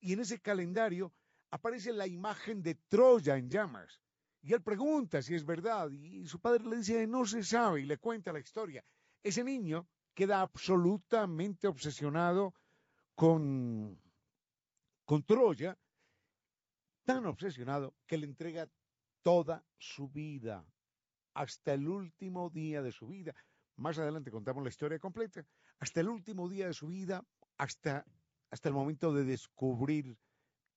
en 0.00 0.20
ese 0.20 0.40
calendario 0.40 1.12
aparece 1.50 1.92
la 1.92 2.06
imagen 2.06 2.62
de 2.62 2.74
Troya 2.74 3.36
en 3.36 3.48
llamas. 3.48 4.00
Y 4.42 4.52
él 4.52 4.62
pregunta 4.62 5.22
si 5.22 5.34
es 5.34 5.44
verdad 5.44 5.90
y 5.90 6.26
su 6.26 6.38
padre 6.40 6.64
le 6.64 6.76
dice 6.76 7.06
no 7.06 7.24
se 7.24 7.42
sabe 7.42 7.80
y 7.80 7.84
le 7.84 7.98
cuenta 7.98 8.32
la 8.32 8.40
historia. 8.40 8.84
Ese 9.22 9.42
niño 9.42 9.88
queda 10.12 10.42
absolutamente 10.42 11.66
obsesionado 11.66 12.54
con, 13.14 13.98
con 15.04 15.22
Troya, 15.22 15.78
tan 17.04 17.24
obsesionado 17.26 17.94
que 18.06 18.18
le 18.18 18.26
entrega 18.26 18.68
toda 19.22 19.64
su 19.78 20.08
vida, 20.08 20.66
hasta 21.34 21.74
el 21.74 21.88
último 21.88 22.50
día 22.50 22.82
de 22.82 22.92
su 22.92 23.06
vida. 23.08 23.34
Más 23.76 23.98
adelante 23.98 24.30
contamos 24.30 24.62
la 24.62 24.68
historia 24.68 24.98
completa, 24.98 25.44
hasta 25.84 26.00
el 26.00 26.08
último 26.08 26.48
día 26.48 26.66
de 26.66 26.72
su 26.72 26.86
vida, 26.86 27.26
hasta, 27.58 28.06
hasta 28.50 28.68
el 28.70 28.74
momento 28.74 29.12
de 29.12 29.24
descubrir 29.24 30.16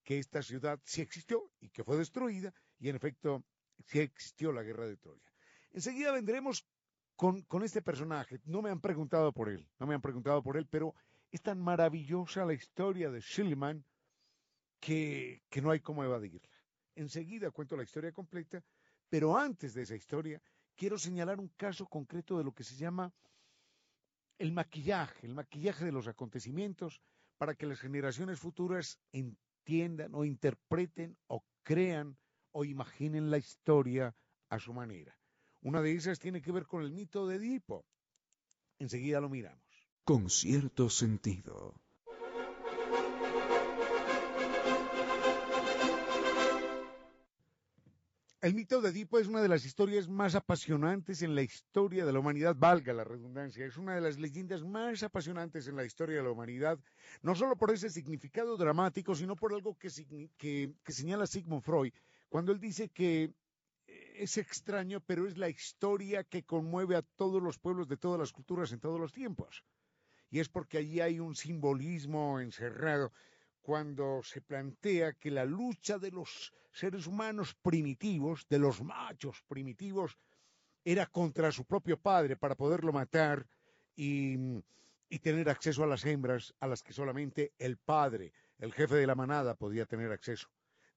que 0.03 0.19
esta 0.19 0.41
ciudad 0.41 0.81
sí 0.83 0.99
existió 0.99 1.49
y 1.61 1.69
que 1.69 1.85
fue 1.85 1.95
destruida, 1.95 2.53
y 2.77 2.89
en 2.89 2.97
efecto 2.97 3.45
sí 3.85 3.99
existió 3.99 4.51
la 4.51 4.63
guerra 4.63 4.85
de 4.85 4.97
Troya. 4.97 5.31
Enseguida 5.71 6.11
vendremos 6.11 6.67
con, 7.15 7.41
con 7.43 7.63
este 7.63 7.81
personaje. 7.81 8.41
No 8.43 8.61
me 8.61 8.69
han 8.69 8.81
preguntado 8.81 9.31
por 9.31 9.47
él, 9.47 9.65
no 9.79 9.87
me 9.87 9.95
han 9.95 10.01
preguntado 10.01 10.43
por 10.43 10.57
él, 10.57 10.67
pero 10.69 10.93
es 11.31 11.41
tan 11.41 11.61
maravillosa 11.61 12.43
la 12.43 12.53
historia 12.53 13.09
de 13.09 13.21
Schliemann 13.21 13.85
que, 14.81 15.41
que 15.49 15.61
no 15.61 15.71
hay 15.71 15.79
cómo 15.79 16.03
evadirla. 16.03 16.49
Enseguida 16.95 17.51
cuento 17.51 17.77
la 17.77 17.83
historia 17.83 18.11
completa, 18.11 18.61
pero 19.07 19.37
antes 19.37 19.73
de 19.73 19.83
esa 19.83 19.95
historia 19.95 20.41
quiero 20.75 20.97
señalar 20.97 21.39
un 21.39 21.47
caso 21.55 21.85
concreto 21.85 22.37
de 22.37 22.43
lo 22.43 22.51
que 22.51 22.65
se 22.65 22.75
llama 22.75 23.13
el 24.39 24.51
maquillaje, 24.51 25.25
el 25.25 25.33
maquillaje 25.33 25.85
de 25.85 25.91
los 25.91 26.07
acontecimientos 26.07 27.01
para 27.37 27.55
que 27.55 27.65
las 27.65 27.79
generaciones 27.79 28.39
futuras 28.39 28.99
entiendan 29.11 30.13
o 30.15 30.25
interpreten 30.25 31.17
o 31.27 31.43
crean 31.63 32.17
o 32.51 32.65
imaginen 32.65 33.29
la 33.29 33.37
historia 33.37 34.15
a 34.49 34.59
su 34.59 34.73
manera. 34.73 35.17
Una 35.61 35.81
de 35.81 35.93
esas 35.93 36.19
tiene 36.19 36.41
que 36.41 36.51
ver 36.51 36.65
con 36.65 36.83
el 36.83 36.91
mito 36.91 37.27
de 37.27 37.35
Edipo. 37.35 37.85
Enseguida 38.79 39.19
lo 39.19 39.29
miramos. 39.29 39.63
Con 40.03 40.29
cierto 40.29 40.89
sentido. 40.89 41.73
El 48.39 48.53
mito 48.53 48.81
de 48.81 48.89
Edipo 48.89 49.17
es 49.17 49.25
una 49.25 49.41
de 49.41 49.47
las 49.47 49.65
historias 49.65 50.07
más 50.07 50.35
apasionantes 50.35 51.23
en 51.23 51.33
la 51.33 51.41
historia 51.41 52.05
de 52.05 52.13
la 52.13 52.19
humanidad, 52.19 52.55
valga 52.55 52.93
la 52.93 53.03
redundancia, 53.03 53.65
es 53.65 53.77
una 53.77 53.95
de 53.95 54.01
las 54.01 54.19
leyendas 54.19 54.63
más 54.63 55.01
apasionantes 55.01 55.67
en 55.67 55.75
la 55.75 55.83
historia 55.83 56.17
de 56.17 56.23
la 56.23 56.29
humanidad, 56.29 56.77
no 57.23 57.33
solo 57.33 57.55
por 57.55 57.71
ese 57.71 57.89
significado 57.89 58.55
dramático, 58.55 59.15
sino 59.15 59.35
por 59.35 59.55
algo 59.55 59.75
que, 59.79 59.89
que, 60.37 60.71
que 60.83 60.91
señala 60.91 61.25
Sigmund 61.25 61.63
Freud, 61.63 61.93
cuando 62.29 62.51
él 62.51 62.59
dice 62.59 62.89
que 62.89 63.33
es 63.87 64.37
extraño, 64.37 65.01
pero 65.01 65.25
es 65.25 65.35
la 65.35 65.49
historia 65.49 66.23
que 66.23 66.43
conmueve 66.43 66.95
a 66.95 67.01
todos 67.01 67.41
los 67.41 67.57
pueblos 67.57 67.87
de 67.87 67.97
todas 67.97 68.19
las 68.19 68.31
culturas 68.33 68.71
en 68.71 68.79
todos 68.79 68.99
los 68.99 69.13
tiempos. 69.13 69.63
Y 70.29 70.41
es 70.41 70.47
porque 70.47 70.77
allí 70.77 71.01
hay 71.01 71.19
un 71.19 71.35
simbolismo 71.35 72.39
encerrado 72.39 73.11
cuando 73.67 74.21
se 74.23 74.39
plantea 74.39 75.11
que 75.11 75.29
la 75.29 75.43
lucha 75.43 75.99
de 75.99 76.09
los 76.09 76.53
seres 76.71 77.05
humanos 77.05 77.53
primitivos, 77.53 78.47
de 78.47 78.59
los 78.59 78.81
machos 78.81 79.43
primitivos, 79.45 80.17
era 80.85 81.05
contra 81.05 81.51
su 81.51 81.65
propio 81.65 81.99
padre 81.99 82.37
para 82.37 82.55
poderlo 82.55 82.93
matar 82.93 83.45
y, 83.93 84.37
y 85.09 85.19
tener 85.19 85.49
acceso 85.49 85.83
a 85.83 85.87
las 85.87 86.05
hembras 86.05 86.55
a 86.61 86.67
las 86.67 86.81
que 86.81 86.93
solamente 86.93 87.51
el 87.59 87.75
padre, 87.75 88.31
el 88.57 88.71
jefe 88.71 88.95
de 88.95 89.05
la 89.05 89.15
manada, 89.15 89.53
podía 89.53 89.85
tener 89.85 90.13
acceso. 90.13 90.47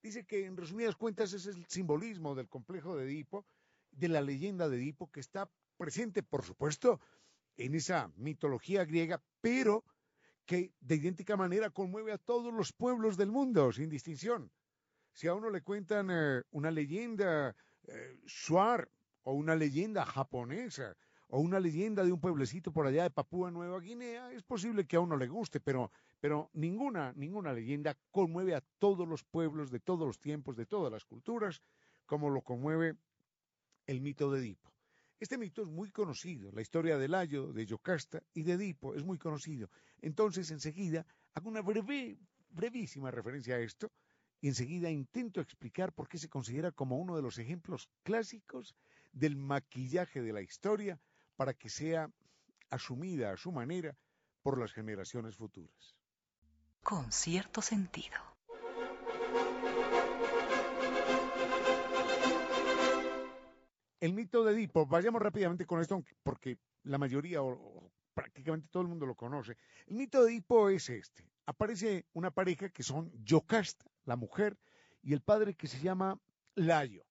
Dice 0.01 0.25
que 0.25 0.47
en 0.47 0.57
resumidas 0.57 0.95
cuentas 0.95 1.33
ese 1.33 1.51
es 1.51 1.57
el 1.57 1.66
simbolismo 1.66 2.37
del 2.37 2.49
complejo 2.49 2.97
de 2.97 3.07
Edipo, 3.07 3.47
de 3.91 4.07
la 4.07 4.21
leyenda 4.21 4.68
de 4.68 4.77
Edipo, 4.77 5.11
que 5.11 5.18
está 5.18 5.51
presente, 5.77 6.23
por 6.23 6.45
supuesto, 6.45 7.01
en 7.57 7.75
esa 7.75 8.12
mitología 8.14 8.85
griega, 8.85 9.21
pero 9.41 9.83
que 10.51 10.74
de 10.80 10.96
idéntica 10.96 11.36
manera 11.36 11.70
conmueve 11.70 12.11
a 12.11 12.18
todos 12.18 12.53
los 12.53 12.72
pueblos 12.72 13.16
del 13.16 13.30
mundo, 13.30 13.70
sin 13.70 13.88
distinción. 13.88 14.51
Si 15.12 15.28
a 15.28 15.34
uno 15.34 15.48
le 15.48 15.62
cuentan 15.62 16.09
eh, 16.11 16.42
una 16.51 16.72
leyenda 16.72 17.55
eh, 17.86 18.18
shuar 18.26 18.90
o 19.22 19.34
una 19.34 19.55
leyenda 19.55 20.05
japonesa 20.05 20.96
o 21.28 21.38
una 21.38 21.61
leyenda 21.61 22.03
de 22.03 22.11
un 22.11 22.18
pueblecito 22.18 22.72
por 22.72 22.84
allá 22.84 23.05
de 23.05 23.11
Papúa 23.11 23.53
Nueva 23.53 23.78
Guinea, 23.78 24.32
es 24.32 24.42
posible 24.42 24.88
que 24.88 24.96
a 24.96 25.01
uno 25.01 25.16
le 25.16 25.28
guste, 25.28 25.61
pero 25.61 25.92
pero 26.18 26.51
ninguna, 26.53 27.12
ninguna 27.14 27.53
leyenda 27.53 27.96
conmueve 28.11 28.57
a 28.57 28.64
todos 28.80 29.07
los 29.07 29.22
pueblos 29.22 29.70
de 29.70 29.78
todos 29.78 30.05
los 30.05 30.18
tiempos, 30.18 30.57
de 30.57 30.66
todas 30.66 30.90
las 30.90 31.05
culturas, 31.05 31.62
como 32.07 32.28
lo 32.28 32.42
conmueve 32.42 32.96
el 33.86 34.01
mito 34.01 34.32
de 34.32 34.40
Edipo. 34.40 34.70
Este 35.21 35.39
mito 35.39 35.62
es 35.62 35.68
muy 35.68 35.91
conocido, 35.91 36.51
la 36.53 36.62
historia 36.62 36.99
de 36.99 37.07
Layo, 37.07 37.53
de 37.53 37.66
Yocasta 37.66 38.23
y 38.35 38.43
de 38.43 38.55
Edipo 38.55 38.95
es 38.95 39.05
muy 39.05 39.18
conocido. 39.18 39.71
Entonces, 40.01 40.51
enseguida, 40.51 41.07
hago 41.35 41.51
una 41.51 41.62
brevísima 41.62 43.11
referencia 43.11 43.57
a 43.57 43.61
esto 43.61 43.93
y 44.41 44.49
enseguida 44.49 44.91
intento 44.91 45.41
explicar 45.41 45.93
por 45.93 46.09
qué 46.09 46.18
se 46.18 46.29
considera 46.29 46.73
como 46.73 46.99
uno 46.99 47.14
de 47.14 47.23
los 47.23 47.39
ejemplos 47.39 47.91
clásicos 48.03 48.75
del 49.12 49.37
maquillaje 49.37 50.23
de 50.23 50.33
la 50.33 50.41
historia 50.41 50.99
para 51.37 51.55
que 51.55 51.68
sea 51.68 52.11
asumida 52.71 53.31
a 53.33 53.37
su 53.37 53.53
manera 53.53 53.97
por 54.43 54.59
las 54.59 54.73
generaciones 54.73 55.37
futuras 55.37 56.01
con 56.83 57.12
cierto 57.12 57.62
sentido. 57.62 58.16
El 64.01 64.14
mito 64.14 64.42
de 64.44 64.55
Edipo, 64.55 64.86
vayamos 64.86 65.20
rápidamente 65.20 65.66
con 65.66 65.78
esto 65.78 66.03
porque 66.22 66.59
la 66.84 66.96
mayoría 66.96 67.42
o, 67.42 67.92
prácticamente 68.14 68.68
todo 68.70 68.82
el 68.82 68.88
mundo 68.88 69.05
lo 69.05 69.14
conoce. 69.14 69.59
El 69.86 69.96
mito 69.96 70.24
de 70.24 70.32
Edipo 70.32 70.70
es 70.70 70.88
este. 70.88 71.30
Aparece 71.44 72.07
una 72.14 72.30
pareja 72.30 72.70
que 72.70 72.82
son 72.82 73.12
Yocasta, 73.22 73.84
la 74.05 74.16
mujer, 74.16 74.57
y 75.03 75.12
el 75.12 75.20
padre 75.20 75.55
que 75.55 75.66
se 75.66 75.80
llama 75.80 76.18
Layo. 76.55 77.05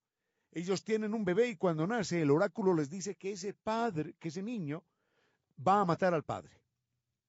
Ellos 0.51 0.83
tienen 0.83 1.13
un 1.13 1.23
bebé 1.23 1.49
y 1.49 1.57
cuando 1.57 1.85
nace 1.85 2.23
el 2.23 2.31
oráculo 2.31 2.73
les 2.73 2.89
dice 2.89 3.15
que 3.15 3.33
ese 3.33 3.53
padre, 3.53 4.15
que 4.19 4.29
ese 4.29 4.41
niño 4.41 4.83
va 5.65 5.81
a 5.81 5.85
matar 5.85 6.15
al 6.15 6.23
padre. 6.23 6.59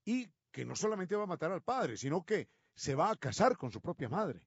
Y 0.07 0.27
que 0.51 0.65
no 0.65 0.75
solamente 0.75 1.17
va 1.17 1.25
a 1.25 1.27
matar 1.35 1.53
al 1.53 1.63
padre, 1.63 1.99
sino 1.99 2.25
que 2.25 2.49
se 2.75 2.95
va 2.95 3.11
a 3.11 3.17
casar 3.17 3.59
con 3.59 3.71
su 3.71 3.83
propia 3.83 4.09
madre. 4.09 4.41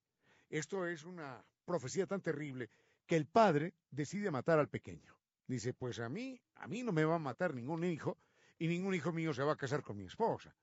Esto 0.49 0.87
es 0.87 1.03
una 1.03 1.45
profecía 1.65 2.07
tan 2.07 2.21
terrible 2.21 2.71
que 3.05 3.15
el 3.15 3.27
padre 3.27 3.73
decide 3.91 4.31
matar 4.31 4.59
al 4.59 4.69
pequeño. 4.69 5.15
Dice, 5.47 5.73
pues 5.73 5.99
a 5.99 6.09
mí, 6.09 6.41
a 6.55 6.67
mí 6.67 6.83
no 6.83 6.91
me 6.91 7.03
va 7.03 7.15
a 7.15 7.19
matar 7.19 7.53
ningún 7.53 7.83
hijo 7.83 8.17
y 8.57 8.67
ningún 8.67 8.95
hijo 8.95 9.11
mío 9.11 9.33
se 9.33 9.43
va 9.43 9.53
a 9.53 9.57
casar 9.57 9.81
con 9.83 9.97
mi 9.97 10.05
esposa. 10.05 10.55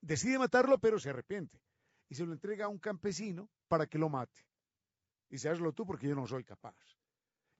Decide 0.00 0.38
matarlo, 0.38 0.78
pero 0.78 0.98
se 0.98 1.10
arrepiente 1.10 1.60
y 2.08 2.14
se 2.14 2.24
lo 2.24 2.32
entrega 2.32 2.66
a 2.66 2.68
un 2.68 2.78
campesino 2.78 3.50
para 3.68 3.86
que 3.86 3.98
lo 3.98 4.08
mate. 4.08 4.46
Dice, 5.28 5.48
hazlo 5.48 5.72
tú 5.72 5.86
porque 5.86 6.08
yo 6.08 6.14
no 6.14 6.26
soy 6.26 6.44
capaz. 6.44 6.76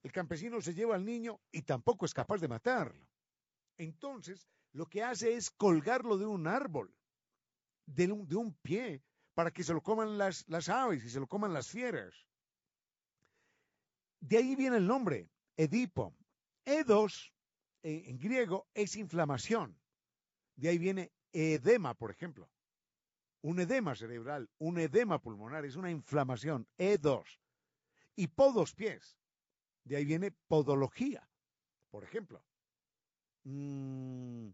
El 0.02 0.12
campesino 0.12 0.60
se 0.60 0.74
lleva 0.74 0.94
al 0.94 1.04
niño 1.04 1.40
y 1.50 1.62
tampoco 1.62 2.06
es 2.06 2.14
capaz 2.14 2.38
de 2.38 2.48
matarlo. 2.48 3.06
Entonces, 3.76 4.48
lo 4.72 4.86
que 4.86 5.02
hace 5.02 5.34
es 5.34 5.50
colgarlo 5.50 6.16
de 6.16 6.26
un 6.26 6.46
árbol 6.46 6.94
de 7.86 8.12
un, 8.12 8.28
de 8.28 8.36
un 8.36 8.54
pie 8.54 9.02
para 9.34 9.50
que 9.50 9.64
se 9.64 9.72
lo 9.72 9.82
coman 9.82 10.18
las, 10.18 10.44
las 10.48 10.68
aves 10.68 11.04
y 11.04 11.10
se 11.10 11.20
lo 11.20 11.26
coman 11.26 11.52
las 11.52 11.68
fieras. 11.68 12.26
De 14.20 14.38
ahí 14.38 14.56
viene 14.56 14.78
el 14.78 14.86
nombre, 14.86 15.30
Edipo. 15.56 16.14
Edos, 16.64 17.32
en 17.82 18.18
griego, 18.18 18.68
es 18.74 18.96
inflamación. 18.96 19.78
De 20.56 20.68
ahí 20.68 20.78
viene 20.78 21.12
edema, 21.32 21.94
por 21.94 22.10
ejemplo. 22.10 22.50
Un 23.40 23.60
edema 23.60 23.94
cerebral, 23.94 24.50
un 24.58 24.78
edema 24.78 25.20
pulmonar, 25.20 25.64
es 25.64 25.76
una 25.76 25.90
inflamación. 25.90 26.66
Edos. 26.76 27.40
Y 28.16 28.26
podos 28.26 28.74
pies. 28.74 29.16
De 29.84 29.96
ahí 29.96 30.04
viene 30.04 30.32
podología, 30.48 31.28
por 31.90 32.04
ejemplo. 32.04 32.42
Mm, 33.44 34.50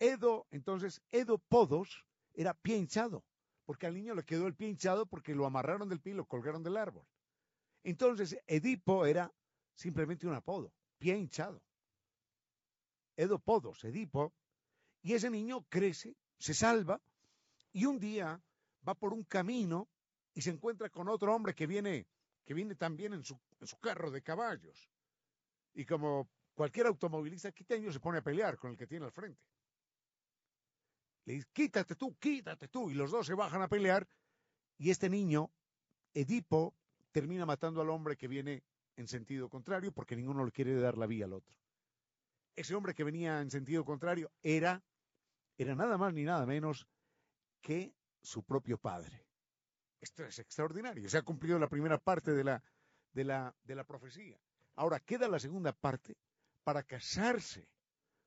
edo, 0.00 0.46
entonces, 0.50 1.00
edo 1.12 1.38
podos 1.38 2.04
era 2.32 2.54
pie 2.54 2.76
hinchado, 2.76 3.24
porque 3.64 3.86
al 3.86 3.94
niño 3.94 4.14
le 4.14 4.24
quedó 4.24 4.46
el 4.46 4.54
pie 4.54 4.68
hinchado 4.68 5.06
porque 5.06 5.34
lo 5.34 5.46
amarraron 5.46 5.88
del 5.88 6.00
pie 6.00 6.14
y 6.14 6.16
lo 6.16 6.26
colgaron 6.26 6.62
del 6.62 6.76
árbol. 6.76 7.06
Entonces, 7.84 8.36
Edipo 8.46 9.06
era 9.06 9.32
simplemente 9.74 10.26
un 10.26 10.34
apodo, 10.34 10.72
pie 10.98 11.16
hinchado. 11.16 11.62
Edopodos, 13.16 13.84
Edipo, 13.84 14.32
y 15.02 15.12
ese 15.12 15.30
niño 15.30 15.66
crece, 15.68 16.16
se 16.38 16.54
salva, 16.54 17.00
y 17.72 17.84
un 17.84 17.98
día 18.00 18.42
va 18.88 18.94
por 18.94 19.12
un 19.12 19.24
camino 19.24 19.88
y 20.32 20.40
se 20.40 20.50
encuentra 20.50 20.88
con 20.88 21.08
otro 21.08 21.34
hombre 21.34 21.54
que 21.54 21.66
viene, 21.66 22.06
que 22.44 22.54
viene 22.54 22.74
también 22.74 23.12
en 23.12 23.22
su, 23.22 23.38
carro 23.80 24.10
de 24.10 24.22
caballos. 24.22 24.90
Y 25.74 25.84
como 25.84 26.28
cualquier 26.54 26.86
automovilista 26.86 27.52
quiteño 27.52 27.92
se 27.92 28.00
pone 28.00 28.18
a 28.18 28.22
pelear 28.22 28.58
con 28.58 28.72
el 28.72 28.76
que 28.76 28.86
tiene 28.86 29.04
al 29.04 29.12
frente. 29.12 29.42
Le 31.26 31.34
dice, 31.34 31.48
quítate 31.52 31.96
tú, 31.96 32.16
quítate 32.18 32.68
tú. 32.68 32.90
Y 32.90 32.94
los 32.94 33.10
dos 33.10 33.26
se 33.26 33.34
bajan 33.34 33.62
a 33.62 33.68
pelear. 33.68 34.08
Y 34.78 34.90
este 34.90 35.08
niño, 35.08 35.50
Edipo, 36.12 36.74
termina 37.14 37.46
matando 37.46 37.80
al 37.80 37.90
hombre 37.90 38.16
que 38.16 38.26
viene 38.26 38.64
en 38.96 39.06
sentido 39.06 39.48
contrario 39.48 39.92
porque 39.92 40.16
ninguno 40.16 40.44
le 40.44 40.50
quiere 40.50 40.74
dar 40.74 40.98
la 40.98 41.06
vía 41.06 41.26
al 41.26 41.34
otro. 41.34 41.56
Ese 42.56 42.74
hombre 42.74 42.92
que 42.92 43.04
venía 43.04 43.40
en 43.40 43.52
sentido 43.52 43.84
contrario 43.84 44.32
era 44.42 44.82
era 45.56 45.76
nada 45.76 45.96
más 45.96 46.12
ni 46.12 46.24
nada 46.24 46.44
menos 46.44 46.88
que 47.60 47.94
su 48.20 48.42
propio 48.42 48.78
padre. 48.78 49.24
Esto 50.00 50.24
es 50.24 50.40
extraordinario. 50.40 51.08
Se 51.08 51.18
ha 51.18 51.22
cumplido 51.22 51.56
la 51.56 51.68
primera 51.68 51.98
parte 51.98 52.32
de 52.32 52.42
la, 52.42 52.62
de 53.12 53.22
la, 53.22 53.54
de 53.62 53.76
la 53.76 53.84
profecía. 53.84 54.36
Ahora 54.74 54.98
queda 54.98 55.28
la 55.28 55.38
segunda 55.38 55.72
parte 55.72 56.16
para 56.64 56.82
casarse 56.82 57.68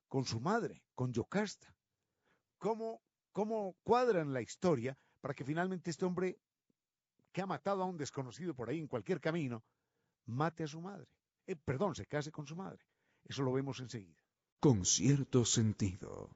con 0.07 0.23
su 0.23 0.39
madre, 0.39 0.81
con 0.95 1.11
Yocasta. 1.11 1.75
¿Cómo, 2.57 3.01
cómo 3.33 3.75
cuadran 3.83 4.31
la 4.31 4.41
historia 4.41 4.97
para 5.19 5.33
que 5.33 5.43
finalmente 5.43 5.89
este 5.89 6.05
hombre 6.05 6.39
que 7.37 7.43
ha 7.43 7.45
matado 7.45 7.83
a 7.83 7.85
un 7.85 7.97
desconocido 7.97 8.55
por 8.55 8.67
ahí 8.67 8.79
en 8.79 8.87
cualquier 8.87 9.21
camino, 9.21 9.63
mate 10.25 10.63
a 10.63 10.67
su 10.67 10.81
madre? 10.81 11.07
Eh, 11.45 11.55
perdón, 11.55 11.93
se 11.93 12.07
case 12.07 12.31
con 12.31 12.47
su 12.47 12.55
madre. 12.55 12.83
Eso 13.25 13.43
lo 13.43 13.53
vemos 13.53 13.79
enseguida. 13.79 14.19
Con 14.59 14.83
cierto 14.83 15.45
sentido. 15.45 16.31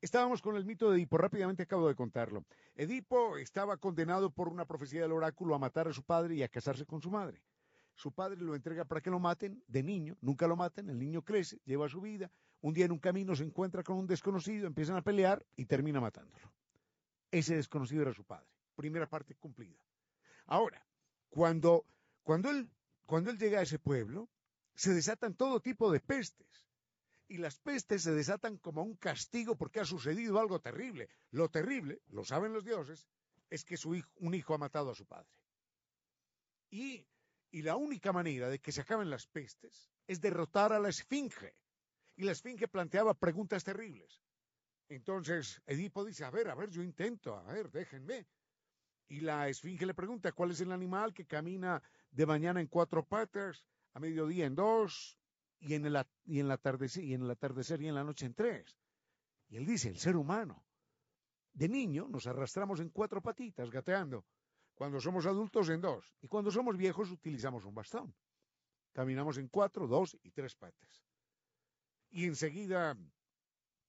Estábamos 0.00 0.42
con 0.42 0.56
el 0.56 0.64
mito 0.64 0.90
de 0.90 0.96
Edipo, 0.96 1.16
rápidamente 1.16 1.62
acabo 1.62 1.86
de 1.86 1.94
contarlo. 1.94 2.44
Edipo 2.74 3.36
estaba 3.36 3.76
condenado 3.76 4.30
por 4.30 4.48
una 4.48 4.64
profecía 4.64 5.02
del 5.02 5.12
oráculo 5.12 5.54
a 5.54 5.60
matar 5.60 5.86
a 5.86 5.92
su 5.92 6.02
padre 6.02 6.34
y 6.34 6.42
a 6.42 6.48
casarse 6.48 6.86
con 6.86 7.00
su 7.00 7.08
madre. 7.08 7.40
Su 7.94 8.10
padre 8.10 8.40
lo 8.40 8.56
entrega 8.56 8.84
para 8.84 9.00
que 9.00 9.10
lo 9.10 9.20
maten 9.20 9.62
de 9.68 9.84
niño, 9.84 10.16
nunca 10.20 10.48
lo 10.48 10.56
maten, 10.56 10.90
el 10.90 10.98
niño 10.98 11.22
crece, 11.22 11.60
lleva 11.64 11.88
su 11.88 12.00
vida, 12.00 12.32
un 12.62 12.72
día 12.72 12.86
en 12.86 12.92
un 12.92 12.98
camino 12.98 13.34
se 13.34 13.44
encuentra 13.44 13.82
con 13.82 13.96
un 13.96 14.06
desconocido, 14.06 14.66
empiezan 14.66 14.96
a 14.96 15.02
pelear 15.02 15.44
y 15.56 15.66
termina 15.66 16.00
matándolo. 16.00 16.50
Ese 17.30 17.56
desconocido 17.56 18.02
era 18.02 18.14
su 18.14 18.24
padre. 18.24 18.48
Primera 18.74 19.08
parte 19.08 19.34
cumplida. 19.34 19.78
Ahora, 20.46 20.84
cuando, 21.28 21.84
cuando, 22.22 22.50
él, 22.50 22.70
cuando 23.04 23.30
él 23.30 23.38
llega 23.38 23.60
a 23.60 23.62
ese 23.62 23.78
pueblo, 23.78 24.28
se 24.74 24.94
desatan 24.94 25.34
todo 25.34 25.60
tipo 25.60 25.90
de 25.90 26.00
pestes 26.00 26.68
y 27.28 27.38
las 27.38 27.58
pestes 27.58 28.02
se 28.02 28.12
desatan 28.12 28.58
como 28.58 28.82
un 28.82 28.96
castigo 28.96 29.56
porque 29.56 29.80
ha 29.80 29.84
sucedido 29.84 30.38
algo 30.38 30.60
terrible. 30.60 31.08
Lo 31.30 31.48
terrible, 31.48 32.02
lo 32.08 32.24
saben 32.24 32.52
los 32.52 32.64
dioses, 32.64 33.08
es 33.48 33.64
que 33.64 33.76
su 33.76 33.94
hijo, 33.94 34.10
un 34.16 34.34
hijo 34.34 34.54
ha 34.54 34.58
matado 34.58 34.90
a 34.90 34.94
su 34.94 35.06
padre. 35.06 35.30
Y, 36.70 37.06
y 37.50 37.62
la 37.62 37.76
única 37.76 38.12
manera 38.12 38.48
de 38.48 38.60
que 38.60 38.70
se 38.70 38.82
acaben 38.82 39.10
las 39.10 39.26
pestes 39.26 39.90
es 40.06 40.20
derrotar 40.20 40.72
a 40.72 40.78
la 40.78 40.90
esfinge. 40.90 41.54
Y 42.16 42.24
la 42.24 42.32
esfinge 42.32 42.68
planteaba 42.68 43.14
preguntas 43.14 43.64
terribles. 43.64 44.22
Entonces 44.88 45.62
Edipo 45.66 46.04
dice, 46.04 46.24
a 46.24 46.30
ver, 46.30 46.48
a 46.48 46.54
ver, 46.54 46.70
yo 46.70 46.82
intento, 46.82 47.34
a 47.36 47.42
ver, 47.44 47.70
déjenme. 47.70 48.26
Y 49.08 49.20
la 49.20 49.48
esfinge 49.48 49.86
le 49.86 49.94
pregunta, 49.94 50.32
¿cuál 50.32 50.50
es 50.50 50.60
el 50.60 50.72
animal 50.72 51.12
que 51.14 51.26
camina 51.26 51.82
de 52.10 52.26
mañana 52.26 52.60
en 52.60 52.66
cuatro 52.66 53.04
patas, 53.04 53.64
a 53.94 54.00
mediodía 54.00 54.46
en 54.46 54.54
dos, 54.54 55.18
y 55.60 55.74
en, 55.74 55.86
el, 55.86 55.96
y, 56.24 56.40
en 56.40 56.50
atardecer, 56.50 57.04
y 57.04 57.14
en 57.14 57.22
el 57.22 57.30
atardecer 57.30 57.80
y 57.82 57.88
en 57.88 57.94
la 57.94 58.04
noche 58.04 58.26
en 58.26 58.34
tres. 58.34 58.76
Y 59.48 59.56
él 59.56 59.66
dice, 59.66 59.88
el 59.88 59.98
ser 59.98 60.16
humano. 60.16 60.64
De 61.52 61.68
niño 61.68 62.08
nos 62.08 62.26
arrastramos 62.26 62.80
en 62.80 62.88
cuatro 62.90 63.22
patitas, 63.22 63.70
gateando. 63.70 64.24
Cuando 64.74 65.00
somos 65.00 65.26
adultos 65.26 65.68
en 65.68 65.80
dos. 65.80 66.16
Y 66.20 66.28
cuando 66.28 66.50
somos 66.50 66.76
viejos 66.76 67.10
utilizamos 67.10 67.64
un 67.64 67.74
bastón. 67.74 68.14
Caminamos 68.92 69.38
en 69.38 69.48
cuatro, 69.48 69.86
dos 69.86 70.18
y 70.22 70.30
tres 70.30 70.54
patas. 70.54 71.04
Y 72.12 72.26
enseguida 72.26 72.96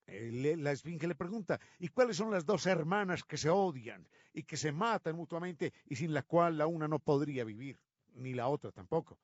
la 0.08 0.72
esfinge 0.72 1.08
le 1.08 1.16
pregunta, 1.16 1.60
¿y 1.80 1.90
cuáles 1.90 2.18
son 2.18 2.32
las 2.32 2.46
dos 2.46 2.66
hermanas 2.66 3.24
que 3.24 3.38
se 3.38 3.50
odian 3.50 4.08
y 4.34 4.44
que 4.44 4.58
se 4.58 4.72
matan 4.72 5.16
mutuamente 5.16 5.74
y 5.86 5.96
sin 5.96 6.14
la 6.14 6.24
cual 6.24 6.58
la 6.58 6.68
una 6.68 6.88
no 6.88 7.00
podría 7.00 7.44
vivir, 7.44 7.80
ni 8.14 8.34
la 8.34 8.48
otra 8.48 8.72
tampoco? 8.72 9.20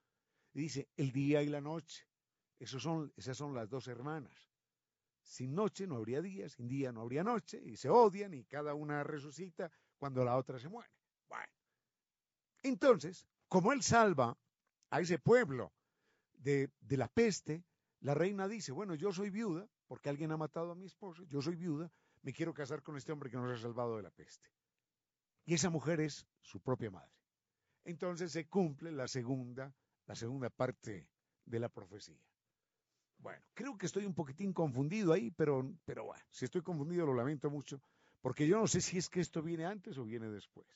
Y 0.53 0.61
dice, 0.61 0.89
el 0.97 1.11
día 1.11 1.41
y 1.41 1.47
la 1.47 1.61
noche 1.61 2.05
son, 2.65 3.11
esas 3.15 3.37
son 3.37 3.53
las 3.53 3.69
dos 3.69 3.87
hermanas. 3.87 4.51
Sin 5.21 5.53
noche 5.53 5.85
no 5.85 5.95
habría 5.95 6.21
día, 6.21 6.49
sin 6.49 6.67
día 6.67 6.91
no 6.91 7.01
habría 7.01 7.23
noche, 7.23 7.61
y 7.63 7.77
se 7.77 7.89
odian 7.89 8.33
y 8.33 8.45
cada 8.45 8.73
una 8.73 9.03
resucita 9.03 9.71
cuando 9.97 10.23
la 10.25 10.37
otra 10.37 10.59
se 10.59 10.69
muere. 10.69 10.91
Bueno, 11.27 11.53
entonces, 12.63 13.27
como 13.47 13.71
él 13.71 13.83
salva 13.83 14.37
a 14.89 15.01
ese 15.01 15.19
pueblo 15.19 15.71
de, 16.33 16.71
de 16.79 16.97
la 16.97 17.07
peste, 17.07 17.63
la 18.01 18.13
reina 18.13 18.47
dice, 18.47 18.71
bueno, 18.71 18.95
yo 18.95 19.11
soy 19.11 19.29
viuda, 19.29 19.67
porque 19.87 20.09
alguien 20.09 20.31
ha 20.31 20.37
matado 20.37 20.71
a 20.71 20.75
mi 20.75 20.85
esposo, 20.85 21.23
yo 21.25 21.41
soy 21.41 21.55
viuda, 21.55 21.91
me 22.21 22.33
quiero 22.33 22.53
casar 22.53 22.81
con 22.81 22.95
este 22.95 23.11
hombre 23.11 23.29
que 23.29 23.37
nos 23.37 23.51
ha 23.51 23.61
salvado 23.61 23.97
de 23.97 24.03
la 24.03 24.11
peste. 24.11 24.49
Y 25.45 25.53
esa 25.53 25.69
mujer 25.69 25.99
es 25.99 26.25
su 26.41 26.61
propia 26.61 26.91
madre. 26.91 27.11
Entonces 27.83 28.31
se 28.31 28.47
cumple 28.47 28.91
la 28.91 29.07
segunda, 29.07 29.73
la 30.05 30.15
segunda 30.15 30.49
parte 30.49 31.09
de 31.45 31.59
la 31.59 31.69
profecía. 31.69 32.21
Bueno, 33.17 33.43
creo 33.53 33.77
que 33.77 33.85
estoy 33.85 34.05
un 34.05 34.13
poquitín 34.13 34.53
confundido 34.53 35.11
ahí, 35.11 35.31
pero, 35.31 35.73
pero 35.83 36.05
bueno, 36.05 36.23
si 36.29 36.45
estoy 36.45 36.61
confundido 36.61 37.05
lo 37.05 37.13
lamento 37.13 37.49
mucho, 37.49 37.81
porque 38.21 38.47
yo 38.47 38.59
no 38.59 38.67
sé 38.67 38.79
si 38.79 38.97
es 38.97 39.09
que 39.09 39.19
esto 39.19 39.41
viene 39.41 39.65
antes 39.65 39.97
o 39.97 40.05
viene 40.05 40.29
después. 40.29 40.67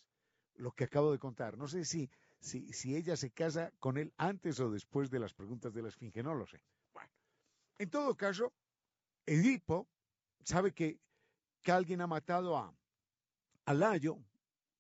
Lo 0.56 0.72
que 0.72 0.86
acabo 0.86 1.12
de 1.12 1.20
contar. 1.20 1.58
No 1.58 1.68
sé 1.68 1.86
si, 1.86 2.10
si, 2.40 2.72
si 2.74 2.96
ella 2.96 3.16
se 3.16 3.32
casa 3.32 3.72
con 3.80 3.98
él 3.98 4.14
antes 4.18 4.60
o 4.60 4.70
después 4.70 5.10
de 5.10 5.20
las 5.20 5.34
preguntas 5.34 5.74
de 5.74 5.82
la 5.82 5.90
esfinge, 5.90 6.22
no 6.22 6.36
lo 6.36 6.46
sé. 6.46 6.62
En 7.84 7.90
todo 7.90 8.16
caso, 8.16 8.54
Edipo 9.26 9.90
sabe 10.46 10.72
que, 10.72 11.02
que 11.62 11.72
alguien 11.74 12.00
ha 12.00 12.08
matado 12.08 12.56
a, 12.56 12.74
a 13.66 13.74
Layo 13.74 14.20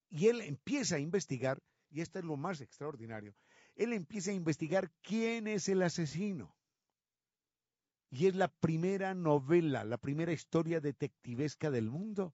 y 0.09 0.27
él 0.27 0.39
empieza 0.39 0.95
a 0.95 0.99
investigar, 0.99 1.61
y 1.89 1.99
esto 1.99 2.19
es 2.19 2.23
lo 2.23 2.37
más 2.37 2.61
extraordinario, 2.61 3.35
él 3.75 3.91
empieza 3.91 4.31
a 4.31 4.35
investigar 4.35 4.89
quién 5.01 5.47
es 5.47 5.67
el 5.67 5.81
asesino. 5.81 6.55
Y 8.09 8.27
es 8.27 8.35
la 8.35 8.47
primera 8.47 9.13
novela, 9.13 9.83
la 9.83 9.97
primera 9.97 10.31
historia 10.31 10.79
detectivesca 10.79 11.69
del 11.69 11.89
mundo, 11.89 12.33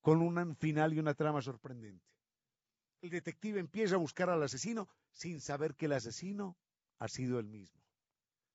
con 0.00 0.22
un 0.22 0.54
final 0.54 0.94
y 0.94 1.00
una 1.00 1.14
trama 1.14 1.42
sorprendente. 1.42 2.06
El 3.00 3.10
detective 3.10 3.58
empieza 3.58 3.96
a 3.96 3.98
buscar 3.98 4.30
al 4.30 4.44
asesino 4.44 4.88
sin 5.10 5.40
saber 5.40 5.74
que 5.74 5.86
el 5.86 5.92
asesino 5.94 6.56
ha 7.00 7.08
sido 7.08 7.40
el 7.40 7.48
mismo, 7.48 7.81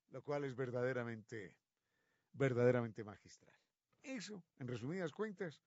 lo 0.10 0.22
cual 0.22 0.45
es 0.45 0.55
verdaderamente, 0.55 1.55
verdaderamente 2.34 3.03
magistral. 3.03 3.55
Eso, 4.01 4.43
en 4.58 4.68
resumidas 4.68 5.12
cuentas, 5.12 5.62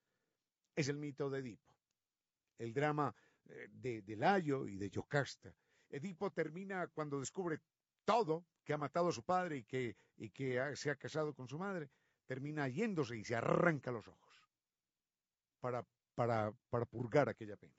es 0.74 0.88
el 0.88 0.96
mito 0.96 1.28
de 1.28 1.40
Edipo, 1.40 1.74
el 2.58 2.72
drama 2.72 3.14
eh, 3.46 3.68
de, 3.70 4.02
de 4.02 4.16
Layo 4.16 4.66
y 4.66 4.76
de 4.76 4.90
Yocasta. 4.90 5.54
Edipo 5.88 6.30
termina 6.30 6.86
cuando 6.88 7.18
descubre 7.18 7.60
todo, 8.04 8.46
que 8.64 8.72
ha 8.72 8.78
matado 8.78 9.08
a 9.08 9.12
su 9.12 9.22
padre 9.24 9.58
y 9.58 9.64
que, 9.64 9.96
y 10.16 10.30
que 10.30 10.74
se 10.76 10.90
ha 10.90 10.96
casado 10.96 11.34
con 11.34 11.48
su 11.48 11.58
madre, 11.58 11.90
termina 12.26 12.68
yéndose 12.68 13.16
y 13.16 13.24
se 13.24 13.34
arranca 13.34 13.90
los 13.90 14.06
ojos 14.08 14.42
para, 15.60 15.84
para, 16.14 16.52
para 16.70 16.86
purgar 16.86 17.28
aquella 17.28 17.56
pena. 17.56 17.74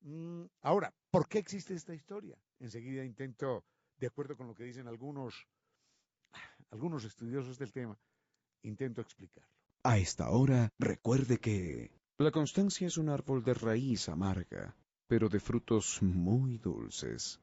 Mm, 0.00 0.44
ahora, 0.60 0.94
¿por 1.10 1.28
qué 1.28 1.38
existe 1.38 1.74
esta 1.74 1.94
historia? 1.94 2.38
Enseguida 2.60 3.04
intento, 3.04 3.64
de 4.04 4.08
acuerdo 4.08 4.36
con 4.36 4.46
lo 4.46 4.54
que 4.54 4.64
dicen 4.64 4.86
algunos, 4.86 5.48
algunos 6.70 7.04
estudiosos 7.04 7.56
del 7.56 7.72
tema, 7.72 7.98
intento 8.62 9.00
explicarlo. 9.00 9.48
A 9.82 9.96
esta 9.96 10.28
hora, 10.28 10.68
recuerde 10.78 11.38
que 11.38 11.90
la 12.18 12.30
constancia 12.30 12.86
es 12.86 12.98
un 12.98 13.08
árbol 13.08 13.42
de 13.42 13.54
raíz 13.54 14.10
amarga, 14.10 14.76
pero 15.06 15.30
de 15.30 15.40
frutos 15.40 16.02
muy 16.02 16.58
dulces. 16.58 17.40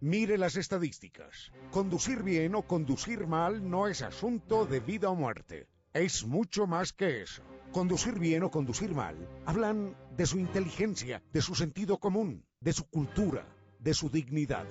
Mire 0.00 0.36
las 0.36 0.56
estadísticas. 0.56 1.52
Conducir 1.70 2.24
bien 2.24 2.56
o 2.56 2.62
conducir 2.62 3.28
mal 3.28 3.70
no 3.70 3.86
es 3.86 4.02
asunto 4.02 4.66
de 4.66 4.80
vida 4.80 5.08
o 5.08 5.14
muerte. 5.14 5.68
Es 5.92 6.26
mucho 6.26 6.66
más 6.66 6.92
que 6.92 7.22
eso. 7.22 7.44
Conducir 7.74 8.20
bien 8.20 8.44
o 8.44 8.52
conducir 8.52 8.94
mal 8.94 9.16
hablan 9.46 9.96
de 10.16 10.26
su 10.26 10.38
inteligencia, 10.38 11.20
de 11.32 11.42
su 11.42 11.56
sentido 11.56 11.98
común, 11.98 12.46
de 12.60 12.72
su 12.72 12.88
cultura, 12.88 13.48
de 13.80 13.94
su 13.94 14.10
dignidad. 14.10 14.64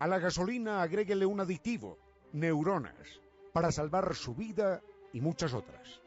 A 0.00 0.08
la 0.08 0.18
gasolina 0.18 0.82
agréguele 0.82 1.24
un 1.24 1.38
aditivo, 1.38 2.00
neuronas, 2.32 3.22
para 3.52 3.70
salvar 3.70 4.12
su 4.16 4.34
vida 4.34 4.82
y 5.12 5.20
muchas 5.20 5.54
otras. 5.54 6.02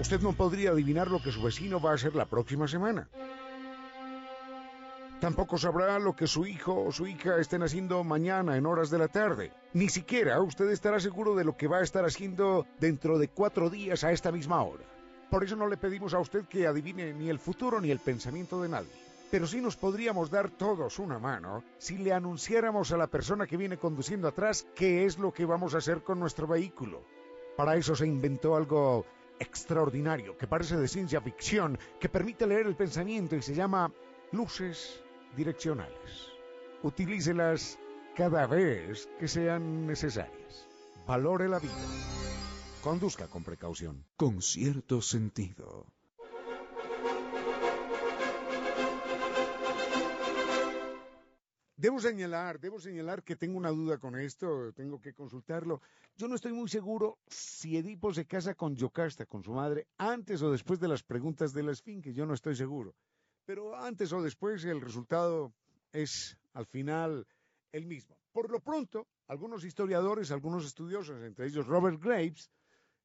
Usted 0.00 0.22
no 0.22 0.32
podría 0.32 0.70
adivinar 0.70 1.10
lo 1.10 1.20
que 1.22 1.32
su 1.32 1.42
vecino 1.42 1.82
va 1.82 1.90
a 1.90 1.94
hacer 1.96 2.14
la 2.14 2.24
próxima 2.24 2.66
semana. 2.66 3.10
Tampoco 5.20 5.58
sabrá 5.58 5.98
lo 5.98 6.14
que 6.14 6.28
su 6.28 6.46
hijo 6.46 6.84
o 6.84 6.92
su 6.92 7.08
hija 7.08 7.40
estén 7.40 7.64
haciendo 7.64 8.04
mañana 8.04 8.56
en 8.56 8.66
horas 8.66 8.88
de 8.88 8.98
la 8.98 9.08
tarde. 9.08 9.50
Ni 9.72 9.88
siquiera 9.88 10.40
usted 10.40 10.70
estará 10.70 11.00
seguro 11.00 11.34
de 11.34 11.42
lo 11.42 11.56
que 11.56 11.66
va 11.66 11.78
a 11.78 11.82
estar 11.82 12.04
haciendo 12.04 12.66
dentro 12.78 13.18
de 13.18 13.26
cuatro 13.26 13.68
días 13.68 14.04
a 14.04 14.12
esta 14.12 14.30
misma 14.30 14.62
hora. 14.62 14.84
Por 15.28 15.42
eso 15.42 15.56
no 15.56 15.66
le 15.66 15.76
pedimos 15.76 16.14
a 16.14 16.20
usted 16.20 16.44
que 16.44 16.68
adivine 16.68 17.12
ni 17.14 17.28
el 17.30 17.40
futuro 17.40 17.80
ni 17.80 17.90
el 17.90 17.98
pensamiento 17.98 18.62
de 18.62 18.68
nadie. 18.68 18.92
Pero 19.28 19.48
sí 19.48 19.60
nos 19.60 19.76
podríamos 19.76 20.30
dar 20.30 20.50
todos 20.50 21.00
una 21.00 21.18
mano 21.18 21.64
si 21.78 21.98
le 21.98 22.12
anunciáramos 22.12 22.92
a 22.92 22.96
la 22.96 23.08
persona 23.08 23.48
que 23.48 23.56
viene 23.56 23.76
conduciendo 23.76 24.28
atrás 24.28 24.68
qué 24.76 25.04
es 25.04 25.18
lo 25.18 25.32
que 25.32 25.44
vamos 25.44 25.74
a 25.74 25.78
hacer 25.78 26.02
con 26.02 26.20
nuestro 26.20 26.46
vehículo. 26.46 27.02
Para 27.56 27.74
eso 27.76 27.96
se 27.96 28.06
inventó 28.06 28.54
algo 28.54 29.04
extraordinario, 29.40 30.38
que 30.38 30.46
parece 30.46 30.76
de 30.76 30.86
ciencia 30.86 31.20
ficción, 31.20 31.76
que 31.98 32.08
permite 32.08 32.46
leer 32.46 32.68
el 32.68 32.76
pensamiento 32.76 33.34
y 33.34 33.42
se 33.42 33.54
llama 33.54 33.92
luces 34.30 35.02
direccionales. 35.38 36.32
Utilícelas 36.82 37.78
cada 38.16 38.46
vez 38.48 39.08
que 39.20 39.28
sean 39.28 39.86
necesarias. 39.86 40.66
Valore 41.06 41.48
la 41.48 41.60
vida. 41.60 41.86
Conduzca 42.82 43.28
con 43.28 43.44
precaución. 43.44 44.04
Con 44.16 44.42
cierto 44.42 45.00
sentido. 45.00 45.86
Debo 51.76 52.00
señalar, 52.00 52.58
debo 52.58 52.80
señalar 52.80 53.22
que 53.22 53.36
tengo 53.36 53.56
una 53.56 53.70
duda 53.70 53.98
con 53.98 54.18
esto, 54.18 54.72
tengo 54.72 55.00
que 55.00 55.14
consultarlo. 55.14 55.80
Yo 56.16 56.26
no 56.26 56.34
estoy 56.34 56.52
muy 56.52 56.68
seguro 56.68 57.18
si 57.28 57.76
Edipo 57.76 58.12
se 58.12 58.26
casa 58.26 58.56
con 58.56 58.74
Yocasta, 58.74 59.26
con 59.26 59.44
su 59.44 59.52
madre, 59.52 59.86
antes 59.96 60.42
o 60.42 60.50
después 60.50 60.80
de 60.80 60.88
las 60.88 61.04
preguntas 61.04 61.52
de 61.52 61.62
la 61.62 61.70
Esfinge, 61.70 62.12
yo 62.12 62.26
no 62.26 62.34
estoy 62.34 62.56
seguro. 62.56 62.96
Pero 63.48 63.74
antes 63.74 64.12
o 64.12 64.20
después 64.20 64.62
el 64.66 64.82
resultado 64.82 65.54
es, 65.90 66.36
al 66.52 66.66
final, 66.66 67.26
el 67.72 67.86
mismo. 67.86 68.20
Por 68.30 68.50
lo 68.50 68.60
pronto, 68.60 69.08
algunos 69.26 69.64
historiadores, 69.64 70.30
algunos 70.30 70.66
estudiosos, 70.66 71.22
entre 71.22 71.46
ellos 71.46 71.66
Robert 71.66 71.98
Graves, 71.98 72.50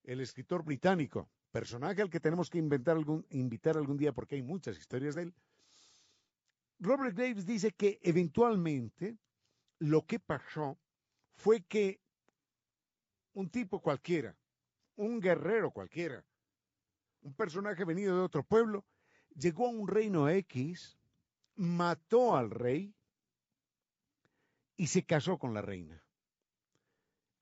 el 0.04 0.20
escritor 0.20 0.66
británico, 0.66 1.30
personaje 1.50 2.02
al 2.02 2.10
que 2.10 2.20
tenemos 2.20 2.50
que 2.50 2.58
inventar 2.58 2.98
algún, 2.98 3.26
invitar 3.30 3.78
algún 3.78 3.96
día 3.96 4.12
porque 4.12 4.36
hay 4.36 4.42
muchas 4.42 4.78
historias 4.78 5.16
de 5.16 5.22
él, 5.22 5.34
Robert 6.78 7.16
Graves 7.16 7.46
dice 7.46 7.72
que 7.72 8.02
eventualmente 8.04 9.18
lo 9.80 10.06
que 10.06 10.20
pasó 10.20 10.78
fue 11.38 11.64
que 11.64 12.02
un 13.32 13.50
tipo 13.50 13.82
cualquiera, 13.82 14.36
un 14.98 15.22
guerrero 15.22 15.72
cualquiera, 15.72 16.22
un 17.22 17.34
personaje 17.34 17.86
venido 17.86 18.18
de 18.18 18.24
otro 18.24 18.44
pueblo, 18.44 18.84
llegó 19.36 19.68
a 19.68 19.72
un 19.72 19.88
reino 19.88 20.30
X, 20.30 20.98
mató 21.56 22.36
al 22.36 22.50
rey 22.50 22.94
y 24.78 24.88
se 24.88 25.04
casó 25.06 25.38
con 25.38 25.54
la 25.54 25.62
reina. 25.62 26.04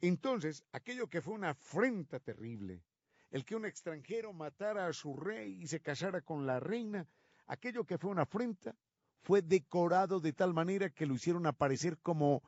Entonces, 0.02 0.64
aquello 0.72 1.08
que 1.08 1.22
fue 1.22 1.34
una 1.34 1.52
afrenta 1.52 2.20
terrible, 2.20 2.84
el 3.30 3.46
que 3.46 3.56
un 3.56 3.66
extranjero 3.66 4.34
matara 4.34 4.88
a 4.88 4.94
su 4.94 5.16
rey 5.16 5.62
y 5.62 5.68
se 5.68 5.80
casara 5.80 6.22
con 6.22 6.46
la 6.46 6.60
reina, 6.60 7.08
aquello 7.48 7.86
que 7.86 7.98
fue 7.98 8.10
una 8.10 8.24
afrenta, 8.24 8.76
fue 9.22 9.42
decorado 9.42 10.20
de 10.20 10.34
tal 10.34 10.54
manera 10.54 10.90
que 10.90 11.06
lo 11.06 11.14
hicieron 11.14 11.46
aparecer 11.46 11.98
como 12.00 12.42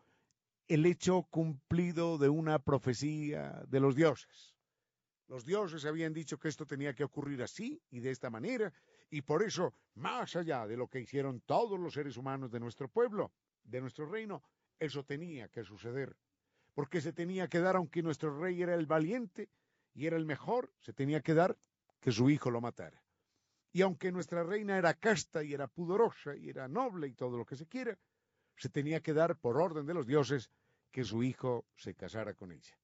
el 0.68 0.86
hecho 0.86 1.24
cumplido 1.30 2.18
de 2.18 2.30
una 2.30 2.60
profecía 2.60 3.64
de 3.68 3.80
los 3.80 3.96
dioses. 3.96 4.56
Los 5.28 5.46
dioses 5.46 5.86
habían 5.86 6.14
dicho 6.14 6.38
que 6.40 6.48
esto 6.48 6.66
tenía 6.66 6.94
que 6.94 7.04
ocurrir 7.04 7.44
así 7.44 7.82
y 7.92 8.00
de 8.00 8.12
esta 8.12 8.30
manera, 8.30 8.74
y 9.14 9.22
por 9.22 9.44
eso, 9.44 9.76
más 9.94 10.36
allá 10.36 10.66
de 10.66 10.76
lo 10.76 10.88
que 10.88 11.00
hicieron 11.00 11.42
todos 11.42 11.80
los 11.80 11.94
seres 11.94 12.18
humanos 12.18 12.50
de 12.50 12.60
nuestro 12.60 12.88
pueblo, 12.88 13.32
de 13.64 13.80
nuestro 13.80 14.08
reino, 14.08 14.42
eso 14.80 15.04
tenía 15.04 15.50
que 15.50 15.64
suceder. 15.64 16.18
Porque 16.74 17.00
se 17.00 17.14
tenía 17.14 17.48
que 17.48 17.60
dar, 17.60 17.76
aunque 17.76 18.02
nuestro 18.02 18.36
rey 18.40 18.60
era 18.64 18.74
el 18.74 18.88
valiente 18.88 19.52
y 19.94 20.08
era 20.08 20.18
el 20.18 20.26
mejor, 20.26 20.74
se 20.80 20.94
tenía 20.94 21.22
que 21.22 21.36
dar 21.36 21.56
que 22.00 22.12
su 22.12 22.32
hijo 22.32 22.50
lo 22.50 22.60
matara. 22.60 23.04
Y 23.72 23.84
aunque 23.84 24.12
nuestra 24.12 24.42
reina 24.44 24.80
era 24.80 24.96
casta 24.96 25.44
y 25.44 25.54
era 25.54 25.68
pudorosa 25.68 26.36
y 26.36 26.50
era 26.50 26.68
noble 26.68 27.08
y 27.08 27.14
todo 27.14 27.38
lo 27.38 27.46
que 27.46 27.56
se 27.56 27.68
quiera, 27.68 27.96
se 28.56 28.70
tenía 28.70 29.02
que 29.02 29.14
dar 29.14 29.38
por 29.38 29.62
orden 29.62 29.86
de 29.86 29.94
los 29.94 30.08
dioses 30.08 30.50
que 30.90 31.04
su 31.04 31.22
hijo 31.22 31.68
se 31.76 31.94
casara 31.94 32.34
con 32.34 32.52
ella. 32.52 32.80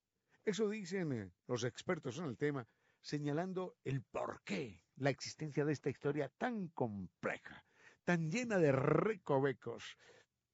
Eso 0.46 0.70
dicen 0.70 1.12
eh, 1.12 1.32
los 1.48 1.64
expertos 1.64 2.20
en 2.20 2.26
el 2.26 2.38
tema, 2.38 2.68
señalando 3.02 3.78
el 3.84 4.04
porqué, 4.04 4.84
la 5.00 5.10
existencia 5.10 5.66
de 5.66 5.74
esta 5.74 5.90
historia 5.90 6.30
tan 6.38 6.68
compleja, 6.70 7.66
tan 8.04 8.30
llena 8.30 8.58
de 8.58 8.72
recovecos, 8.72 9.98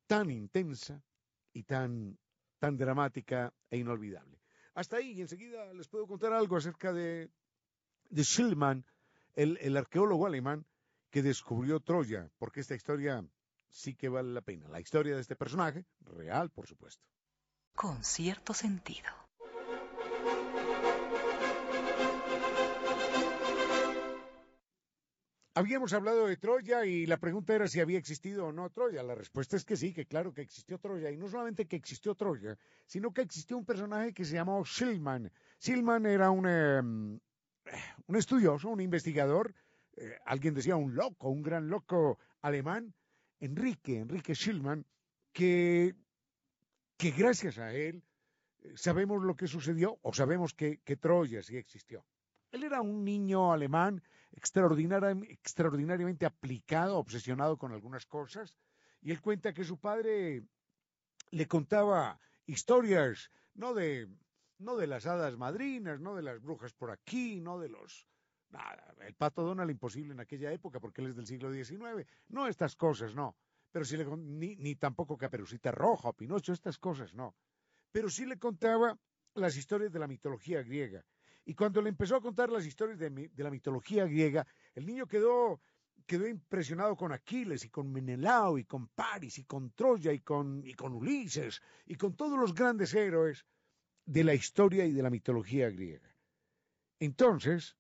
tan 0.08 0.30
intensa 0.30 1.04
y 1.54 1.64
tan, 1.64 2.18
tan 2.60 2.78
dramática 2.78 3.54
e 3.70 3.78
inolvidable. 3.78 4.40
Hasta 4.76 4.98
ahí, 4.98 5.14
y 5.14 5.22
enseguida 5.22 5.74
les 5.74 5.88
puedo 5.88 6.06
contar 6.06 6.34
algo 6.34 6.58
acerca 6.58 6.94
de, 6.94 7.32
de 8.10 8.24
Schillmann, 8.24 8.86
el, 9.36 9.78
arqueólogo 9.78 10.26
alemán 10.26 10.66
que 11.10 11.22
descubrió 11.22 11.80
Troya, 11.80 12.30
porque 12.38 12.62
esta 12.62 12.76
historia 12.76 13.26
sí 13.70 13.96
que 13.96 14.10
vale 14.10 14.34
la 14.34 14.42
pena. 14.42 14.68
La 14.70 14.80
historia 14.80 15.16
de 15.16 15.22
este 15.22 15.36
personaje, 15.36 15.86
real, 16.02 16.50
por 16.52 16.68
supuesto. 16.68 17.06
Con 17.74 18.04
cierto 18.04 18.54
sentido. 18.54 19.25
Habíamos 25.58 25.94
hablado 25.94 26.28
de 26.28 26.36
Troya 26.36 26.86
y 26.86 27.06
la 27.06 27.16
pregunta 27.16 27.56
era 27.56 27.70
si 27.70 27.80
había 27.80 27.98
existido 27.98 28.48
o 28.48 28.52
no 28.52 28.70
Troya. 28.72 29.02
La 29.04 29.16
respuesta 29.16 29.56
es 29.56 29.64
que 29.64 29.78
sí, 29.78 29.94
que 29.94 30.06
claro 30.06 30.34
que 30.34 30.42
existió 30.42 30.80
Troya. 30.80 31.10
Y 31.12 31.16
no 31.16 31.30
solamente 31.30 31.66
que 31.66 31.78
existió 31.78 32.14
Troya, 32.14 32.58
sino 32.86 33.14
que 33.14 33.22
existió 33.22 33.58
un 33.58 33.64
personaje 33.64 34.12
que 34.12 34.26
se 34.26 34.34
llamó 34.34 34.66
Silman. 34.66 35.32
Silman 35.58 36.08
era 36.08 36.30
un, 36.30 36.46
em, 36.46 37.20
un 38.08 38.16
estudioso, 38.18 38.68
un 38.68 38.82
investigador, 38.82 39.56
eh, 39.96 40.20
alguien 40.26 40.54
decía 40.54 40.76
un 40.76 40.94
loco, 40.94 41.30
un 41.30 41.42
gran 41.42 41.70
loco 41.70 42.20
alemán, 42.42 42.94
Enrique, 43.40 44.00
Enrique 44.00 44.36
Schillmann, 44.36 44.86
que, 45.32 45.96
que 46.98 47.12
gracias 47.12 47.60
a 47.60 47.74
él 47.74 48.04
eh, 48.60 48.74
sabemos 48.76 49.24
lo 49.24 49.38
que 49.38 49.48
sucedió 49.48 50.00
o 50.02 50.14
sabemos 50.14 50.54
que, 50.54 50.80
que 50.84 50.98
Troya 50.98 51.42
sí 51.42 51.56
existió. 51.56 52.06
Él 52.52 52.64
era 52.64 52.82
un 52.82 53.06
niño 53.06 53.54
alemán 53.54 54.04
extraordinariamente 54.36 56.26
aplicado, 56.26 56.98
obsesionado 56.98 57.58
con 57.58 57.72
algunas 57.72 58.06
cosas, 58.06 58.56
y 59.02 59.12
él 59.12 59.22
cuenta 59.22 59.54
que 59.54 59.64
su 59.64 59.80
padre 59.80 60.44
le 61.32 61.48
contaba 61.48 62.20
historias, 62.46 63.32
no 63.54 63.74
de 63.74 64.10
no 64.58 64.78
de 64.78 64.88
las 64.88 65.06
hadas 65.06 65.38
madrinas, 65.38 66.00
no 66.00 66.16
de 66.16 66.22
las 66.22 66.42
brujas 66.42 66.74
por 66.74 66.92
aquí, 66.92 67.40
no 67.40 67.60
de 67.60 67.70
los... 67.70 68.08
Nada, 68.50 68.96
el 69.02 69.16
pato 69.16 69.42
Donald 69.42 69.70
imposible 69.70 70.14
en 70.14 70.20
aquella 70.20 70.52
época 70.52 70.80
porque 70.80 71.02
él 71.02 71.08
es 71.08 71.16
del 71.16 71.28
siglo 71.28 71.52
XIX. 71.52 72.08
No 72.30 72.48
estas 72.48 72.76
cosas, 72.76 73.16
no. 73.16 73.36
Pero 73.72 73.84
sí 73.84 73.98
le, 73.98 74.06
ni, 74.06 74.56
ni 74.56 74.76
tampoco 74.76 75.18
Caperucita 75.18 75.72
Roja 75.72 76.10
o 76.10 76.14
Pinocho, 76.14 76.54
estas 76.54 76.78
cosas, 76.78 77.14
no. 77.14 77.36
Pero 77.92 78.10
sí 78.10 78.26
le 78.26 78.40
contaba 78.40 78.98
las 79.34 79.58
historias 79.58 79.92
de 79.92 80.00
la 80.00 80.08
mitología 80.08 80.64
griega. 80.64 81.04
Y 81.46 81.54
cuando 81.54 81.82
le 81.82 81.90
empezó 81.90 82.16
a 82.16 82.22
contar 82.22 82.50
las 82.50 82.66
historias 82.66 82.98
de, 82.98 83.32
la 83.38 83.52
mitología 83.52 84.06
griega, 84.06 84.48
el 84.74 84.86
niño 84.86 85.06
quedó, 85.06 85.62
quedó 86.08 86.28
impresionado 86.28 86.96
con 86.96 87.12
Aquiles 87.12 87.64
y 87.64 87.70
con 87.70 87.92
Menelao 87.92 88.58
y 88.58 88.66
con 88.66 88.88
Paris 88.88 89.38
y 89.38 89.44
con 89.44 89.72
Troya 89.72 90.12
y 90.12 90.22
con, 90.22 90.66
y 90.66 90.74
con 90.74 90.94
Ulises 90.94 91.62
y 91.86 91.96
con 91.96 92.16
todos 92.16 92.40
los 92.40 92.56
grandes 92.56 92.96
héroes 92.96 93.46
de 94.06 94.24
la 94.24 94.34
historia 94.34 94.86
y 94.86 94.92
de 94.92 95.04
la 95.04 95.12
mitología 95.12 95.70
griega. 95.70 96.16
Entonces, 97.00 97.78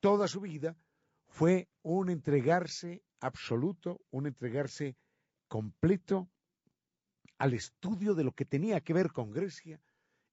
toda 0.00 0.28
su 0.28 0.40
vida 0.40 0.76
fue 1.28 1.68
un 1.82 2.10
entregarse 2.10 3.02
absoluto, 3.20 4.02
un 4.10 4.26
entregarse 4.26 4.96
completo 5.48 6.28
al 7.38 7.54
estudio 7.54 8.14
de 8.14 8.24
lo 8.24 8.32
que 8.32 8.44
tenía 8.44 8.82
que 8.82 8.92
ver 8.92 9.12
con 9.12 9.30
Grecia 9.30 9.80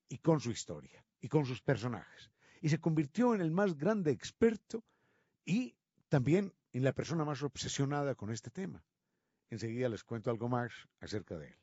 y 0.09 0.18
con 0.18 0.41
su 0.41 0.51
historia 0.51 1.05
y 1.22 1.30
con 1.30 1.45
sus 1.45 1.61
personajes. 1.61 2.32
Y 2.61 2.69
se 2.69 2.79
convirtió 2.79 3.35
en 3.35 3.41
el 3.41 3.51
más 3.51 3.77
grande 3.77 4.11
experto 4.11 4.83
y 5.45 5.75
también 6.09 6.53
en 6.73 6.83
la 6.83 6.93
persona 6.93 7.25
más 7.25 7.43
obsesionada 7.43 8.15
con 8.15 8.31
este 8.31 8.49
tema. 8.49 8.83
Enseguida 9.49 9.89
les 9.89 10.03
cuento 10.03 10.29
algo 10.29 10.49
más 10.49 10.71
acerca 10.99 11.37
de 11.37 11.47
él. 11.47 11.55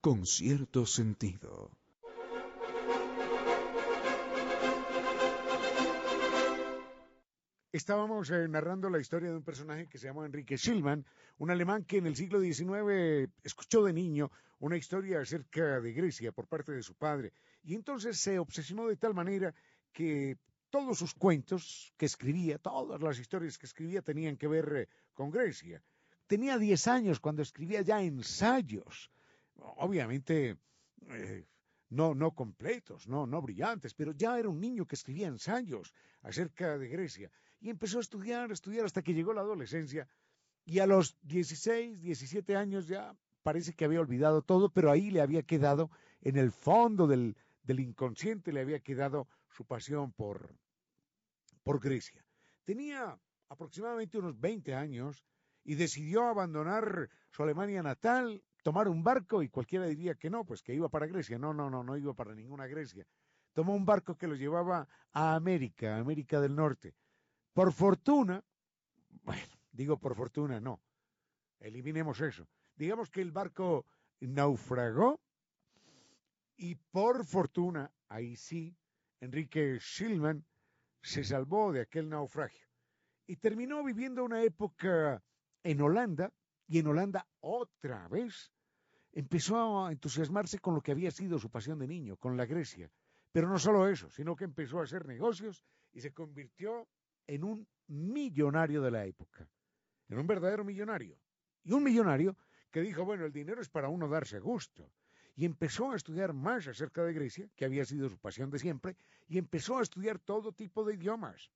Con 0.00 0.26
cierto 0.26 0.86
sentido. 0.86 1.70
Estábamos 7.72 8.30
eh, 8.30 8.46
narrando 8.46 8.88
la 8.88 9.00
historia 9.00 9.30
de 9.30 9.36
un 9.36 9.42
personaje 9.42 9.88
que 9.88 9.98
se 9.98 10.06
llama 10.06 10.26
Enrique 10.26 10.56
Schillmann, 10.56 11.04
un 11.38 11.50
alemán 11.50 11.84
que 11.84 11.96
en 11.96 12.06
el 12.06 12.14
siglo 12.14 12.40
XIX 12.40 13.28
escuchó 13.42 13.82
de 13.82 13.92
niño 13.92 14.30
una 14.60 14.76
historia 14.76 15.20
acerca 15.20 15.80
de 15.80 15.92
Grecia 15.92 16.30
por 16.30 16.46
parte 16.46 16.70
de 16.70 16.84
su 16.84 16.94
padre 16.94 17.32
y 17.64 17.74
entonces 17.74 18.18
se 18.18 18.38
obsesionó 18.38 18.86
de 18.88 18.96
tal 18.96 19.14
manera 19.14 19.54
que 19.92 20.36
todos 20.70 20.98
sus 20.98 21.14
cuentos 21.14 21.92
que 21.96 22.06
escribía, 22.06 22.58
todas 22.58 23.00
las 23.00 23.18
historias 23.18 23.58
que 23.58 23.66
escribía 23.66 24.02
tenían 24.02 24.36
que 24.36 24.48
ver 24.48 24.72
eh, 24.76 24.88
con 25.14 25.30
Grecia. 25.30 25.82
Tenía 26.26 26.58
10 26.58 26.86
años 26.88 27.20
cuando 27.20 27.42
escribía 27.42 27.82
ya 27.82 28.02
ensayos, 28.02 29.10
obviamente 29.54 30.56
eh, 31.08 31.46
no, 31.90 32.14
no 32.14 32.32
completos, 32.32 33.06
no, 33.06 33.26
no 33.26 33.40
brillantes, 33.40 33.94
pero 33.94 34.12
ya 34.12 34.38
era 34.38 34.48
un 34.48 34.60
niño 34.60 34.86
que 34.86 34.96
escribía 34.96 35.28
ensayos 35.28 35.94
acerca 36.22 36.76
de 36.76 36.88
Grecia 36.88 37.30
y 37.60 37.70
empezó 37.70 37.98
a 37.98 38.02
estudiar, 38.02 38.50
a 38.50 38.54
estudiar 38.54 38.84
hasta 38.84 39.02
que 39.02 39.14
llegó 39.14 39.32
la 39.32 39.42
adolescencia 39.42 40.08
y 40.66 40.78
a 40.78 40.86
los 40.86 41.16
16, 41.22 42.00
17 42.00 42.56
años 42.56 42.88
ya 42.88 43.14
parece 43.42 43.74
que 43.74 43.84
había 43.84 44.00
olvidado 44.00 44.42
todo, 44.42 44.70
pero 44.70 44.90
ahí 44.90 45.10
le 45.10 45.20
había 45.20 45.42
quedado, 45.42 45.90
en 46.22 46.36
el 46.36 46.50
fondo 46.50 47.06
del, 47.06 47.36
del 47.64 47.80
inconsciente 47.80 48.52
le 48.52 48.60
había 48.60 48.80
quedado 48.80 49.28
su 49.48 49.64
pasión 49.64 50.12
por, 50.12 50.54
por 51.62 51.80
Grecia. 51.80 52.24
Tenía 52.64 53.18
aproximadamente 53.48 54.18
unos 54.18 54.38
20 54.38 54.74
años 54.74 55.24
y 55.64 55.74
decidió 55.74 56.28
abandonar 56.28 57.08
su 57.30 57.42
Alemania 57.42 57.82
natal, 57.82 58.42
tomar 58.62 58.88
un 58.88 59.02
barco 59.02 59.42
y 59.42 59.48
cualquiera 59.48 59.86
diría 59.86 60.14
que 60.14 60.30
no, 60.30 60.44
pues 60.44 60.62
que 60.62 60.74
iba 60.74 60.88
para 60.88 61.06
Grecia. 61.06 61.38
No, 61.38 61.52
no, 61.52 61.70
no, 61.70 61.82
no 61.82 61.96
iba 61.96 62.14
para 62.14 62.34
ninguna 62.34 62.66
Grecia. 62.66 63.06
Tomó 63.52 63.74
un 63.74 63.86
barco 63.86 64.16
que 64.16 64.26
lo 64.26 64.34
llevaba 64.34 64.88
a 65.12 65.34
América, 65.34 65.96
América 65.96 66.40
del 66.40 66.54
Norte. 66.54 66.94
Por 67.52 67.72
fortuna, 67.72 68.44
bueno, 69.22 69.42
digo 69.72 69.98
por 69.98 70.14
fortuna, 70.14 70.60
no, 70.60 70.80
eliminemos 71.60 72.20
eso. 72.20 72.46
Digamos 72.76 73.10
que 73.10 73.22
el 73.22 73.32
barco 73.32 73.86
naufragó 74.20 75.20
y 76.56 76.74
por 76.74 77.24
fortuna, 77.24 77.92
ahí 78.08 78.36
sí, 78.36 78.76
Enrique 79.20 79.78
Schillman 79.80 80.44
se 81.02 81.24
salvó 81.24 81.72
de 81.72 81.82
aquel 81.82 82.08
naufragio 82.08 82.66
y 83.26 83.36
terminó 83.36 83.82
viviendo 83.82 84.24
una 84.24 84.42
época 84.42 85.22
en 85.62 85.80
Holanda 85.80 86.32
y 86.66 86.78
en 86.78 86.86
Holanda 86.86 87.26
otra 87.40 88.08
vez 88.08 88.52
empezó 89.12 89.86
a 89.86 89.92
entusiasmarse 89.92 90.58
con 90.58 90.74
lo 90.74 90.80
que 90.80 90.92
había 90.92 91.10
sido 91.10 91.38
su 91.38 91.50
pasión 91.50 91.78
de 91.78 91.86
niño, 91.86 92.16
con 92.16 92.36
la 92.36 92.46
Grecia. 92.46 92.90
Pero 93.32 93.48
no 93.48 93.58
solo 93.58 93.88
eso, 93.88 94.10
sino 94.10 94.36
que 94.36 94.44
empezó 94.44 94.80
a 94.80 94.84
hacer 94.84 95.06
negocios 95.06 95.64
y 95.92 96.00
se 96.00 96.12
convirtió 96.12 96.88
en 97.26 97.44
un 97.44 97.68
millonario 97.86 98.82
de 98.82 98.90
la 98.90 99.06
época, 99.06 99.48
en 100.08 100.18
un 100.18 100.26
verdadero 100.26 100.64
millonario. 100.64 101.18
Y 101.64 101.72
un 101.72 101.82
millonario 101.82 102.36
que 102.70 102.80
dijo, 102.80 103.04
bueno, 103.04 103.24
el 103.24 103.32
dinero 103.32 103.60
es 103.60 103.68
para 103.68 103.88
uno 103.88 104.08
darse 104.08 104.38
gusto. 104.38 104.90
Y 105.36 105.44
empezó 105.44 105.90
a 105.90 105.96
estudiar 105.96 106.32
más 106.32 106.66
acerca 106.68 107.02
de 107.02 107.12
Grecia, 107.12 107.48
que 107.56 107.64
había 107.64 107.84
sido 107.84 108.08
su 108.08 108.18
pasión 108.18 108.50
de 108.50 108.58
siempre, 108.58 108.96
y 109.26 109.38
empezó 109.38 109.78
a 109.78 109.82
estudiar 109.82 110.18
todo 110.18 110.52
tipo 110.52 110.84
de 110.84 110.94
idiomas. 110.94 111.50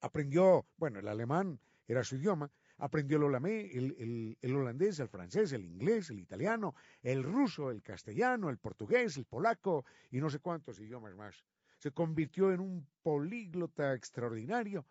Aprendió, 0.00 0.66
bueno, 0.76 0.98
el 0.98 1.08
alemán 1.08 1.60
era 1.86 2.02
su 2.02 2.16
idioma, 2.16 2.50
aprendió 2.80 3.18
el, 3.18 4.36
el, 4.40 4.56
holandés, 4.56 4.98
el 5.00 5.08
francés, 5.08 5.52
el 5.52 5.64
inglés, 5.64 6.10
el 6.10 6.18
italiano, 6.18 6.74
el 7.02 7.22
ruso, 7.22 7.70
el 7.70 7.82
castellano, 7.82 8.48
el 8.48 8.58
portugués, 8.58 9.16
el 9.16 9.26
polaco 9.26 9.84
y 10.10 10.20
no 10.20 10.30
sé 10.30 10.38
cuántos 10.38 10.80
idiomas 10.80 11.14
más. 11.14 11.44
Se 11.78 11.92
convirtió 11.92 12.52
en 12.52 12.60
un 12.60 12.86
políglota 13.02 13.94
extraordinario 13.94 14.86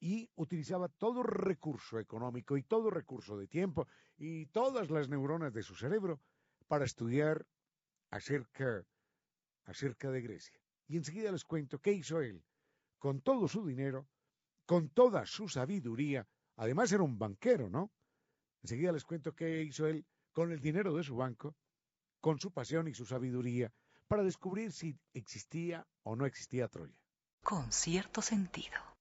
y 0.00 0.30
utilizaba 0.36 0.88
todo 0.88 1.22
recurso 1.22 1.98
económico 1.98 2.56
y 2.56 2.62
todo 2.62 2.90
recurso 2.90 3.36
de 3.36 3.48
tiempo 3.48 3.86
y 4.16 4.46
todas 4.46 4.90
las 4.90 5.08
neuronas 5.08 5.52
de 5.52 5.62
su 5.62 5.74
cerebro 5.74 6.20
para 6.68 6.84
estudiar 6.84 7.46
acerca, 8.10 8.86
acerca 9.64 10.10
de 10.10 10.20
Grecia. 10.22 10.60
Y 10.86 10.96
enseguida 10.96 11.32
les 11.32 11.44
cuento 11.44 11.80
qué 11.80 11.92
hizo 11.92 12.20
él 12.20 12.44
con 12.98 13.20
todo 13.20 13.48
su 13.48 13.66
dinero, 13.66 14.08
con 14.66 14.90
toda 14.90 15.26
su 15.26 15.48
sabiduría. 15.48 16.26
Además 16.56 16.92
era 16.92 17.02
un 17.02 17.18
banquero, 17.18 17.68
¿no? 17.68 17.92
Enseguida 18.62 18.92
les 18.92 19.04
cuento 19.04 19.34
qué 19.34 19.62
hizo 19.62 19.86
él 19.86 20.06
con 20.32 20.52
el 20.52 20.60
dinero 20.60 20.94
de 20.94 21.04
su 21.04 21.16
banco, 21.16 21.56
con 22.20 22.38
su 22.38 22.52
pasión 22.52 22.88
y 22.88 22.94
su 22.94 23.06
sabiduría, 23.06 23.72
para 24.08 24.22
descubrir 24.22 24.72
si 24.72 24.98
existía 25.12 25.86
o 26.02 26.16
no 26.16 26.26
existía 26.26 26.68
Troya. 26.68 26.98
Con 27.42 27.70
cierto 27.72 28.20
sentido. 28.22 28.97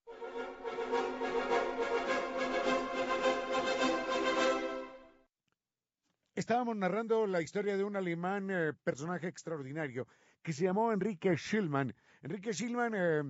Estábamos 6.37 6.77
narrando 6.77 7.25
la 7.25 7.41
historia 7.41 7.75
de 7.77 7.83
un 7.83 7.95
alemán 7.95 8.51
eh, 8.51 8.71
personaje 8.83 9.27
extraordinario 9.27 10.07
que 10.43 10.53
se 10.53 10.65
llamó 10.65 10.93
Enrique 10.93 11.35
Schillmann. 11.35 11.95
Enrique 12.21 12.53
Schillmann, 12.53 12.93
eh, 12.95 13.23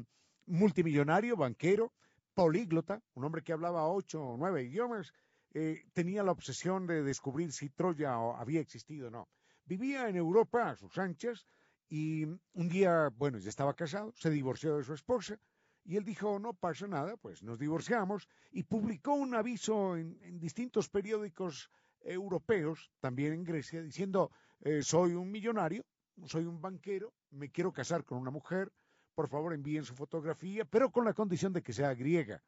multimillonario, 0.48 1.38
banquero, 1.38 1.94
políglota, 2.34 3.02
un 3.14 3.24
hombre 3.24 3.44
que 3.44 3.54
hablaba 3.54 3.88
ocho 3.88 4.22
o 4.22 4.36
nueve 4.36 4.64
idiomas, 4.64 5.14
eh, 5.54 5.86
tenía 5.94 6.22
la 6.22 6.34
obsesión 6.34 6.86
de 6.86 7.02
descubrir 7.02 7.54
si 7.54 7.70
Troya 7.70 8.14
había 8.14 8.60
existido 8.60 9.08
o 9.08 9.12
no. 9.12 9.30
Vivía 9.64 10.10
en 10.10 10.18
Europa 10.18 10.72
a 10.72 10.76
sus 10.76 10.98
anchas 10.98 11.48
y 11.88 12.26
un 12.26 12.68
día, 12.68 13.08
bueno, 13.16 13.38
ya 13.38 13.48
estaba 13.48 13.74
casado, 13.74 14.12
se 14.18 14.30
divorció 14.30 14.76
de 14.76 14.84
su 14.84 14.94
esposa 14.94 15.40
y 15.86 15.96
él 15.96 16.04
dijo, 16.04 16.40
no 16.40 16.54
pasa 16.54 16.88
nada, 16.88 17.16
pues 17.16 17.42
nos 17.42 17.58
divorciamos 17.58 18.28
y 18.52 18.64
publicó 18.64 19.14
un 19.14 19.34
aviso 19.34 19.96
en 19.96 20.40
distintos 20.42 20.90
periódicos 20.90 21.72
europeos, 22.02 22.92
también 23.00 23.34
en 23.34 23.44
Grecia, 23.44 23.82
diciendo, 23.82 24.32
eh, 24.62 24.82
soy 24.82 25.14
un 25.14 25.32
millonario, 25.32 25.86
soy 26.26 26.46
un 26.46 26.62
banquero, 26.62 27.14
me 27.32 27.50
quiero 27.50 27.72
casar 27.72 28.04
con 28.04 28.18
una 28.18 28.32
mujer, 28.32 28.72
por 29.16 29.28
favor 29.28 29.54
envíen 29.54 29.84
su 29.84 29.96
fotografía, 29.96 30.66
pero 30.66 30.92
con 30.92 31.06
la 31.06 31.14
condición 31.14 31.54
de 31.54 31.62
que 31.62 31.74
sea 31.74 31.94
griega. 31.94 32.44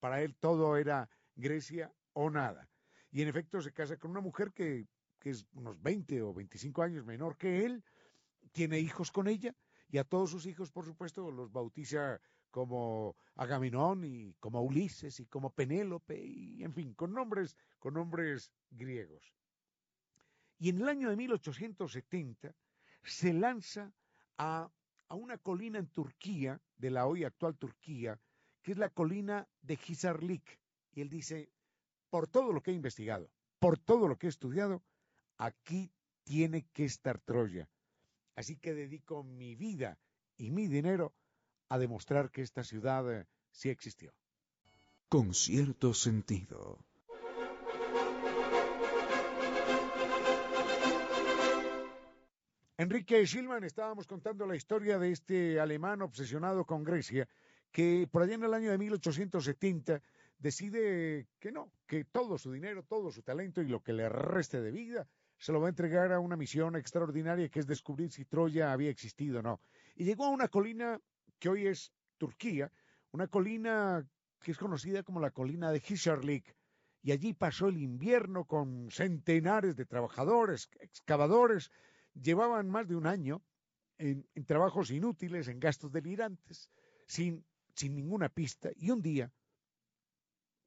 Para 0.00 0.22
él 0.22 0.34
todo 0.36 0.76
era 0.76 1.08
Grecia 1.34 1.92
o 2.12 2.30
nada. 2.30 2.68
Y 3.10 3.22
en 3.22 3.28
efecto 3.28 3.60
se 3.60 3.72
casa 3.72 3.96
con 3.96 4.10
una 4.10 4.20
mujer 4.20 4.52
que, 4.52 4.86
que 5.18 5.30
es 5.30 5.46
unos 5.52 5.80
20 5.82 6.22
o 6.22 6.34
25 6.34 6.82
años 6.82 7.04
menor 7.04 7.36
que 7.36 7.64
él, 7.64 7.84
tiene 8.52 8.78
hijos 8.78 9.10
con 9.10 9.28
ella 9.28 9.54
y 9.88 9.98
a 9.98 10.04
todos 10.04 10.30
sus 10.30 10.46
hijos, 10.46 10.70
por 10.70 10.84
supuesto, 10.84 11.30
los 11.30 11.52
bautiza 11.52 12.20
como 12.56 13.14
Agamenón 13.34 14.02
y 14.06 14.32
como 14.40 14.62
Ulises 14.62 15.20
y 15.20 15.26
como 15.26 15.50
Penélope 15.50 16.18
y 16.18 16.64
en 16.64 16.72
fin, 16.72 16.94
con 16.94 17.12
nombres, 17.12 17.54
con 17.78 17.92
nombres 17.92 18.50
griegos. 18.70 19.34
Y 20.58 20.70
en 20.70 20.80
el 20.80 20.88
año 20.88 21.10
de 21.10 21.16
1870 21.16 22.54
se 23.04 23.34
lanza 23.34 23.92
a, 24.38 24.70
a 25.06 25.14
una 25.14 25.36
colina 25.36 25.78
en 25.78 25.88
Turquía, 25.88 26.58
de 26.78 26.90
la 26.90 27.06
hoy 27.06 27.24
actual 27.24 27.58
Turquía, 27.58 28.18
que 28.62 28.72
es 28.72 28.78
la 28.78 28.88
colina 28.88 29.46
de 29.60 29.78
Hisarlik. 29.86 30.58
Y 30.94 31.02
él 31.02 31.10
dice, 31.10 31.50
por 32.08 32.26
todo 32.26 32.54
lo 32.54 32.62
que 32.62 32.70
he 32.70 32.74
investigado, 32.74 33.28
por 33.58 33.78
todo 33.78 34.08
lo 34.08 34.16
que 34.16 34.28
he 34.28 34.30
estudiado, 34.30 34.82
aquí 35.36 35.92
tiene 36.24 36.64
que 36.72 36.86
estar 36.86 37.18
Troya. 37.18 37.68
Así 38.34 38.56
que 38.56 38.72
dedico 38.72 39.24
mi 39.24 39.56
vida 39.56 39.98
y 40.38 40.50
mi 40.50 40.68
dinero 40.68 41.12
a 41.68 41.78
demostrar 41.78 42.30
que 42.30 42.42
esta 42.42 42.62
ciudad 42.62 43.10
eh, 43.12 43.26
sí 43.50 43.70
existió. 43.70 44.12
Con 45.08 45.34
cierto 45.34 45.94
sentido. 45.94 46.78
Enrique 52.78 53.24
Schillman, 53.24 53.64
estábamos 53.64 54.06
contando 54.06 54.46
la 54.46 54.54
historia 54.54 54.98
de 54.98 55.10
este 55.10 55.58
alemán 55.58 56.02
obsesionado 56.02 56.66
con 56.66 56.84
Grecia, 56.84 57.26
que 57.72 58.06
por 58.10 58.22
allá 58.22 58.34
en 58.34 58.44
el 58.44 58.52
año 58.52 58.70
de 58.70 58.76
1870 58.76 60.02
decide 60.38 61.26
que 61.38 61.52
no, 61.52 61.72
que 61.86 62.04
todo 62.04 62.36
su 62.36 62.52
dinero, 62.52 62.82
todo 62.82 63.10
su 63.10 63.22
talento 63.22 63.62
y 63.62 63.68
lo 63.68 63.82
que 63.82 63.94
le 63.94 64.08
reste 64.10 64.60
de 64.60 64.70
vida 64.70 65.08
se 65.38 65.52
lo 65.52 65.60
va 65.60 65.68
a 65.68 65.70
entregar 65.70 66.12
a 66.12 66.20
una 66.20 66.36
misión 66.36 66.76
extraordinaria 66.76 67.48
que 67.48 67.60
es 67.60 67.66
descubrir 67.66 68.10
si 68.10 68.24
Troya 68.24 68.72
había 68.72 68.90
existido 68.90 69.38
o 69.40 69.42
no. 69.42 69.60
Y 69.94 70.04
llegó 70.04 70.26
a 70.26 70.30
una 70.30 70.48
colina 70.48 71.00
que 71.38 71.48
hoy 71.48 71.66
es 71.66 71.92
Turquía, 72.18 72.72
una 73.12 73.28
colina 73.28 74.06
que 74.40 74.52
es 74.52 74.58
conocida 74.58 75.02
como 75.02 75.20
la 75.20 75.30
colina 75.30 75.70
de 75.70 75.82
Hisarlik, 75.86 76.56
y 77.02 77.12
allí 77.12 77.34
pasó 77.34 77.68
el 77.68 77.78
invierno 77.78 78.44
con 78.44 78.90
centenares 78.90 79.76
de 79.76 79.86
trabajadores, 79.86 80.68
excavadores, 80.80 81.70
llevaban 82.14 82.68
más 82.68 82.88
de 82.88 82.96
un 82.96 83.06
año 83.06 83.42
en, 83.98 84.26
trabajos 84.44 84.90
inútiles, 84.90 85.48
en 85.48 85.60
gastos 85.60 85.92
delirantes, 85.92 86.70
sin, 87.06 87.44
sin 87.74 87.94
ninguna 87.94 88.28
pista, 88.28 88.70
y 88.74 88.90
un 88.90 89.02
día 89.02 89.32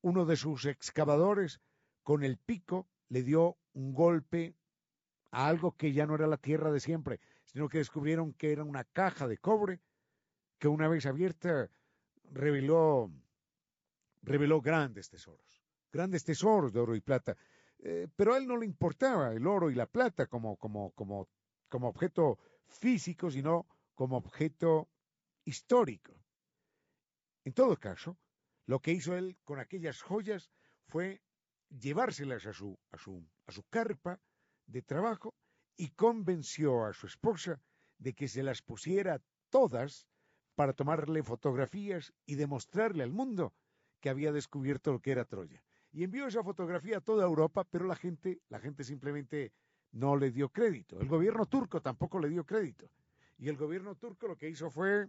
uno 0.02 0.26
de 0.26 0.38
sus 0.38 0.66
excavadores 0.66 1.60
con 2.04 2.24
el 2.24 2.38
pico 2.38 2.88
le 3.10 3.24
dio 3.24 3.58
un 3.74 3.94
golpe 3.94 4.56
a 5.32 5.48
algo 5.48 5.76
que 5.76 5.92
ya 5.92 6.06
no 6.06 6.16
era 6.16 6.28
la 6.28 6.38
tierra 6.38 6.72
de 6.72 6.80
siempre, 6.80 7.20
sino 7.46 7.68
que 7.68 7.80
descubrieron 7.80 8.34
que 8.34 8.52
era 8.52 8.64
una 8.64 8.84
caja 8.86 9.28
de 9.28 9.38
cobre 9.38 9.82
que 10.60 10.68
una 10.68 10.88
vez 10.88 11.06
abierta 11.06 11.70
reveló, 12.32 13.12
reveló 14.22 14.62
grandes 14.62 15.10
tesoros, 15.10 15.64
grandes 15.92 16.24
tesoros 16.24 16.74
de 16.74 16.80
oro 16.80 16.96
y 16.96 17.02
plata. 17.02 17.36
Eh, 17.80 18.08
pero 18.16 18.34
a 18.34 18.38
él 18.38 18.46
no 18.46 18.58
le 18.58 18.66
importaba 18.66 19.32
el 19.34 19.48
oro 19.48 19.72
y 19.72 19.76
la 19.76 19.86
plata 19.86 20.28
como, 20.28 20.58
como, 20.58 20.92
como, 20.92 21.30
como 21.70 21.88
objeto 21.88 22.38
físico, 22.68 23.32
sino 23.32 23.68
como 23.96 24.18
objeto 24.18 24.90
histórico. 25.46 26.14
En 27.46 27.54
todo 27.54 27.78
caso, 27.78 28.18
lo 28.66 28.80
que 28.80 28.92
hizo 28.92 29.16
él 29.16 29.38
con 29.46 29.60
aquellas 29.60 30.02
joyas 30.02 30.52
fue 30.88 31.22
llevárselas 31.70 32.46
a 32.46 32.54
su, 32.54 32.78
a 32.92 32.98
su, 32.98 33.26
a 33.46 33.52
su 33.52 33.64
carpa 33.64 34.20
de 34.68 34.82
trabajo 34.82 35.34
y 35.78 35.92
convenció 35.92 36.86
a 36.86 36.94
su 36.94 37.08
esposa 37.08 37.62
de 37.98 38.14
que 38.14 38.28
se 38.28 38.44
las 38.44 38.62
pusiera 38.62 39.22
todas 39.50 40.06
para 40.60 40.74
tomarle 40.74 41.24
fotografías 41.24 42.12
y 42.26 42.36
demostrarle 42.36 43.04
al 43.04 43.14
mundo 43.14 43.54
que 44.02 44.10
había 44.10 44.34
descubierto 44.34 44.92
lo 44.92 45.00
que 45.00 45.12
era 45.12 45.24
Troya. 45.24 45.64
Y 45.94 46.04
envió 46.04 46.28
esa 46.28 46.44
fotografía 46.44 46.98
a 46.98 47.00
toda 47.00 47.24
Europa, 47.26 47.64
pero 47.64 47.86
la 47.86 47.96
gente, 47.96 48.42
la 48.50 48.60
gente 48.60 48.84
simplemente 48.84 49.54
no 49.94 50.18
le 50.18 50.32
dio 50.32 50.50
crédito. 50.50 51.00
El 51.00 51.08
gobierno 51.08 51.46
turco 51.46 51.82
tampoco 51.82 52.20
le 52.20 52.28
dio 52.28 52.46
crédito. 52.46 52.92
Y 53.38 53.48
el 53.48 53.56
gobierno 53.56 53.96
turco 53.96 54.28
lo 54.28 54.36
que 54.36 54.50
hizo 54.50 54.70
fue 54.70 55.08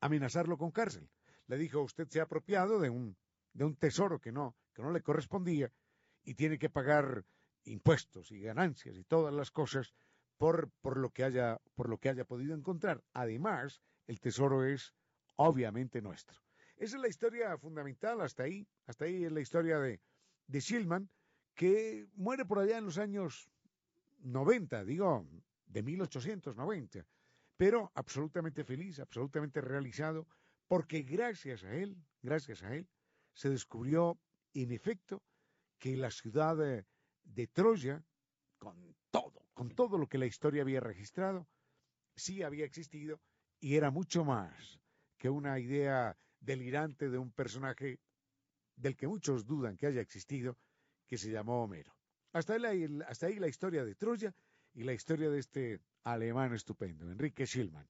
amenazarlo 0.00 0.56
con 0.56 0.70
cárcel. 0.70 1.10
le 1.48 1.58
dijo, 1.58 1.82
usted 1.82 2.06
se 2.06 2.20
ha 2.20 2.22
apropiado 2.22 2.78
de 2.78 2.88
un, 2.88 3.16
de 3.52 3.64
un 3.64 3.74
tesoro 3.74 4.20
que 4.20 4.30
no, 4.30 4.54
que 4.72 4.82
no 4.82 4.92
le 4.92 5.02
correspondía 5.02 5.72
y 6.22 6.34
tiene 6.34 6.56
que 6.56 6.70
pagar 6.70 7.24
impuestos 7.64 8.30
y 8.30 8.42
ganancias 8.42 8.96
y 8.96 9.02
todas 9.02 9.34
las 9.34 9.50
cosas 9.50 9.92
por, 10.36 10.70
por, 10.82 10.98
lo 10.98 11.10
que 11.10 11.24
haya, 11.24 11.60
por 11.74 11.88
lo 11.88 11.98
que 11.98 12.10
haya 12.10 12.24
podido 12.24 12.54
encontrar. 12.54 13.02
Además, 13.12 13.82
el 14.10 14.18
tesoro 14.18 14.64
es 14.64 14.92
obviamente 15.36 16.02
nuestro. 16.02 16.36
Esa 16.76 16.96
es 16.96 17.02
la 17.02 17.06
historia 17.06 17.56
fundamental 17.56 18.20
hasta 18.22 18.42
ahí, 18.42 18.66
hasta 18.86 19.04
ahí 19.04 19.24
es 19.24 19.30
la 19.30 19.40
historia 19.40 19.78
de, 19.78 20.00
de 20.48 20.60
Shillman, 20.60 21.08
que 21.54 22.08
muere 22.14 22.44
por 22.44 22.58
allá 22.58 22.78
en 22.78 22.86
los 22.86 22.98
años 22.98 23.48
90, 24.18 24.84
digo, 24.84 25.28
de 25.64 25.82
1890, 25.84 27.06
pero 27.56 27.92
absolutamente 27.94 28.64
feliz, 28.64 28.98
absolutamente 28.98 29.60
realizado, 29.60 30.26
porque 30.66 31.02
gracias 31.02 31.62
a 31.62 31.72
él, 31.72 31.96
gracias 32.20 32.64
a 32.64 32.74
él, 32.74 32.88
se 33.32 33.48
descubrió 33.48 34.18
en 34.54 34.72
efecto 34.72 35.22
que 35.78 35.96
la 35.96 36.10
ciudad 36.10 36.56
de, 36.56 36.84
de 37.22 37.46
Troya, 37.46 38.04
con 38.58 38.96
todo, 39.12 39.46
con 39.54 39.70
todo 39.70 39.98
lo 39.98 40.08
que 40.08 40.18
la 40.18 40.26
historia 40.26 40.62
había 40.62 40.80
registrado, 40.80 41.46
sí 42.16 42.42
había 42.42 42.64
existido 42.64 43.20
y 43.60 43.76
era 43.76 43.90
mucho 43.90 44.24
más 44.24 44.80
que 45.18 45.28
una 45.28 45.58
idea 45.58 46.16
delirante 46.40 47.10
de 47.10 47.18
un 47.18 47.30
personaje 47.30 48.00
del 48.76 48.96
que 48.96 49.06
muchos 49.06 49.46
dudan 49.46 49.76
que 49.76 49.86
haya 49.86 50.00
existido, 50.00 50.56
que 51.06 51.18
se 51.18 51.30
llamó 51.30 51.62
Homero. 51.62 51.94
Hasta 52.32 52.54
ahí, 52.54 52.88
la, 52.88 53.04
hasta 53.06 53.26
ahí 53.26 53.38
la 53.38 53.48
historia 53.48 53.84
de 53.84 53.94
Troya 53.94 54.34
y 54.72 54.84
la 54.84 54.94
historia 54.94 55.28
de 55.28 55.38
este 55.38 55.80
alemán 56.04 56.54
estupendo, 56.54 57.10
Enrique 57.10 57.46
Schillmann. 57.46 57.88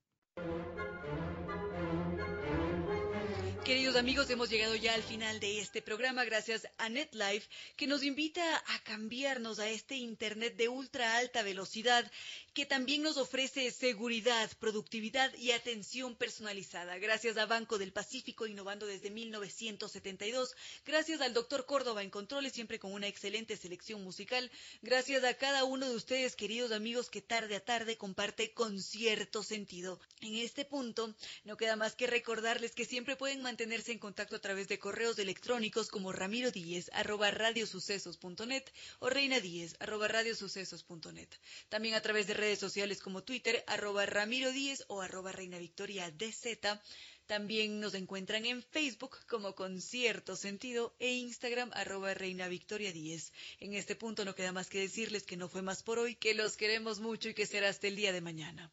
Queridos 3.71 3.95
amigos, 3.95 4.29
hemos 4.31 4.51
llegado 4.51 4.75
ya 4.75 4.95
al 4.95 5.03
final 5.05 5.39
de 5.39 5.61
este 5.61 5.81
programa 5.81 6.25
gracias 6.25 6.67
a 6.79 6.89
NetLife 6.89 7.49
que 7.77 7.87
nos 7.87 8.03
invita 8.03 8.43
a 8.67 8.83
cambiarnos 8.83 9.61
a 9.61 9.69
este 9.69 9.95
Internet 9.95 10.57
de 10.57 10.69
ultra 10.69 11.19
alta 11.19 11.45
velocidad 11.45 12.11
que 12.53 12.67
también 12.67 13.03
nos 13.03 13.17
ofrece 13.17 13.71
seguridad, 13.71 14.51
productividad 14.59 15.33
y 15.35 15.53
atención 15.53 16.17
personalizada. 16.17 16.99
Gracias 16.99 17.37
a 17.37 17.47
Banco 17.47 17.79
del 17.79 17.93
Pacífico 17.93 18.49
innovando 18.49 18.87
desde 18.87 19.09
1972. 19.09 20.57
Gracias 20.85 21.21
al 21.21 21.33
doctor 21.33 21.65
Córdoba 21.65 22.03
en 22.03 22.11
controles 22.11 22.53
siempre 22.53 22.81
con 22.81 22.93
una 22.93 23.07
excelente 23.07 23.57
selección 23.57 24.03
musical. 24.03 24.51
Gracias 24.83 25.23
a 25.23 25.35
cada 25.35 25.63
uno 25.63 25.89
de 25.89 25.95
ustedes, 25.95 26.35
queridos 26.35 26.73
amigos, 26.73 27.09
que 27.09 27.23
tarde 27.23 27.55
a 27.55 27.65
tarde 27.65 27.97
comparte 27.97 28.53
con 28.53 28.83
cierto 28.83 29.45
sentido. 29.45 30.01
En 30.21 30.35
este 30.35 30.65
punto 30.65 31.15
no 31.45 31.57
queda 31.57 31.77
más 31.77 31.95
que 31.95 32.09
recordarles 32.09 32.73
que 32.73 32.85
siempre 32.85 33.15
pueden 33.15 33.43
mantener 33.43 33.60
tenerse 33.61 33.93
en 33.93 33.99
contacto 33.99 34.37
a 34.37 34.39
través 34.39 34.69
de 34.69 34.79
correos 34.79 35.19
electrónicos 35.19 35.91
como 35.91 36.13
ramiro 36.13 36.51
arroba 36.95 37.31
radiosucesos.net 37.31 38.65
o 39.01 39.11
reina 39.11 39.37
arroba 39.81 40.09
radiosucesos.net. 40.09 41.29
También 41.69 41.95
a 41.95 42.01
través 42.01 42.27
de 42.27 42.33
redes 42.33 42.59
sociales 42.59 43.03
como 43.03 43.23
Twitter 43.23 43.63
arroba 43.67 44.07
ramiro 44.07 44.49
o 44.89 45.03
arroba 45.03 45.31
reina 45.33 45.59
victoria 45.59 46.11
dz. 46.11 46.81
También 47.27 47.81
nos 47.81 47.93
encuentran 47.93 48.47
en 48.47 48.63
Facebook 48.63 49.19
como 49.29 49.55
Concierto 49.55 50.37
Sentido 50.37 50.97
e 50.99 51.13
Instagram 51.13 51.71
arroba 51.75 52.15
Reina 52.15 52.49
Victoria 52.49 52.93
10. 52.93 53.33
En 53.61 53.75
este 53.75 53.95
punto 53.95 54.25
no 54.25 54.35
queda 54.35 54.53
más 54.53 54.71
que 54.71 54.81
decirles 54.81 55.25
que 55.25 55.37
no 55.37 55.51
fue 55.51 55.61
más 55.61 55.83
por 55.83 55.99
hoy, 55.99 56.15
que 56.15 56.33
los 56.33 56.57
queremos 56.57 56.99
mucho 56.99 57.29
y 57.29 57.35
que 57.35 57.45
será 57.45 57.69
hasta 57.69 57.89
el 57.89 57.97
día 57.97 58.13
de 58.13 58.23
mañana. 58.23 58.73